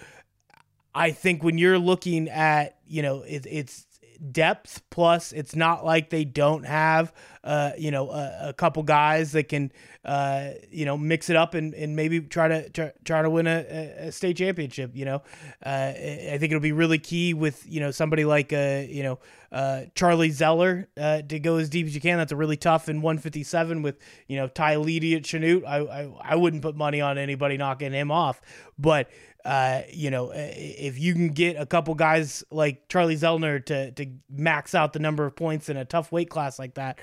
[0.94, 3.86] I think when you're looking at you know it, it's
[4.30, 7.12] depth plus it's not like they don't have
[7.42, 9.72] uh you know a, a couple guys that can
[10.04, 13.48] uh you know mix it up and, and maybe try to try, try to win
[13.48, 15.22] a, a state championship you know?
[15.64, 19.18] Uh i think it'll be really key with you know somebody like uh you know
[19.50, 22.18] uh charlie zeller uh to go as deep as you can.
[22.18, 23.98] That's a really tough in 157 with
[24.28, 25.66] you know ty Leedy at chanute.
[25.66, 28.40] I, I i wouldn't put money on anybody knocking him off.
[28.78, 29.10] But
[29.44, 34.06] uh, you know, if you can get a couple guys like Charlie Zeller to to
[34.30, 36.98] max out the number of points in a tough weight class like that,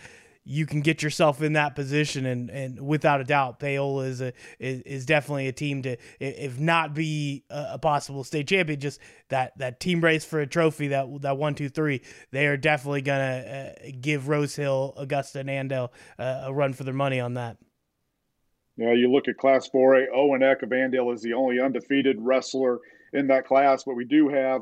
[0.46, 2.26] you can get yourself in that position.
[2.26, 6.60] And, and without a doubt, Paola is a is, is definitely a team to if
[6.60, 10.90] not be a, a, possible state champion, just that that team race for a trophy
[10.90, 12.02] that that one two three.
[12.32, 16.84] They are definitely gonna uh, give Rose Hill, Augusta, and Andale uh, a run for
[16.84, 17.58] their money on that.
[18.80, 22.16] You know, you look at Class 4A, Owen Eck of Andale is the only undefeated
[22.18, 22.80] wrestler
[23.12, 24.62] in that class, but we do have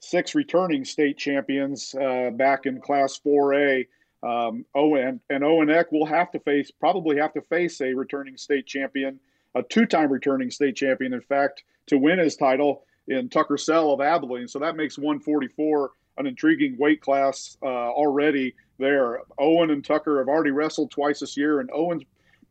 [0.00, 3.86] six returning state champions uh, back in Class 4A.
[4.24, 8.36] Um, Owen and Owen Eck will have to face, probably have to face a returning
[8.36, 9.20] state champion,
[9.54, 14.00] a two-time returning state champion, in fact, to win his title in Tucker Sell of
[14.00, 14.48] Abilene.
[14.48, 19.20] So that makes 144 an intriguing weight class uh, already there.
[19.38, 22.02] Owen and Tucker have already wrestled twice this year, and Owen's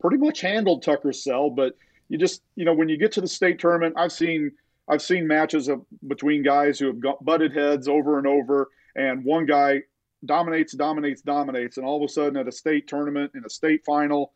[0.02, 1.78] pretty much handled Tucker Sell, but
[2.10, 4.52] you just you know when you get to the state tournament, I've seen
[4.90, 9.24] I've seen matches of between guys who have got butted heads over and over, and
[9.24, 9.84] one guy
[10.26, 13.86] dominates, dominates, dominates, and all of a sudden at a state tournament in a state
[13.86, 14.34] final,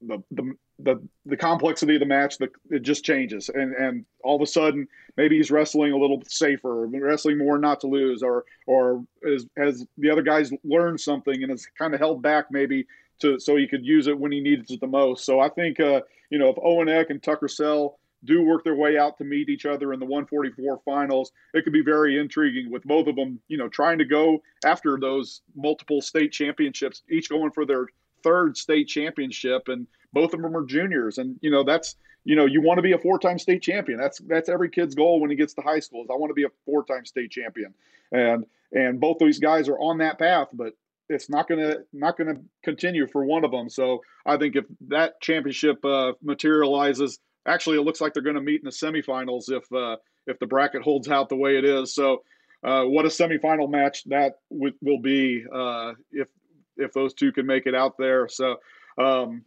[0.00, 4.36] the the the, the complexity of the match the, it just changes, and and all
[4.36, 4.86] of a sudden
[5.16, 9.86] maybe he's wrestling a little safer, wrestling more not to lose, or or is, has
[9.98, 12.86] the other guys learned something and is kind of held back maybe
[13.22, 15.24] to so he could use it when he needed it the most.
[15.24, 18.74] So I think uh, you know if Owen Eck and Tucker Sell do work their
[18.74, 22.70] way out to meet each other in the 144 finals, it could be very intriguing
[22.70, 27.28] with both of them, you know, trying to go after those multiple state championships, each
[27.28, 27.86] going for their
[28.22, 32.46] third state championship, and both of them are juniors, and you know that's you know
[32.46, 33.98] you want to be a four-time state champion.
[33.98, 36.04] That's that's every kid's goal when he gets to high school.
[36.04, 37.74] Is I want to be a four-time state champion,
[38.12, 40.74] and and both these guys are on that path, but
[41.12, 43.68] it's not going to not to continue for one of them.
[43.68, 48.42] So I think if that championship uh, materializes, actually, it looks like they're going to
[48.42, 49.96] meet in the semifinals if uh,
[50.26, 51.94] if the bracket holds out the way it is.
[51.94, 52.22] So
[52.64, 56.28] uh, what a semifinal match that w- will be uh, if
[56.76, 58.28] if those two can make it out there.
[58.28, 58.56] So.
[58.98, 59.42] Um,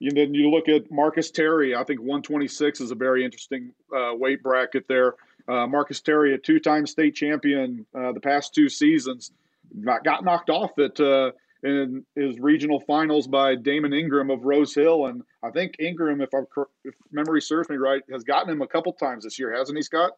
[0.00, 1.74] you then you look at Marcus Terry.
[1.74, 5.14] I think 126 is a very interesting uh, weight bracket there.
[5.48, 9.32] Uh, Marcus Terry, a two-time state champion the past two seasons
[10.04, 15.06] got knocked off at uh, in his regional finals by Damon Ingram of Rose Hill,
[15.06, 16.30] and I think Ingram, if,
[16.84, 19.82] if memory serves me right, has gotten him a couple times this year, hasn't he,
[19.82, 20.12] Scott?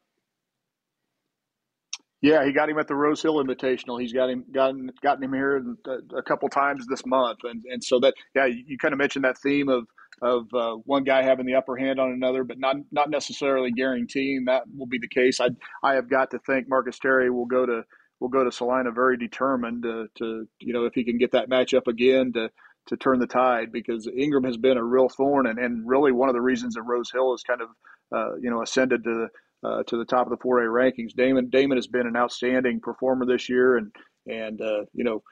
[2.23, 3.99] Yeah, he got him at the Rose Hill Invitational.
[3.99, 7.83] He's got him gotten gotten him here a, a couple times this month, and and
[7.83, 9.87] so that yeah, you, you kind of mentioned that theme of
[10.21, 14.45] of uh, one guy having the upper hand on another, but not not necessarily guaranteeing
[14.45, 15.41] that will be the case.
[15.41, 15.49] I
[15.83, 17.85] I have got to think Marcus Terry will go to
[18.21, 21.49] will go to Salina very determined to, to you know if he can get that
[21.49, 22.51] matchup again to
[22.87, 26.29] to turn the tide because Ingram has been a real thorn and, and really one
[26.29, 27.69] of the reasons that Rose Hill has kind of
[28.15, 29.29] uh, you know ascended to
[29.63, 31.15] uh, to the top of the 4A rankings.
[31.15, 33.93] Damon Damon has been an outstanding performer this year and
[34.27, 35.23] and uh, you know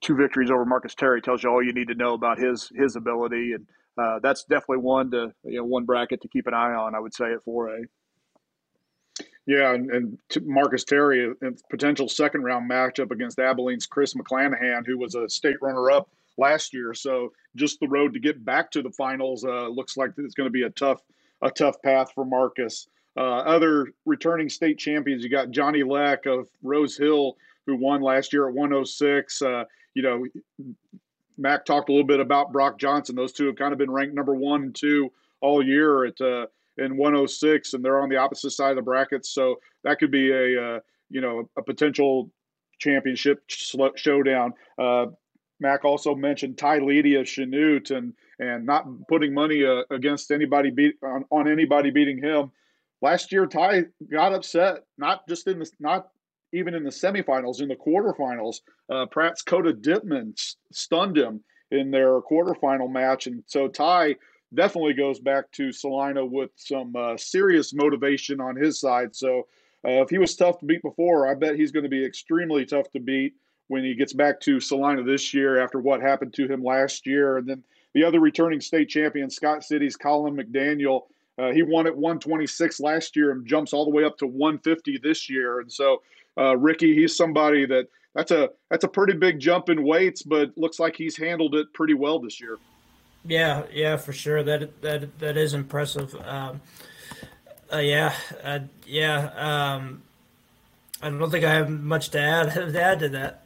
[0.00, 2.96] two victories over Marcus Terry tells you all you need to know about his his
[2.96, 3.66] ability and
[3.98, 6.94] uh, that's definitely one to you know one bracket to keep an eye on.
[6.94, 7.84] I would say at 4A.
[9.46, 14.98] Yeah, and, and Marcus Terry, a potential second round matchup against Abilene's Chris McClanahan, who
[14.98, 16.94] was a state runner up last year.
[16.94, 20.48] So just the road to get back to the finals uh, looks like it's going
[20.48, 21.00] to be a tough
[21.42, 22.88] a tough path for Marcus.
[23.16, 27.36] Uh, other returning state champions, you got Johnny Leck of Rose Hill,
[27.66, 29.42] who won last year at 106.
[29.42, 29.64] Uh,
[29.94, 30.26] you know,
[31.38, 33.14] Mac talked a little bit about Brock Johnson.
[33.14, 36.20] Those two have kind of been ranked number one and two all year at
[36.78, 39.30] in 106, and they're on the opposite side of the brackets.
[39.30, 40.80] So that could be a uh,
[41.10, 42.30] you know a potential
[42.78, 44.52] championship showdown.
[44.78, 45.06] Uh,
[45.60, 50.70] Mac also mentioned Ty Leedy of Chanute and and not putting money uh, against anybody
[50.70, 52.50] beat on, on anybody beating him.
[53.02, 56.08] Last year, Ty got upset, not just in the not
[56.52, 58.60] even in the semifinals, in the quarterfinals.
[58.90, 60.32] Uh, Pratt's Coda Dittman
[60.72, 64.16] stunned him in their quarterfinal match, and so Ty
[64.54, 69.14] definitely goes back to Salina with some uh, serious motivation on his side.
[69.14, 69.46] So
[69.84, 72.64] uh, if he was tough to beat before, I bet he's going to be extremely
[72.64, 73.34] tough to beat
[73.68, 77.38] when he gets back to Salina this year after what happened to him last year.
[77.38, 77.62] And then
[77.94, 81.02] the other returning state champion, Scott City's Colin McDaniel.
[81.38, 84.98] Uh, he won at 126 last year and jumps all the way up to 150
[84.98, 85.60] this year.
[85.60, 86.02] And so,
[86.38, 90.56] uh, Ricky, he's somebody that that's a that's a pretty big jump in weights, but
[90.56, 92.58] looks like he's handled it pretty well this year.
[93.26, 94.42] Yeah, yeah, for sure.
[94.42, 96.14] That that that is impressive.
[96.24, 96.60] Um,
[97.72, 99.30] uh, yeah, uh, yeah.
[99.74, 100.02] Um,
[101.02, 103.42] I don't think I have much to add to add to that.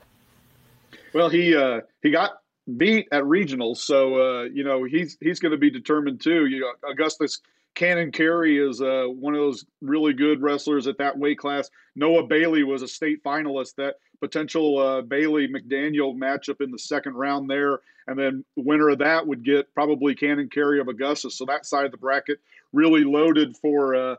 [1.13, 2.41] Well, he uh, he got
[2.77, 6.47] beat at regionals, so uh, you know he's he's going to be determined too.
[6.47, 7.41] You know, Augusta's
[7.75, 11.71] Cannon Carey is uh, one of those really good wrestlers at that weight class.
[11.97, 13.77] Noah Bailey was a state finalist.
[13.77, 18.91] That potential uh, Bailey McDaniel matchup in the second round there, and then the winner
[18.91, 21.31] of that would get probably Cannon Carey of Augusta.
[21.31, 22.39] So that side of the bracket
[22.73, 24.17] really loaded for uh,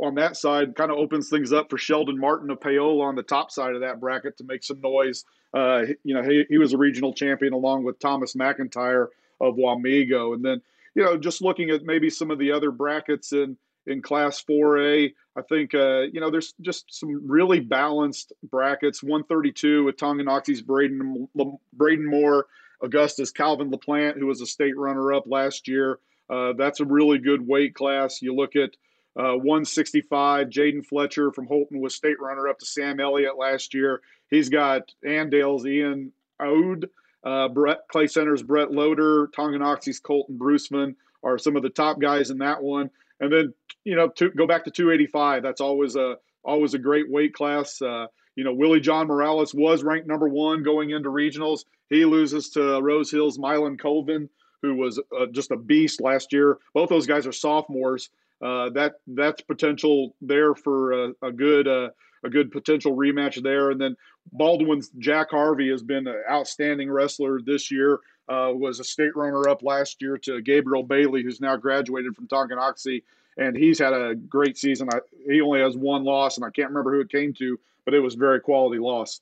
[0.00, 0.74] on that side.
[0.76, 3.80] Kind of opens things up for Sheldon Martin of Paola on the top side of
[3.80, 5.24] that bracket to make some noise.
[5.52, 9.08] Uh, you know, he, he was a regional champion along with Thomas McIntyre
[9.40, 10.60] of Wamego, and then
[10.94, 13.56] you know, just looking at maybe some of the other brackets in
[13.86, 19.02] in Class 4A, I think uh, you know there's just some really balanced brackets.
[19.02, 21.28] 132 with Tonganoxie's Braden
[21.72, 22.46] Braden Moore,
[22.82, 25.98] Augusta's Calvin LaPlante, who was a state runner-up last year.
[26.30, 28.22] Uh, that's a really good weight class.
[28.22, 28.70] You look at
[29.16, 34.00] uh, 165, Jaden Fletcher from Holton was state runner-up to Sam Elliott last year.
[34.30, 36.88] He's got Andale's Ian Ode
[37.24, 42.30] uh, Brett Clay Center's Brett Loader, Tonganoxie's Colton Bruceman are some of the top guys
[42.30, 42.90] in that one.
[43.20, 43.54] And then
[43.84, 47.80] you know to go back to 285, that's always a always a great weight class.
[47.80, 48.06] Uh,
[48.36, 51.64] you know Willie John Morales was ranked number one going into regionals.
[51.90, 54.28] He loses to Rose Hills Mylan Colvin,
[54.62, 56.58] who was uh, just a beast last year.
[56.72, 58.10] Both those guys are sophomores.
[58.42, 61.90] Uh, that that's potential there for a, a good uh,
[62.24, 63.70] a good potential rematch there.
[63.70, 63.96] And then
[64.32, 68.00] Baldwin's Jack Harvey has been an outstanding wrestler this year.
[68.26, 73.02] Uh, was a state runner-up last year to Gabriel Bailey, who's now graduated from Tonganoxie,
[73.36, 74.88] and he's had a great season.
[74.92, 74.98] I,
[75.30, 78.00] he only has one loss, and I can't remember who it came to, but it
[78.00, 79.20] was very quality loss.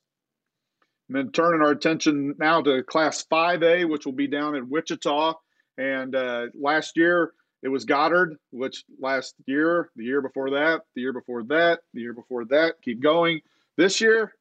[1.08, 5.34] And then turning our attention now to Class 5A, which will be down in Wichita.
[5.78, 7.32] And uh, last year,
[7.62, 12.00] it was Goddard, which last year, the year before that, the year before that, the
[12.00, 13.40] year before that, keep going.
[13.76, 14.32] This year,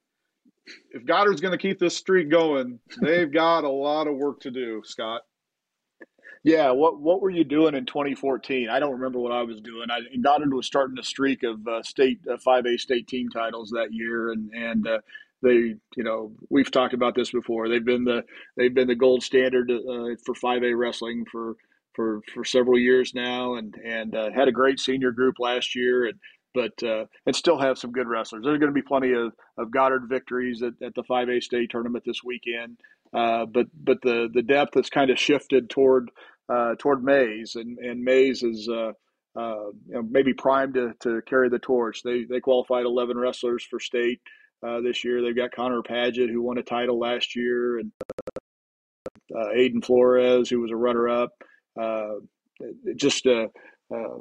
[0.92, 4.52] if Goddard's going to keep this streak going, they've got a lot of work to
[4.52, 5.22] do, Scott.
[6.44, 8.70] Yeah, what what were you doing in 2014?
[8.72, 9.90] I don't remember what I was doing.
[9.92, 13.94] I, Goddard was starting a streak of uh, state uh, 5A state team titles that
[13.94, 15.00] year, and and uh,
[15.44, 17.70] they, you know, we've talked about this before.
[17.70, 18.26] They've been the
[18.58, 21.58] they've been the gold standard uh, for 5A wrestling for
[21.94, 26.08] for for several years now, and and uh, had a great senior group last year,
[26.08, 26.20] and
[26.56, 28.44] but uh, and still have some good wrestlers.
[28.46, 32.04] There's going to be plenty of, of Goddard victories at, at the 5A state tournament
[32.06, 32.80] this weekend,
[33.14, 36.10] uh, but but the the depth has kind of shifted toward
[36.50, 38.70] uh, toward Maize, and and Maize is.
[38.70, 38.94] Uh,
[39.34, 42.04] uh, you know, maybe primed to, to carry the torch.
[42.04, 44.20] They they qualified 11 wrestlers for state
[44.84, 45.22] this year.
[45.22, 47.94] They've got Connor Paget, who won a title last year, and
[49.34, 51.32] Aiden Flores, who was a runner-up.
[51.80, 52.16] Uh,
[52.96, 53.48] just uh,
[53.94, 54.18] uh,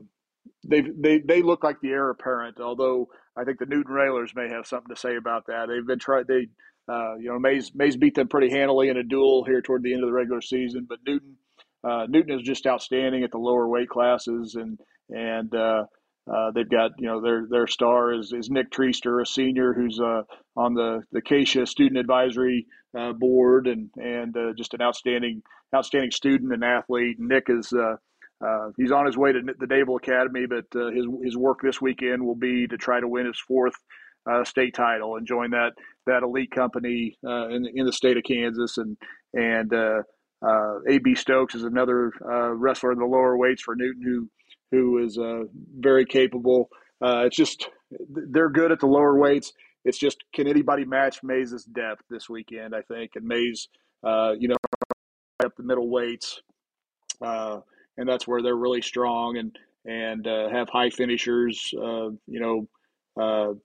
[0.67, 2.61] they they they look like the heir apparent.
[2.61, 5.69] Although I think the Newton Railers may have something to say about that.
[5.69, 6.25] They've been trying.
[6.29, 6.49] They
[6.91, 9.93] uh, you know Mays Maize beat them pretty handily in a duel here toward the
[9.93, 11.37] end of the regular season, but Newton
[11.83, 15.85] uh, Newton is just outstanding at the lower weight classes, and and uh,
[16.31, 19.99] uh, they've got you know their their star is, is Nick Treaster, a senior who's
[20.01, 20.23] uh,
[20.57, 25.43] on the the KSHSAA student advisory uh, board, and and uh, just an outstanding
[25.75, 27.17] outstanding student and athlete.
[27.19, 27.97] Nick is uh,
[28.45, 32.25] uh, he's on his way to the Naval Academy, but his his work this weekend
[32.25, 33.75] will be to try to win his fourth
[34.45, 35.73] state title and join that
[36.11, 38.97] that elite company in in the state of Kansas, and
[39.35, 39.73] and
[40.89, 42.13] AB Stokes is another
[42.55, 44.29] wrestler in the lower weights for Newton who
[44.71, 45.45] who is uh,
[45.79, 46.69] very capable.
[47.03, 47.69] Uh, it's just
[48.09, 49.53] they're good at the lower weights.
[49.85, 52.75] It's just can anybody match Maize's depth this weekend?
[52.75, 53.69] I think, and Maize,
[54.07, 54.57] uh, you know,
[55.45, 56.43] up the middle weights,
[57.25, 57.61] uh,
[57.97, 59.57] and that's where they're really strong and
[59.87, 61.73] and uh, have high finishers.
[61.75, 62.69] Uh, you
[63.17, 63.59] know,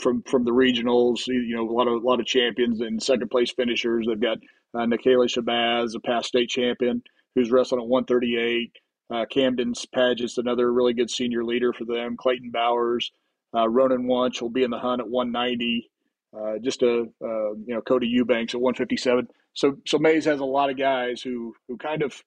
[0.00, 3.30] from from the regionals, you know, a lot of a lot of champions and second
[3.30, 4.06] place finishers.
[4.06, 4.38] They've got
[4.74, 7.02] uh, Nikayla Shabazz, a past state champion,
[7.34, 8.72] who's wrestling at 138.
[9.12, 12.16] Uh, Camden Paget's another really good senior leader for them.
[12.16, 13.12] Clayton Bowers,
[13.54, 15.90] uh, Ronan Wunsch will be in the hunt at 190.
[16.34, 19.28] Uh, just a uh, you know Cody Eubanks at 157.
[19.52, 22.22] So so Maize has a lot of guys who who kind of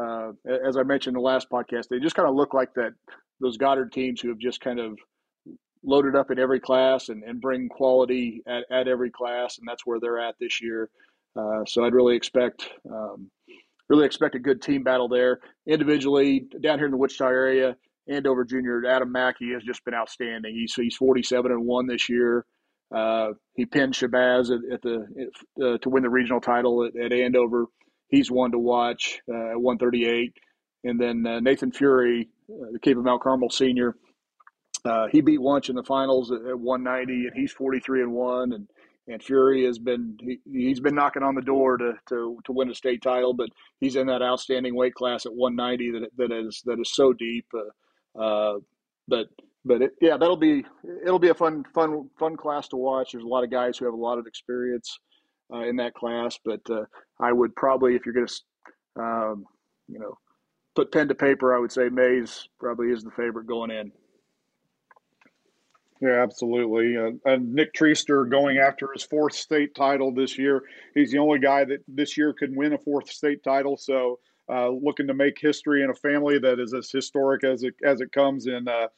[0.00, 0.30] uh,
[0.64, 2.92] as I mentioned in the last podcast, they just kind of look like that
[3.40, 4.98] those Goddard teams who have just kind of
[5.84, 9.86] loaded up in every class and, and bring quality at, at every class, and that's
[9.86, 10.90] where they're at this year.
[11.36, 13.30] Uh, so I'd really expect um,
[13.88, 15.40] really expect a good team battle there.
[15.66, 17.76] Individually, down here in the Wichita area,
[18.08, 20.54] Andover Junior Adam Mackey has just been outstanding.
[20.54, 22.44] He's he's 47 and one this year.
[22.94, 25.06] Uh, he pinned Shabazz at, at the
[25.62, 27.66] uh, to win the regional title at, at Andover.
[28.08, 30.32] He's one to watch uh, at 138.
[30.84, 33.96] And then uh, Nathan Fury, uh, the Kapaun Mount Carmel senior,
[34.88, 38.52] uh, he beat Wunsch in the finals at, at 190, and he's 43 and one.
[38.52, 38.68] And
[39.08, 42.70] and Fury has been he, has been knocking on the door to, to to win
[42.70, 43.48] a state title, but
[43.80, 47.46] he's in that outstanding weight class at 190 that that is that is so deep.
[47.54, 48.58] Uh, uh,
[49.08, 49.28] but
[49.64, 50.64] but it, yeah, that'll be
[51.04, 53.12] it'll be a fun fun fun class to watch.
[53.12, 54.98] There's a lot of guys who have a lot of experience
[55.52, 56.84] uh, in that class, but uh,
[57.18, 59.44] I would probably if you're going to um,
[59.88, 60.18] you know
[60.74, 63.90] put pen to paper, I would say Maize probably is the favorite going in.
[66.00, 66.96] Yeah, absolutely.
[66.96, 70.62] Uh, and Nick Treaster going after his fourth state title this year.
[70.94, 73.76] He's the only guy that this year could win a fourth state title.
[73.76, 77.74] So uh, looking to make history in a family that is as historic as it
[77.84, 78.88] as it comes in uh,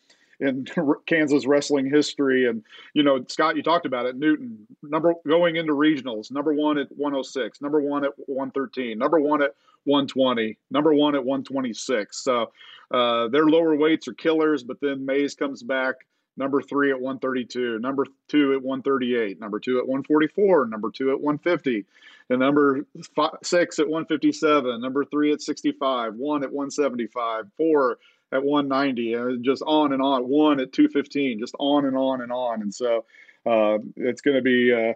[0.40, 0.66] in
[1.06, 2.46] Kansas wrestling history.
[2.46, 2.62] And
[2.92, 4.16] you know, Scott, you talked about it.
[4.16, 9.42] Newton number going into regionals, number one at 106, number one at 113, number one
[9.42, 9.54] at
[9.84, 12.22] 120, number one at 126.
[12.22, 12.52] So
[12.90, 14.62] uh, their lower weights are killers.
[14.62, 15.96] But then Maize comes back
[16.40, 21.20] number three at 132, number two at 138, number two at 144, number two at
[21.20, 21.84] 150,
[22.30, 27.98] and number five, six at 157, number three at 65, one at 175, four
[28.32, 32.32] at 190, and just on and on, one at 215, just on and on and
[32.32, 32.62] on.
[32.62, 33.04] And so
[33.44, 34.94] uh, it's going to be uh,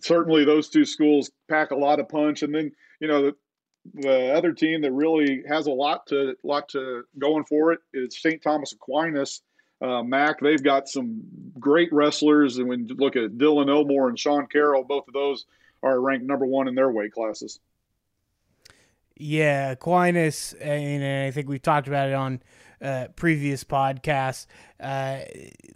[0.00, 2.42] certainly those two schools pack a lot of punch.
[2.42, 3.36] And then, you know, the,
[3.94, 8.20] the other team that really has a lot to lot to going for it is
[8.20, 8.42] St.
[8.42, 9.42] Thomas Aquinas
[9.84, 10.40] uh, Mac.
[10.40, 11.22] They've got some
[11.58, 15.46] great wrestlers, and when you look at Dylan Elmore and Sean Carroll, both of those
[15.82, 17.60] are ranked number one in their weight classes.
[19.16, 22.42] Yeah, Aquinas, and I think we've talked about it on
[22.82, 24.46] uh, previous podcasts.
[24.80, 25.20] Uh,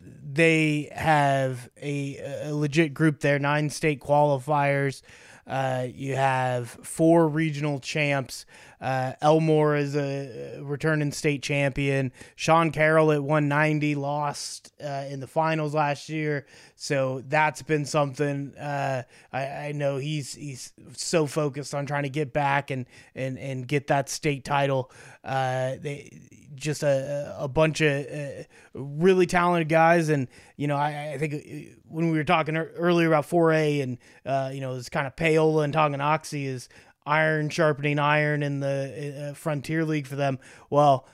[0.01, 5.03] they have a, a, legit group there, nine state qualifiers.
[5.49, 8.45] Uh, you have four regional champs.
[8.81, 12.13] Uh, Elmore is a returning state champion.
[12.37, 16.47] Sean Carroll at 190 lost uh, in the finals last year,
[16.77, 18.55] so that's been something.
[18.57, 19.03] Uh,
[19.33, 23.67] I, I, know he's he's so focused on trying to get back and and and
[23.67, 24.93] get that state title.
[25.25, 26.21] Uh, they
[26.55, 28.45] just a a bunch of uh,
[28.75, 33.29] really talented guys, and you know I, I, think when we were talking earlier about
[33.29, 36.69] 4A and you know it's kind of And Tonganoxie is
[37.07, 40.39] iron sharpening iron in the uh, Frontier League for them.
[40.69, 41.07] Well,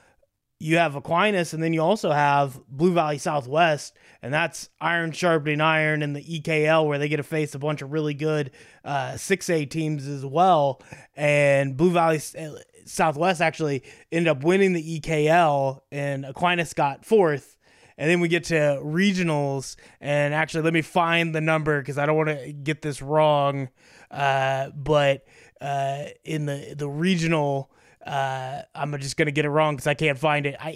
[0.58, 5.60] you have Aquinas, and then you also have Blue Valley Southwest, and that's iron sharpening
[5.60, 8.50] iron in the EKL, where they get to face a bunch of really good
[8.84, 10.80] uh, 6A teams as well.
[11.14, 12.50] And Blue Valley uh,
[12.86, 17.53] Southwest actually ended up winning the EKL, and Aquinas got fourth.
[17.96, 22.06] And then we get to regionals, and actually, let me find the number because I
[22.06, 23.68] don't want to get this wrong.
[24.10, 25.24] Uh, but
[25.60, 27.70] uh, in the the regional.
[28.04, 30.56] Uh, I'm just gonna get it wrong because I can't find it.
[30.60, 30.72] I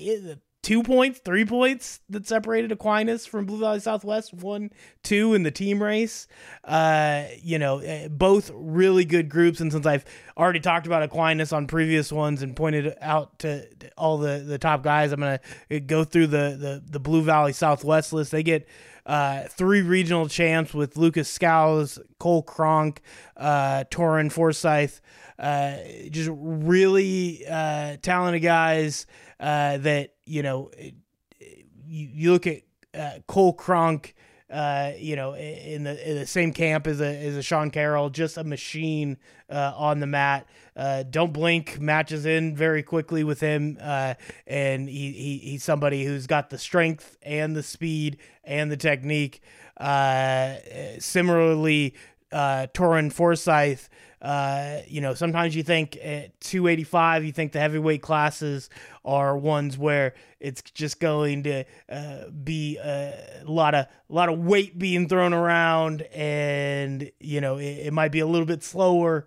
[0.63, 4.35] two points, three points that separated Aquinas from Blue Valley Southwest.
[4.35, 4.71] One,
[5.03, 6.27] two in the team race.
[6.65, 9.61] Uh, you know, eh, both really good groups.
[9.61, 10.05] And since I've
[10.37, 13.67] already talked about Aquinas on previous ones and pointed out to
[13.97, 15.41] all the the top guys, I'm gonna
[15.87, 18.33] go through the the, the Blue Valley Southwest list.
[18.33, 18.67] They get
[19.07, 23.01] uh, three regional champs with Lucas Scows, Cole Cronk,
[23.37, 25.01] uh, Torin Forsyth.
[25.39, 25.77] Uh,
[26.11, 29.07] just really uh, talented guys
[29.41, 32.63] uh, that, you know, you, you look at
[32.95, 34.15] uh, Cole Cronk
[34.51, 38.09] uh, you know, in the in the same camp as a as a Sean Carroll,
[38.09, 39.19] just a machine
[39.51, 40.47] uh, on the mat.
[40.75, 44.15] Uh, don't blink, matches in very quickly with him, uh,
[44.47, 49.43] and he, he he's somebody who's got the strength and the speed and the technique.
[49.77, 50.55] Uh,
[50.99, 51.95] similarly,
[52.33, 53.91] uh, Torin Forsyth
[54.21, 58.69] uh, you know, sometimes you think at 285, you think the heavyweight classes
[59.05, 64.39] are ones where it's just going to uh, be a lot of a lot of
[64.41, 69.27] weight being thrown around, and you know, it, it might be a little bit slower.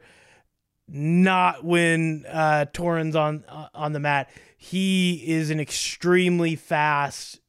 [0.94, 4.30] Not when uh, Torin's on on the mat.
[4.58, 7.40] He is an extremely fast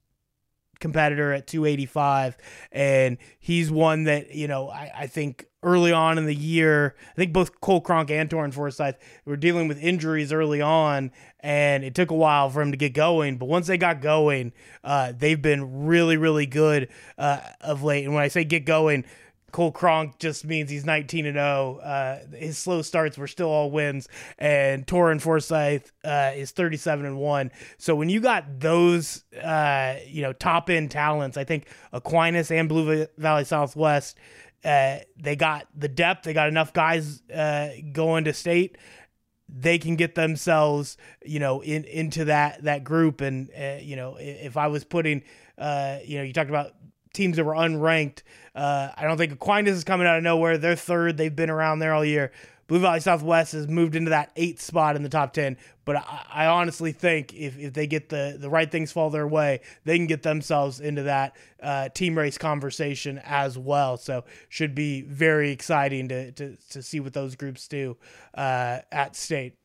[0.78, 2.36] competitor at 285
[2.72, 7.14] and he's one that you know I, I think early on in the year i
[7.14, 11.10] think both cole cronk and torin forsyth were dealing with injuries early on
[11.40, 14.52] and it took a while for him to get going but once they got going
[14.84, 19.04] uh, they've been really really good uh, of late and when i say get going
[19.52, 21.76] Cole Cronk just means he's 19 and 0.
[21.82, 24.08] Uh, his slow starts were still all wins,
[24.38, 27.52] and Torin Forsyth uh, is 37 and one.
[27.76, 32.68] So when you got those, uh, you know, top end talents, I think Aquinas and
[32.68, 34.18] Blue Valley Southwest,
[34.64, 36.24] uh, they got the depth.
[36.24, 38.78] They got enough guys uh, going to state.
[39.48, 43.20] They can get themselves, you know, in into that that group.
[43.20, 45.22] And uh, you know, if I was putting,
[45.58, 46.72] you know, you talked about
[47.12, 48.22] teams that were unranked.
[48.54, 50.58] Uh, I don't think Aquinas is coming out of nowhere.
[50.58, 51.16] They're third.
[51.16, 52.32] They've been around there all year.
[52.66, 55.56] Blue Valley Southwest has moved into that eighth spot in the top 10.
[55.84, 59.26] But I, I, honestly think if, if they get the, the right things fall their
[59.26, 63.96] way, they can get themselves into that uh, team race conversation as well.
[63.96, 67.96] So should be very exciting to, to, to see what those groups do
[68.34, 69.56] uh, at state.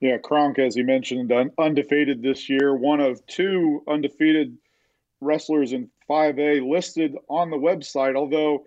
[0.00, 4.58] Yeah, Cronk, as you mentioned, undefeated this year, one of two undefeated
[5.20, 8.66] wrestlers in 5A listed on the website, although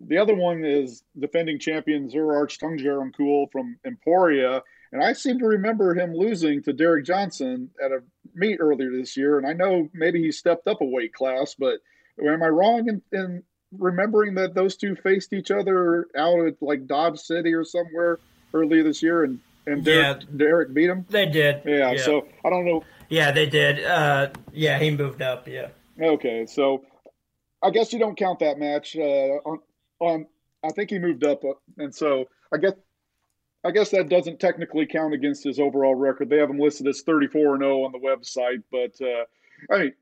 [0.00, 4.62] the other one is defending champion Zurarch Tungjaronkul from Emporia.
[4.92, 8.00] And I seem to remember him losing to Derek Johnson at a
[8.34, 9.38] meet earlier this year.
[9.38, 11.80] And I know maybe he stepped up a weight class, but
[12.20, 13.42] am I wrong in, in
[13.72, 18.20] remembering that those two faced each other out at like Dodge City or somewhere
[18.52, 21.06] earlier this year and, and Derek, yeah, Derek beat him?
[21.10, 21.62] They did.
[21.64, 22.84] Yeah, yeah, So I don't know.
[23.08, 23.84] Yeah, they did.
[23.84, 25.48] Uh, yeah, he moved up.
[25.48, 25.68] Yeah.
[26.00, 26.84] Okay, so
[27.62, 28.96] I guess you don't count that match.
[28.96, 29.58] Uh, on,
[30.04, 30.26] on
[30.62, 32.72] I think he moved up, uh, and so I guess
[33.64, 36.28] I guess that doesn't technically count against his overall record.
[36.28, 39.24] They have him listed as 34 and 0 on the website, but uh,
[39.74, 39.92] I mean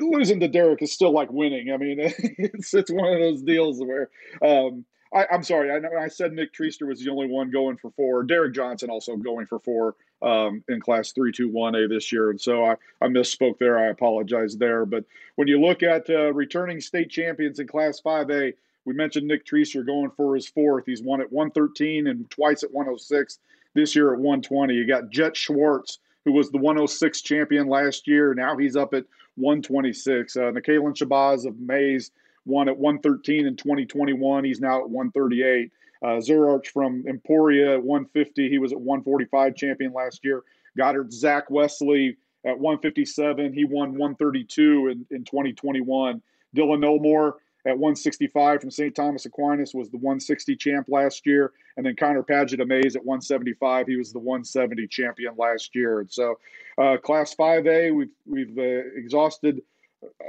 [0.00, 1.72] losing to Derek is still like winning.
[1.72, 4.10] I mean it's it's one of those deals where
[4.42, 5.72] um, I, am sorry.
[5.72, 8.22] I know I said Nick Treaster was the only one going for four.
[8.22, 12.30] Derek Johnson also going for four um, in Class 321A this year.
[12.30, 13.78] And so I, I misspoke there.
[13.78, 14.86] I apologize there.
[14.86, 15.04] But
[15.34, 18.52] when you look at uh, returning state champions in Class 5A,
[18.84, 20.84] we mentioned Nick Treaster going for his fourth.
[20.86, 23.38] He's won at 113 and twice at 106.
[23.74, 24.74] This year at 120.
[24.74, 28.34] You got Jet Schwartz, who was the 106 champion last year.
[28.34, 29.04] Now he's up at
[29.36, 30.36] 126.
[30.36, 32.10] Uh, Nikhilin Shabazz of Maize
[32.44, 34.44] won at 113 in 2021.
[34.44, 35.70] He's now at 138.
[36.02, 38.48] Uh, Zurarch from Emporia at 150.
[38.48, 40.42] He was at 145 champion last year.
[40.76, 43.52] Goddard Zach Wesley at 157.
[43.52, 46.22] He won 132 in, in 2021.
[46.56, 47.36] Dylan Elmore
[47.66, 48.94] at 165 from St.
[48.94, 51.52] Thomas Aquinas was the 160 champ last year.
[51.76, 53.86] And then Connor Paget Amaze at 175.
[53.86, 56.00] He was the 170 champion last year.
[56.00, 56.36] And so,
[56.78, 59.60] uh, Class 5A, we've, we've uh, exhausted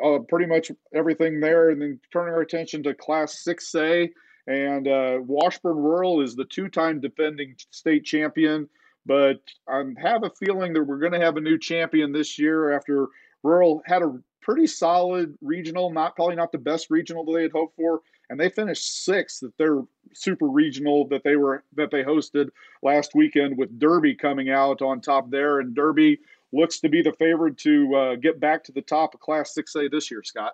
[0.03, 1.69] uh, pretty much everything there.
[1.69, 4.09] And then turning our attention to Class 6A.
[4.47, 8.67] And uh, Washburn Rural is the two time defending state champion.
[9.05, 12.71] But I have a feeling that we're going to have a new champion this year
[12.71, 13.07] after
[13.43, 17.51] Rural had a pretty solid regional, not probably not the best regional that they had
[17.51, 19.81] hoped for, and they finished sixth at their
[20.13, 22.49] super regional that they were that they hosted
[22.81, 26.19] last weekend with Derby coming out on top there, and Derby
[26.53, 29.89] looks to be the favorite to uh, get back to the top of Class 6A
[29.89, 30.53] this year, Scott.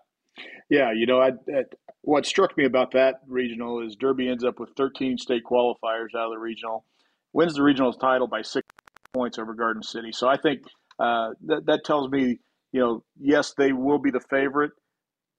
[0.70, 1.64] Yeah, you know, I, I,
[2.02, 6.28] what struck me about that regional is Derby ends up with 13 state qualifiers out
[6.28, 6.86] of the regional,
[7.34, 8.68] wins the regional title by six
[9.14, 10.12] points over Garden City.
[10.12, 10.62] So I think
[11.00, 12.40] uh, that that tells me,
[12.72, 14.72] you know, yes, they will be the favorite.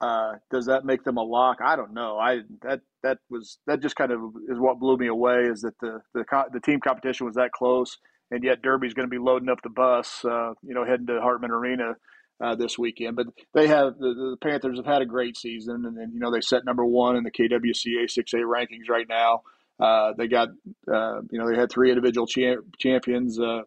[0.00, 1.58] Uh, does that make them a lock?
[1.64, 2.18] I don't know.
[2.18, 5.74] I that that was that just kind of is what blew me away is that
[5.80, 7.98] the the the team competition was that close,
[8.30, 11.20] and yet Derby's going to be loading up the bus, uh, you know, heading to
[11.20, 11.94] Hartman Arena
[12.40, 13.16] uh, this weekend.
[13.16, 16.30] But they have the, the, Panthers have had a great season, and, and you know
[16.30, 19.42] they set number one in the KWCA 6A rankings right now.
[19.80, 20.48] Uh, they got
[20.92, 23.62] uh, you know they had three individual cha- champions uh,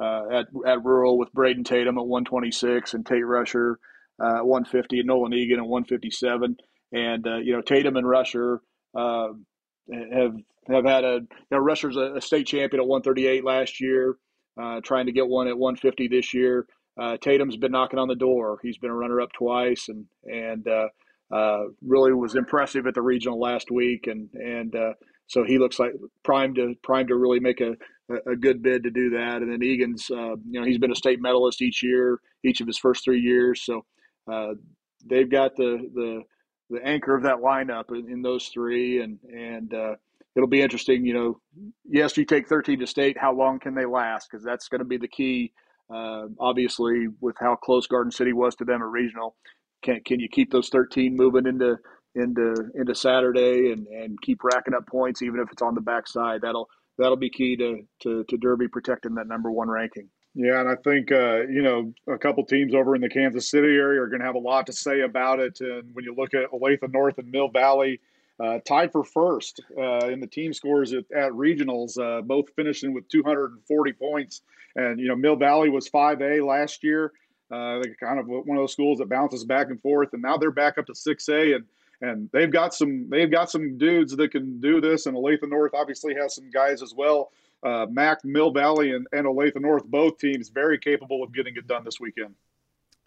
[0.00, 3.78] uh, at at rural with Braden Tatum at 126 and Tate Rusher
[4.22, 6.56] uh, at 150 and Nolan Egan at 157.
[6.92, 8.60] And you know Tatum and Rusher
[8.94, 10.36] have
[10.68, 14.16] have had a you know Rusher's a, a state champion at 138 last year,
[14.84, 16.66] trying to get one at 150 this year.
[16.98, 18.58] Uh, Tatum's been knocking on the door.
[18.62, 20.88] He's been a runner-up twice, and and uh,
[21.34, 24.92] uh, really was impressive at the regional last week, and and uh,
[25.26, 25.92] so he looks like
[26.22, 27.76] primed to primed to really make a,
[28.30, 29.42] a good bid to do that.
[29.42, 32.66] And then Egan's, uh, you know, he's been a state medalist each year, each of
[32.66, 33.62] his first three years.
[33.64, 33.84] So
[34.30, 34.54] uh,
[35.04, 36.22] they've got the the
[36.70, 39.72] the anchor of that lineup in, in those three, and and
[40.36, 41.04] it'll be interesting.
[41.04, 41.40] You know,
[41.84, 43.16] yes, you take 13 to state.
[43.18, 44.28] How long can they last?
[44.30, 45.52] Because that's going to be the key
[45.92, 49.36] uh, obviously, with how close Garden City was to them at regional,
[49.82, 51.76] can can you keep those 13 moving into
[52.14, 56.42] into into Saturday and, and keep racking up points even if it's on the backside?
[56.42, 56.68] That'll
[56.98, 60.08] that'll be key to, to, to Derby protecting that number one ranking.
[60.36, 63.68] Yeah, and I think uh, you know a couple teams over in the Kansas City
[63.68, 65.60] area are going to have a lot to say about it.
[65.60, 68.00] And when you look at Olathe North and Mill Valley,
[68.42, 72.92] uh, tied for first uh, in the team scores at, at regionals, uh, both finishing
[72.92, 74.40] with 240 points.
[74.74, 77.12] And you know Mill Valley was 5A last year.
[77.48, 80.36] Uh, they kind of one of those schools that bounces back and forth, and now
[80.36, 81.64] they're back up to 6A, and
[82.00, 85.06] and they've got some they've got some dudes that can do this.
[85.06, 87.30] And Olathe North obviously has some guys as well
[87.64, 91.66] uh, Mac, Mill Valley, and, and Olathe North, both teams very capable of getting it
[91.66, 92.34] done this weekend.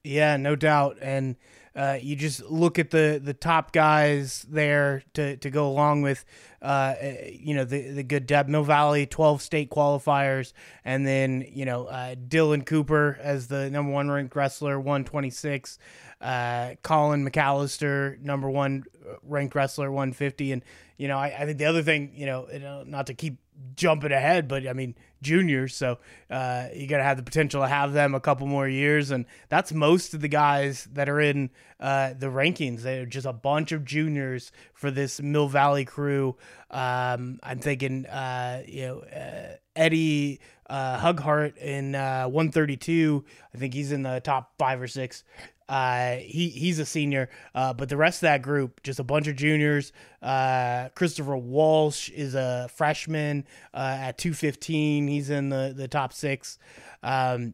[0.03, 0.97] Yeah, no doubt.
[1.01, 1.35] And
[1.77, 6.25] uh, you just look at the, the top guys there to, to go along with,
[6.59, 6.95] uh,
[7.31, 8.49] you know, the, the good depth.
[8.49, 10.53] Mill Valley, 12 state qualifiers.
[10.83, 15.77] And then, you know, uh, Dylan Cooper as the number one ranked wrestler, 126.
[16.19, 18.83] Uh, Colin McAllister, number one
[19.21, 20.53] ranked wrestler, 150.
[20.53, 20.65] And,
[20.97, 23.37] you know, I, I think the other thing, you know, not to keep
[23.75, 25.97] jumping ahead, but I mean juniors, so
[26.29, 29.25] uh, you got to have the potential to have them a couple more years, and
[29.49, 32.81] that's most of the guys that are in uh, the rankings.
[32.81, 36.35] They're just a bunch of juniors for this Mill Valley crew.
[36.69, 40.39] Um, I'm thinking, uh, you know, uh, Eddie
[40.69, 43.23] uh, Hughart in uh, 132.
[43.53, 45.23] I think he's in the top five or six.
[45.69, 49.27] Uh, he he's a senior, uh, but the rest of that group, just a bunch
[49.27, 49.91] of juniors.
[50.21, 55.07] Uh, Christopher Walsh is a freshman uh, at 215.
[55.07, 56.57] He's in the, the top six.
[57.03, 57.53] Um,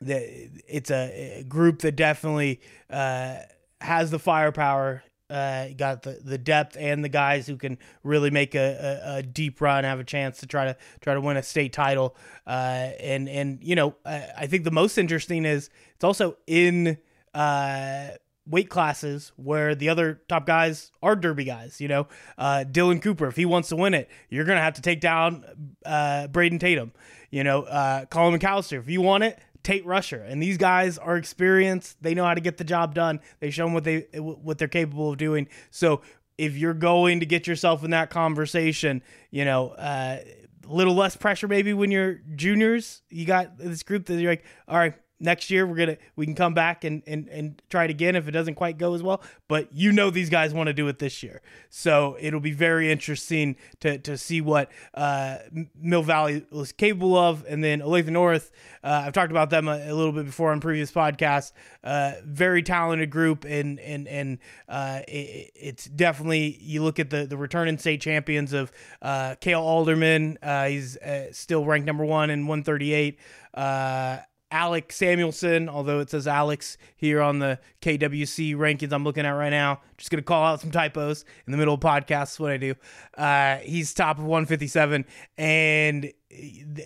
[0.00, 3.36] the, it's a, group that definitely uh,
[3.80, 5.04] has the firepower.
[5.28, 9.22] Uh, got the, the depth and the guys who can really make a, a, a,
[9.22, 12.16] deep run, have a chance to try to try to win a state title.
[12.48, 16.98] and and you know, I, I think the most interesting is it's also in
[17.34, 18.08] uh,
[18.46, 21.80] weight classes where the other top guys are derby guys.
[21.80, 22.08] You know,
[22.38, 25.00] uh, Dylan Cooper, if he wants to win it, you're going to have to take
[25.00, 25.44] down
[25.84, 26.92] uh, Braden Tatum.
[27.30, 30.22] You know, uh, Colin McAllister, if you want it, Tate Rusher.
[30.22, 32.02] And these guys are experienced.
[32.02, 33.20] They know how to get the job done.
[33.40, 35.48] They show them what they what they're capable of doing.
[35.70, 36.00] So
[36.38, 40.20] if you're going to get yourself in that conversation, you know, uh,
[40.68, 43.02] a little less pressure maybe when you're juniors.
[43.10, 46.34] You got this group that you're like, all right, next year we're gonna we can
[46.34, 49.22] come back and, and and try it again if it doesn't quite go as well.
[49.46, 51.42] But you know these guys want to do it this year.
[51.68, 55.38] So it'll be very interesting to to see what uh,
[55.80, 57.44] mill valley was capable of.
[57.46, 58.50] And then olathe north
[58.82, 61.52] uh, i've talked about them a, a, little bit before on previous podcasts.
[61.84, 64.38] Uh, very talented group and and and
[64.68, 68.72] uh, it, it's definitely you look at the the returning state champions of
[69.02, 70.96] uh, Kale Alderman uh, he's
[71.32, 73.18] still ranked number one in 138
[73.54, 74.18] uh,
[74.50, 79.50] Alex Samuelson, although it says Alex here on the KWC rankings I'm looking at right
[79.50, 79.80] now.
[79.96, 82.74] Just going to call out some typos in the middle of podcasts, what I do.
[83.16, 85.04] Uh, he's top of 157,
[85.38, 86.12] and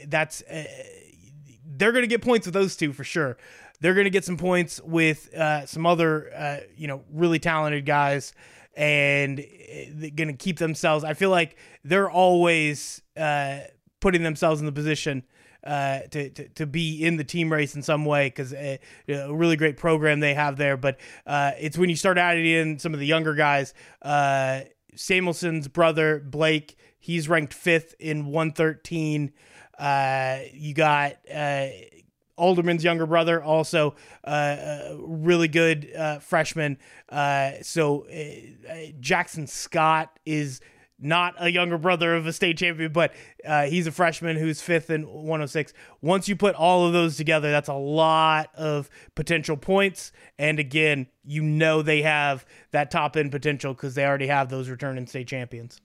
[0.06, 0.64] that's uh,
[1.64, 3.36] they're going to get points with those two for sure.
[3.80, 7.86] They're going to get some points with uh, some other, uh, you know, really talented
[7.86, 8.32] guys,
[8.76, 9.42] and uh,
[9.90, 11.02] they're going to keep themselves.
[11.02, 13.60] I feel like they're always uh,
[14.00, 15.24] putting themselves in the position
[15.64, 18.78] uh, to, to, to be in the team race in some way because a,
[19.08, 20.76] uh, a, really great program they have there.
[20.76, 23.74] But uh, it's when you start adding in some of the younger guys.
[24.02, 24.60] Uh,
[24.96, 29.32] Samuelson's brother Blake, he's ranked fifth in 113.
[29.78, 31.66] Uh, you got uh,
[32.36, 36.78] Alderman's younger brother, also uh, really good uh, freshman.
[37.08, 38.06] Uh, so
[39.00, 40.60] Jackson Scott is
[41.04, 43.12] not a younger brother of a state champion, but
[43.44, 45.72] uh, he's a freshman who's fifth in 106.
[46.00, 50.12] Once you put all of those together, that's a lot of potential points.
[50.38, 54.68] And again, you know they have that top end potential because they already have those
[54.68, 55.80] returning state champions.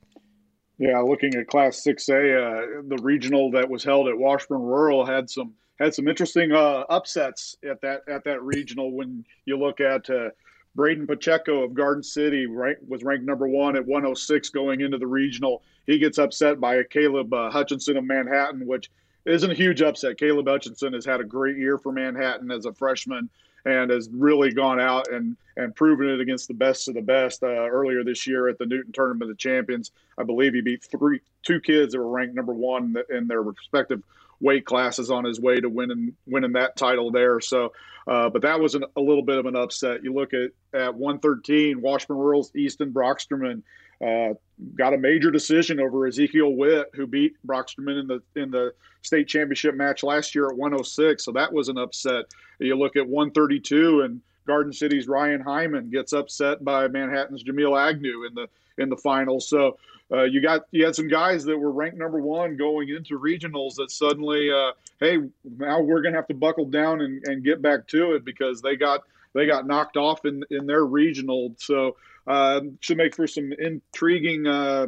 [0.77, 5.29] Yeah, looking at Class 6A, uh, the regional that was held at Washburn Rural had
[5.29, 8.95] some had some interesting uh, upsets at that at that regional.
[8.95, 10.29] When you look at uh,
[10.75, 15.63] Braden Pacheco of Garden City was ranked number one at 106 going into the regional.
[15.85, 18.89] He gets upset by Caleb uh, Hutchinson of Manhattan, which
[19.25, 20.17] isn't a huge upset.
[20.17, 23.29] Caleb Hutchinson has had a great year for Manhattan as a freshman
[23.65, 27.43] and has really gone out and, and proven it against the best of the best
[27.43, 29.91] uh, earlier this year at the Newton Tournament of Champions.
[30.17, 34.01] I believe he beat three two kids that were ranked number one in their respective
[34.41, 37.39] weight classes on his way to winning winning that title there.
[37.39, 37.73] So,
[38.07, 40.03] uh, but that was an, a little bit of an upset.
[40.03, 43.63] You look at at 113, Washburn Rural's Easton Brocksterman
[44.05, 44.33] uh,
[44.75, 49.27] got a major decision over Ezekiel Witt, who beat Brocksterman in the in the state
[49.27, 51.23] championship match last year at 106.
[51.23, 52.25] So that was an upset.
[52.59, 58.25] You look at 132 and Garden City's Ryan Hyman gets upset by Manhattan's Jamil Agnew
[58.25, 58.47] in the
[58.77, 59.47] in the finals.
[59.47, 59.77] So
[60.11, 63.75] uh, you got you had some guys that were ranked number one going into regionals
[63.75, 65.17] that suddenly, uh, hey,
[65.57, 68.75] now we're to have to buckle down and, and get back to it because they
[68.75, 69.03] got
[69.33, 71.53] they got knocked off in in their regional.
[71.57, 71.95] So
[72.25, 74.87] uh, should make for some intriguing uh,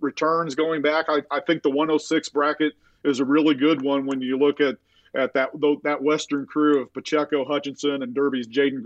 [0.00, 1.06] returns going back.
[1.08, 2.72] I, I think the 106 bracket
[3.04, 4.76] is a really good one when you look at
[5.14, 5.50] at that
[5.84, 8.82] that Western crew of Pacheco, Hutchinson, and Derby's Jaden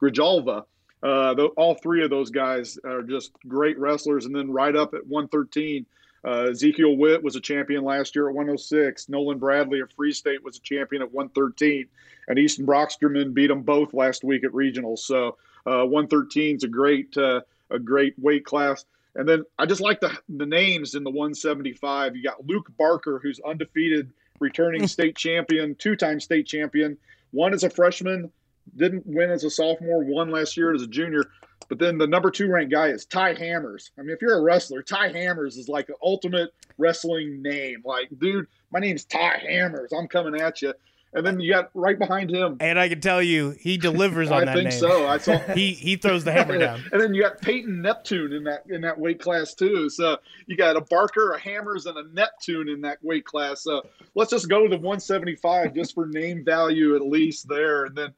[0.00, 0.64] Grijalva.
[1.02, 4.24] Uh, the, all three of those guys are just great wrestlers.
[4.24, 5.86] And then right up at 113,
[6.24, 9.08] uh, Ezekiel Witt was a champion last year at 106.
[9.08, 11.86] Nolan Bradley of Free State was a champion at 113.
[12.28, 15.00] And Easton Brocksterman beat them both last week at regionals.
[15.00, 15.36] So
[15.66, 18.84] uh, 113 is a great uh, a great weight class.
[19.14, 22.16] And then I just like the the names in the 175.
[22.16, 24.10] You got Luke Barker, who's undefeated,
[24.40, 26.98] returning state champion, two time state champion.
[27.30, 28.32] One as a freshman,
[28.76, 31.24] didn't win as a sophomore, won last year as a junior.
[31.68, 33.90] But then the number two ranked guy is Ty Hammers.
[33.98, 37.82] I mean, if you're a wrestler, Ty Hammers is like an ultimate wrestling name.
[37.84, 39.92] Like, dude, my name's Ty Hammers.
[39.92, 40.74] I'm coming at you.
[41.12, 42.58] And then you got right behind him.
[42.60, 44.78] And I can tell you, he delivers on I that think name.
[44.78, 45.06] so.
[45.08, 46.82] I saw he he throws the hammer down.
[46.92, 49.88] and then you got Peyton Neptune in that in that weight class too.
[49.88, 53.62] So you got a Barker, a Hammers, and a Neptune in that weight class.
[53.62, 58.12] So let's just go to 175 just for name value at least there, and then.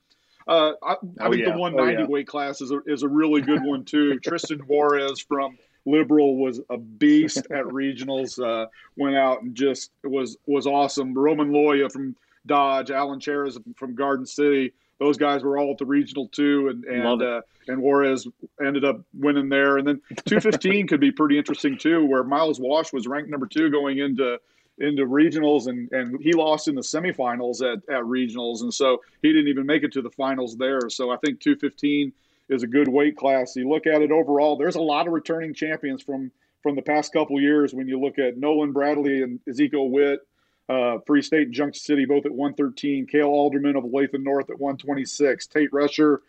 [0.48, 1.50] Uh, I, I Oh, think yeah.
[1.50, 2.08] the Oh, 190 yeah.
[2.08, 4.18] weight class is a, is a really good one too.
[4.24, 8.42] Tristan Juarez from Liberal was a beast at regionals.
[8.42, 8.66] Uh,
[8.96, 11.12] went out and just was was awesome.
[11.14, 12.16] Roman Loya from
[12.46, 14.72] Dodge, Alan Cheras from Garden City.
[14.98, 18.26] Those guys were all at the regional too, and and uh, and Juarez
[18.60, 19.76] ended up winning there.
[19.78, 23.70] And then 215 could be pretty interesting too, where Miles Wash was ranked number two
[23.70, 24.40] going into
[24.80, 29.32] into regionals, and and he lost in the semifinals at at regionals, and so he
[29.32, 30.88] didn't even make it to the finals there.
[30.88, 32.12] So I think 215
[32.48, 33.56] is a good weight class.
[33.56, 36.30] You look at it overall, there's a lot of returning champions from
[36.62, 37.72] from the past couple years.
[37.72, 40.20] When you look at Nolan Bradley and Ezekiel Witt,
[40.68, 43.06] uh, Free State and Junction City both at 113.
[43.06, 45.46] Kale Alderman of Olathe North at 126.
[45.46, 46.22] Tate Rusher,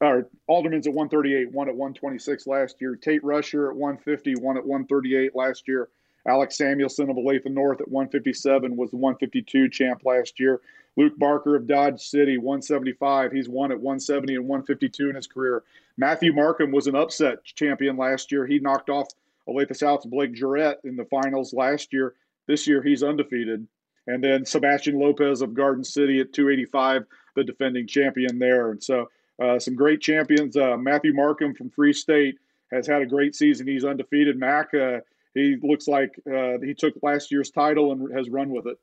[0.00, 2.96] or Alderman's at 138, one at 126 last year.
[2.96, 5.88] Tate Rusher at 150, one at 138 last year.
[6.26, 10.60] Alex Samuelson of Olathe North at 157 was the 152 champ last year.
[10.96, 13.32] Luke Barker of Dodge City, 175.
[13.32, 15.62] He's won at 170 and 152 in his career.
[15.96, 18.46] Matthew Markham was an upset champion last year.
[18.46, 19.08] He knocked off
[19.48, 22.14] Olathe South's Blake Jarrett in the finals last year.
[22.46, 23.66] This year, he's undefeated.
[24.06, 27.04] And then Sebastian Lopez of Garden City at 285,
[27.36, 28.70] the defending champion there.
[28.70, 29.08] And so,
[29.40, 30.56] uh, some great champions.
[30.56, 32.38] Uh, Matthew Markham from Free State
[32.72, 33.66] has had a great season.
[33.66, 34.38] He's undefeated.
[34.38, 35.00] Mac, uh,
[35.34, 38.78] he looks like uh, he took last year's title and has run with it.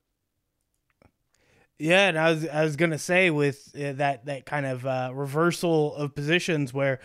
[1.80, 5.12] Yeah, and I was I was gonna say with uh, that that kind of uh,
[5.14, 7.00] reversal of positions where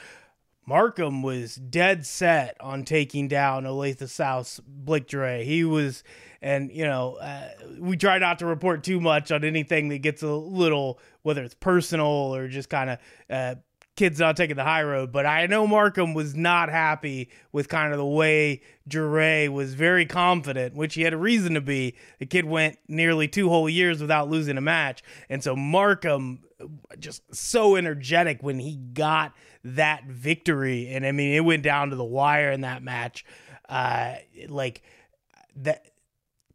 [0.67, 5.45] Markham was dead set on taking down Olathe South's Blake Dre.
[5.45, 6.05] He was,
[6.41, 7.49] and you know, uh,
[7.79, 11.55] we try not to report too much on anything that gets a little, whether it's
[11.55, 12.99] personal or just kind of
[13.29, 13.55] uh,
[13.97, 15.13] kids not taking the high road.
[15.13, 20.07] But I know Markham was not happy with kind of the way Jure was very
[20.07, 21.95] confident, which he had a reason to be.
[22.19, 26.45] The kid went nearly two whole years without losing a match, and so Markham
[26.99, 29.33] just so energetic when he got
[29.65, 30.89] that victory.
[30.89, 33.25] And I mean, it went down to the wire in that match.
[33.69, 34.17] Uh,
[34.49, 34.83] like
[35.57, 35.87] that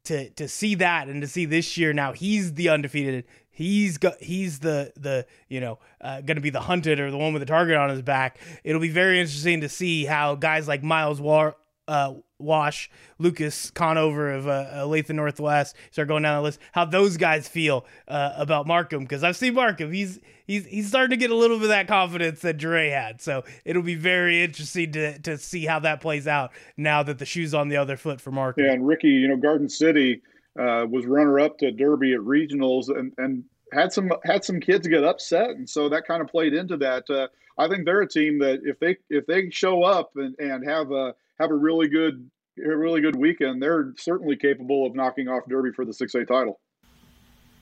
[0.03, 3.25] to to see that and to see this year now he's the undefeated.
[3.57, 7.17] He's got he's the the you know uh, going to be the hunted or the
[7.17, 8.37] one with the target on his back.
[8.63, 11.55] It'll be very interesting to see how guys like Miles War.
[11.87, 16.59] Uh, Wash, Lucas Conover of uh, uh, Olathe Northwest, start going down the list.
[16.73, 19.03] How those guys feel uh, about Markham?
[19.03, 19.91] Because I've seen Markham.
[19.91, 23.21] He's he's he's starting to get a little bit of that confidence that Dre had.
[23.21, 27.25] So it'll be very interesting to to see how that plays out now that the
[27.25, 28.65] shoe's on the other foot for Markham.
[28.65, 30.21] Yeah, and Ricky, you know, Garden City
[30.59, 33.43] uh, was runner up to Derby at regionals, and and
[33.73, 37.09] had some had some kids get upset, and so that kind of played into that.
[37.09, 37.27] Uh,
[37.57, 40.91] I think they're a team that if they if they show up and, and have
[40.91, 42.29] a have a really good
[42.63, 46.25] a really good weekend, they're certainly capable of knocking off Derby for the six A
[46.25, 46.59] title.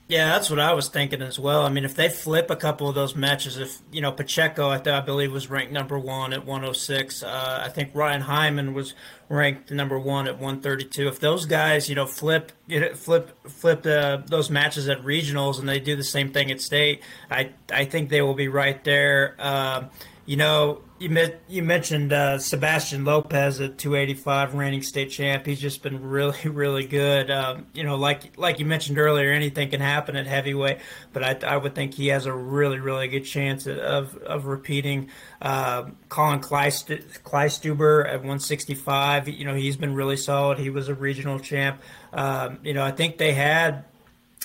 [0.08, 1.66] Yeah, that's what I was thinking as well.
[1.66, 4.78] I mean, if they flip a couple of those matches, if you know Pacheco, I,
[4.78, 7.24] th- I believe was ranked number one at 106.
[7.24, 8.94] Uh, I think Ryan Hyman was
[9.28, 11.08] ranked number one at 132.
[11.08, 12.52] If those guys, you know, flip
[12.94, 17.02] flip flip uh, those matches at regionals and they do the same thing at state,
[17.28, 19.34] I I think they will be right there.
[19.40, 19.90] Um,
[20.24, 25.44] you know, you, met, you mentioned uh, Sebastian Lopez at 285, reigning state champ.
[25.44, 27.30] He's just been really, really good.
[27.30, 30.78] Um, you know, like like you mentioned earlier, anything can happen at heavyweight,
[31.12, 35.10] but I, I would think he has a really, really good chance of of repeating.
[35.42, 39.28] Uh, Colin Kleistuber at 165.
[39.28, 40.58] You know, he's been really solid.
[40.58, 41.82] He was a regional champ.
[42.12, 43.84] Um, you know, I think they had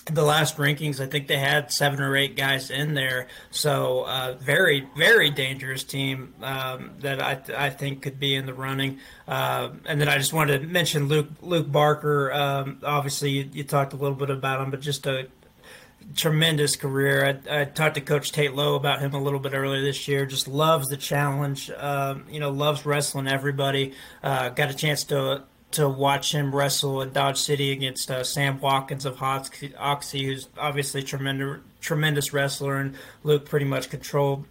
[0.05, 3.27] the last rankings, I think they had seven or eight guys in there.
[3.51, 8.53] So uh, very, very dangerous team um, that I, I think could be in the
[8.53, 8.99] running.
[9.27, 12.33] Uh, and then I just wanted to mention Luke Luke Barker.
[12.33, 15.27] Um, obviously, you, you, talked a little bit about him, but just a
[16.15, 17.39] tremendous career.
[17.47, 20.25] I, I, talked to Coach Tate Lowe about him a little bit earlier this year.
[20.25, 21.69] Just loves the challenge.
[21.71, 23.93] Um, you know, loves wrestling everybody.
[24.23, 28.59] Uh, got a chance to to watch him wrestle in Dodge City against uh, Sam
[28.59, 34.45] Watkins of Oxy, who's obviously tremendous tremendous wrestler, and Luke pretty much controlled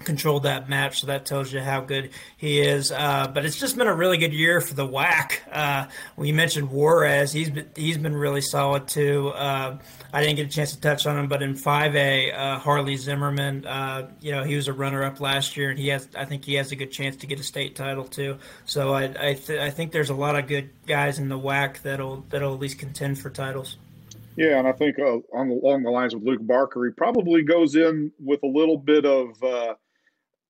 [0.00, 2.92] controlled that match, so that tells you how good he is.
[2.92, 5.38] Uh, but it's just been a really good year for the WAC.
[5.50, 9.28] Uh, we mentioned Juarez; he's been, he's been really solid too.
[9.28, 9.78] Uh,
[10.12, 13.66] I didn't get a chance to touch on him, but in 5A, uh, Harley Zimmerman,
[13.66, 16.54] uh, you know, he was a runner-up last year, and he has I think he
[16.54, 18.38] has a good chance to get a state title too.
[18.64, 21.82] So I I, th- I think there's a lot of good guys in the WAC
[21.82, 23.76] that'll that'll at least contend for titles.
[24.36, 27.76] Yeah, and I think uh, on along the lines with Luke Barker, he probably goes
[27.76, 29.40] in with a little bit of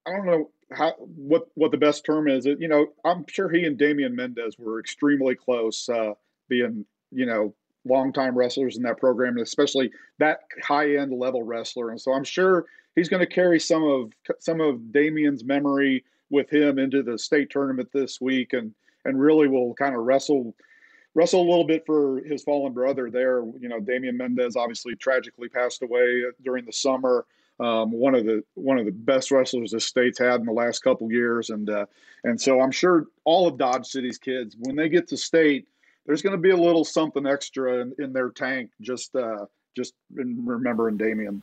[0.06, 2.47] I don't know how what what the best term is.
[2.47, 6.12] You know, I'm sure he and Damian Mendez were extremely close, uh,
[6.48, 7.55] being you know
[7.86, 11.90] longtime wrestlers in that program, and especially that high end level wrestler.
[11.90, 12.66] And so I'm sure
[12.97, 17.51] he's going to carry some of some of Damian's memory with him into the state
[17.51, 18.74] tournament this week, and
[19.05, 20.55] and really will kind of wrestle
[21.14, 23.43] wrestle a little bit for his fallen brother there.
[23.59, 27.24] You know, Damian Mendez obviously tragically passed away during the summer
[27.60, 30.81] um, one of the one of the best wrestlers the state's had in the last
[30.81, 31.86] couple years, and uh,
[32.24, 35.68] and so I'm sure all of Dodge City's kids, when they get to state,
[36.06, 39.94] there's going to be a little something extra in, in their tank, just uh, just
[40.12, 41.43] remembering Damian.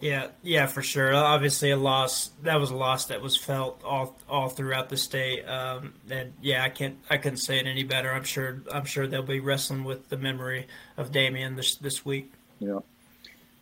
[0.00, 1.14] Yeah, yeah, for sure.
[1.14, 5.44] Obviously, a loss that was a loss that was felt all all throughout the state.
[5.44, 8.10] Um, and yeah, I can't I couldn't say it any better.
[8.10, 10.66] I'm sure I'm sure they'll be wrestling with the memory
[10.96, 12.32] of Damian this this week.
[12.58, 12.80] Yeah.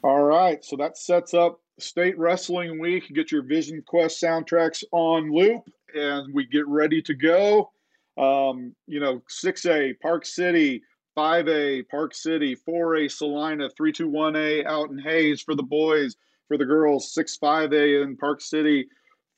[0.02, 3.12] All right, so that sets up State Wrestling Week.
[3.14, 5.62] Get your Vision Quest soundtracks on loop,
[5.94, 7.70] and we get ready to go.
[8.18, 10.82] Um, you know, 6A, Park City,
[11.16, 16.16] 5A, Park City, 4A, Salina, 321A out in Hays for the boys,
[16.48, 18.88] for the girls, 6 5A in Park City,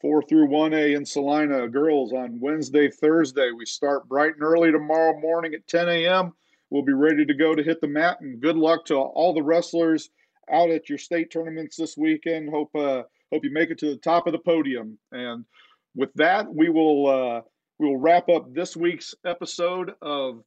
[0.01, 1.69] 4 through 1A in Salina.
[1.69, 3.51] Girls on Wednesday, Thursday.
[3.51, 6.33] We start bright and early tomorrow morning at 10 a.m.
[6.71, 9.43] We'll be ready to go to hit the mat, and good luck to all the
[9.43, 10.11] wrestlers
[10.51, 12.51] out at your state tournaments this weekend.
[12.51, 13.03] Hope uh,
[13.33, 14.99] hope you make it to the top of the podium.
[15.11, 15.45] And
[15.95, 17.41] with that, we will uh,
[17.79, 20.43] we will wrap up this week's episode of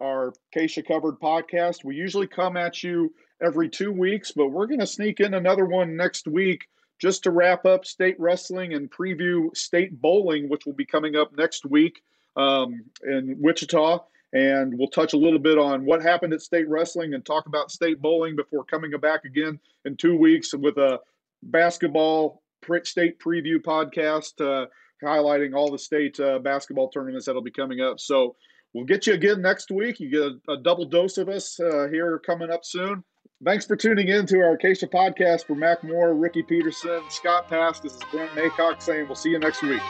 [0.00, 1.84] our KSHSAA Covered podcast.
[1.84, 5.64] We usually come at you every two weeks, but we're going to sneak in another
[5.64, 6.66] one next week
[7.00, 11.36] just to wrap up state wrestling and preview state bowling, which will be coming up
[11.36, 12.02] next week
[12.36, 14.00] um, in Wichita
[14.32, 17.70] and we'll touch a little bit on what happened at state wrestling and talk about
[17.70, 20.98] state bowling before coming back again in two weeks with a
[21.42, 22.42] basketball
[22.84, 24.66] state preview podcast uh,
[25.02, 27.98] highlighting all the state uh, basketball tournaments that'll be coming up.
[28.00, 28.36] So
[28.72, 30.00] we'll get you again next week.
[30.00, 33.02] You get a, a double dose of us uh, here coming up soon.
[33.44, 37.82] Thanks for tuning in to our KSHSAA podcast for Mac Moore, Ricky Peterson, Scott Paske.
[37.82, 39.82] This is Brent Maycock saying we'll see you next week.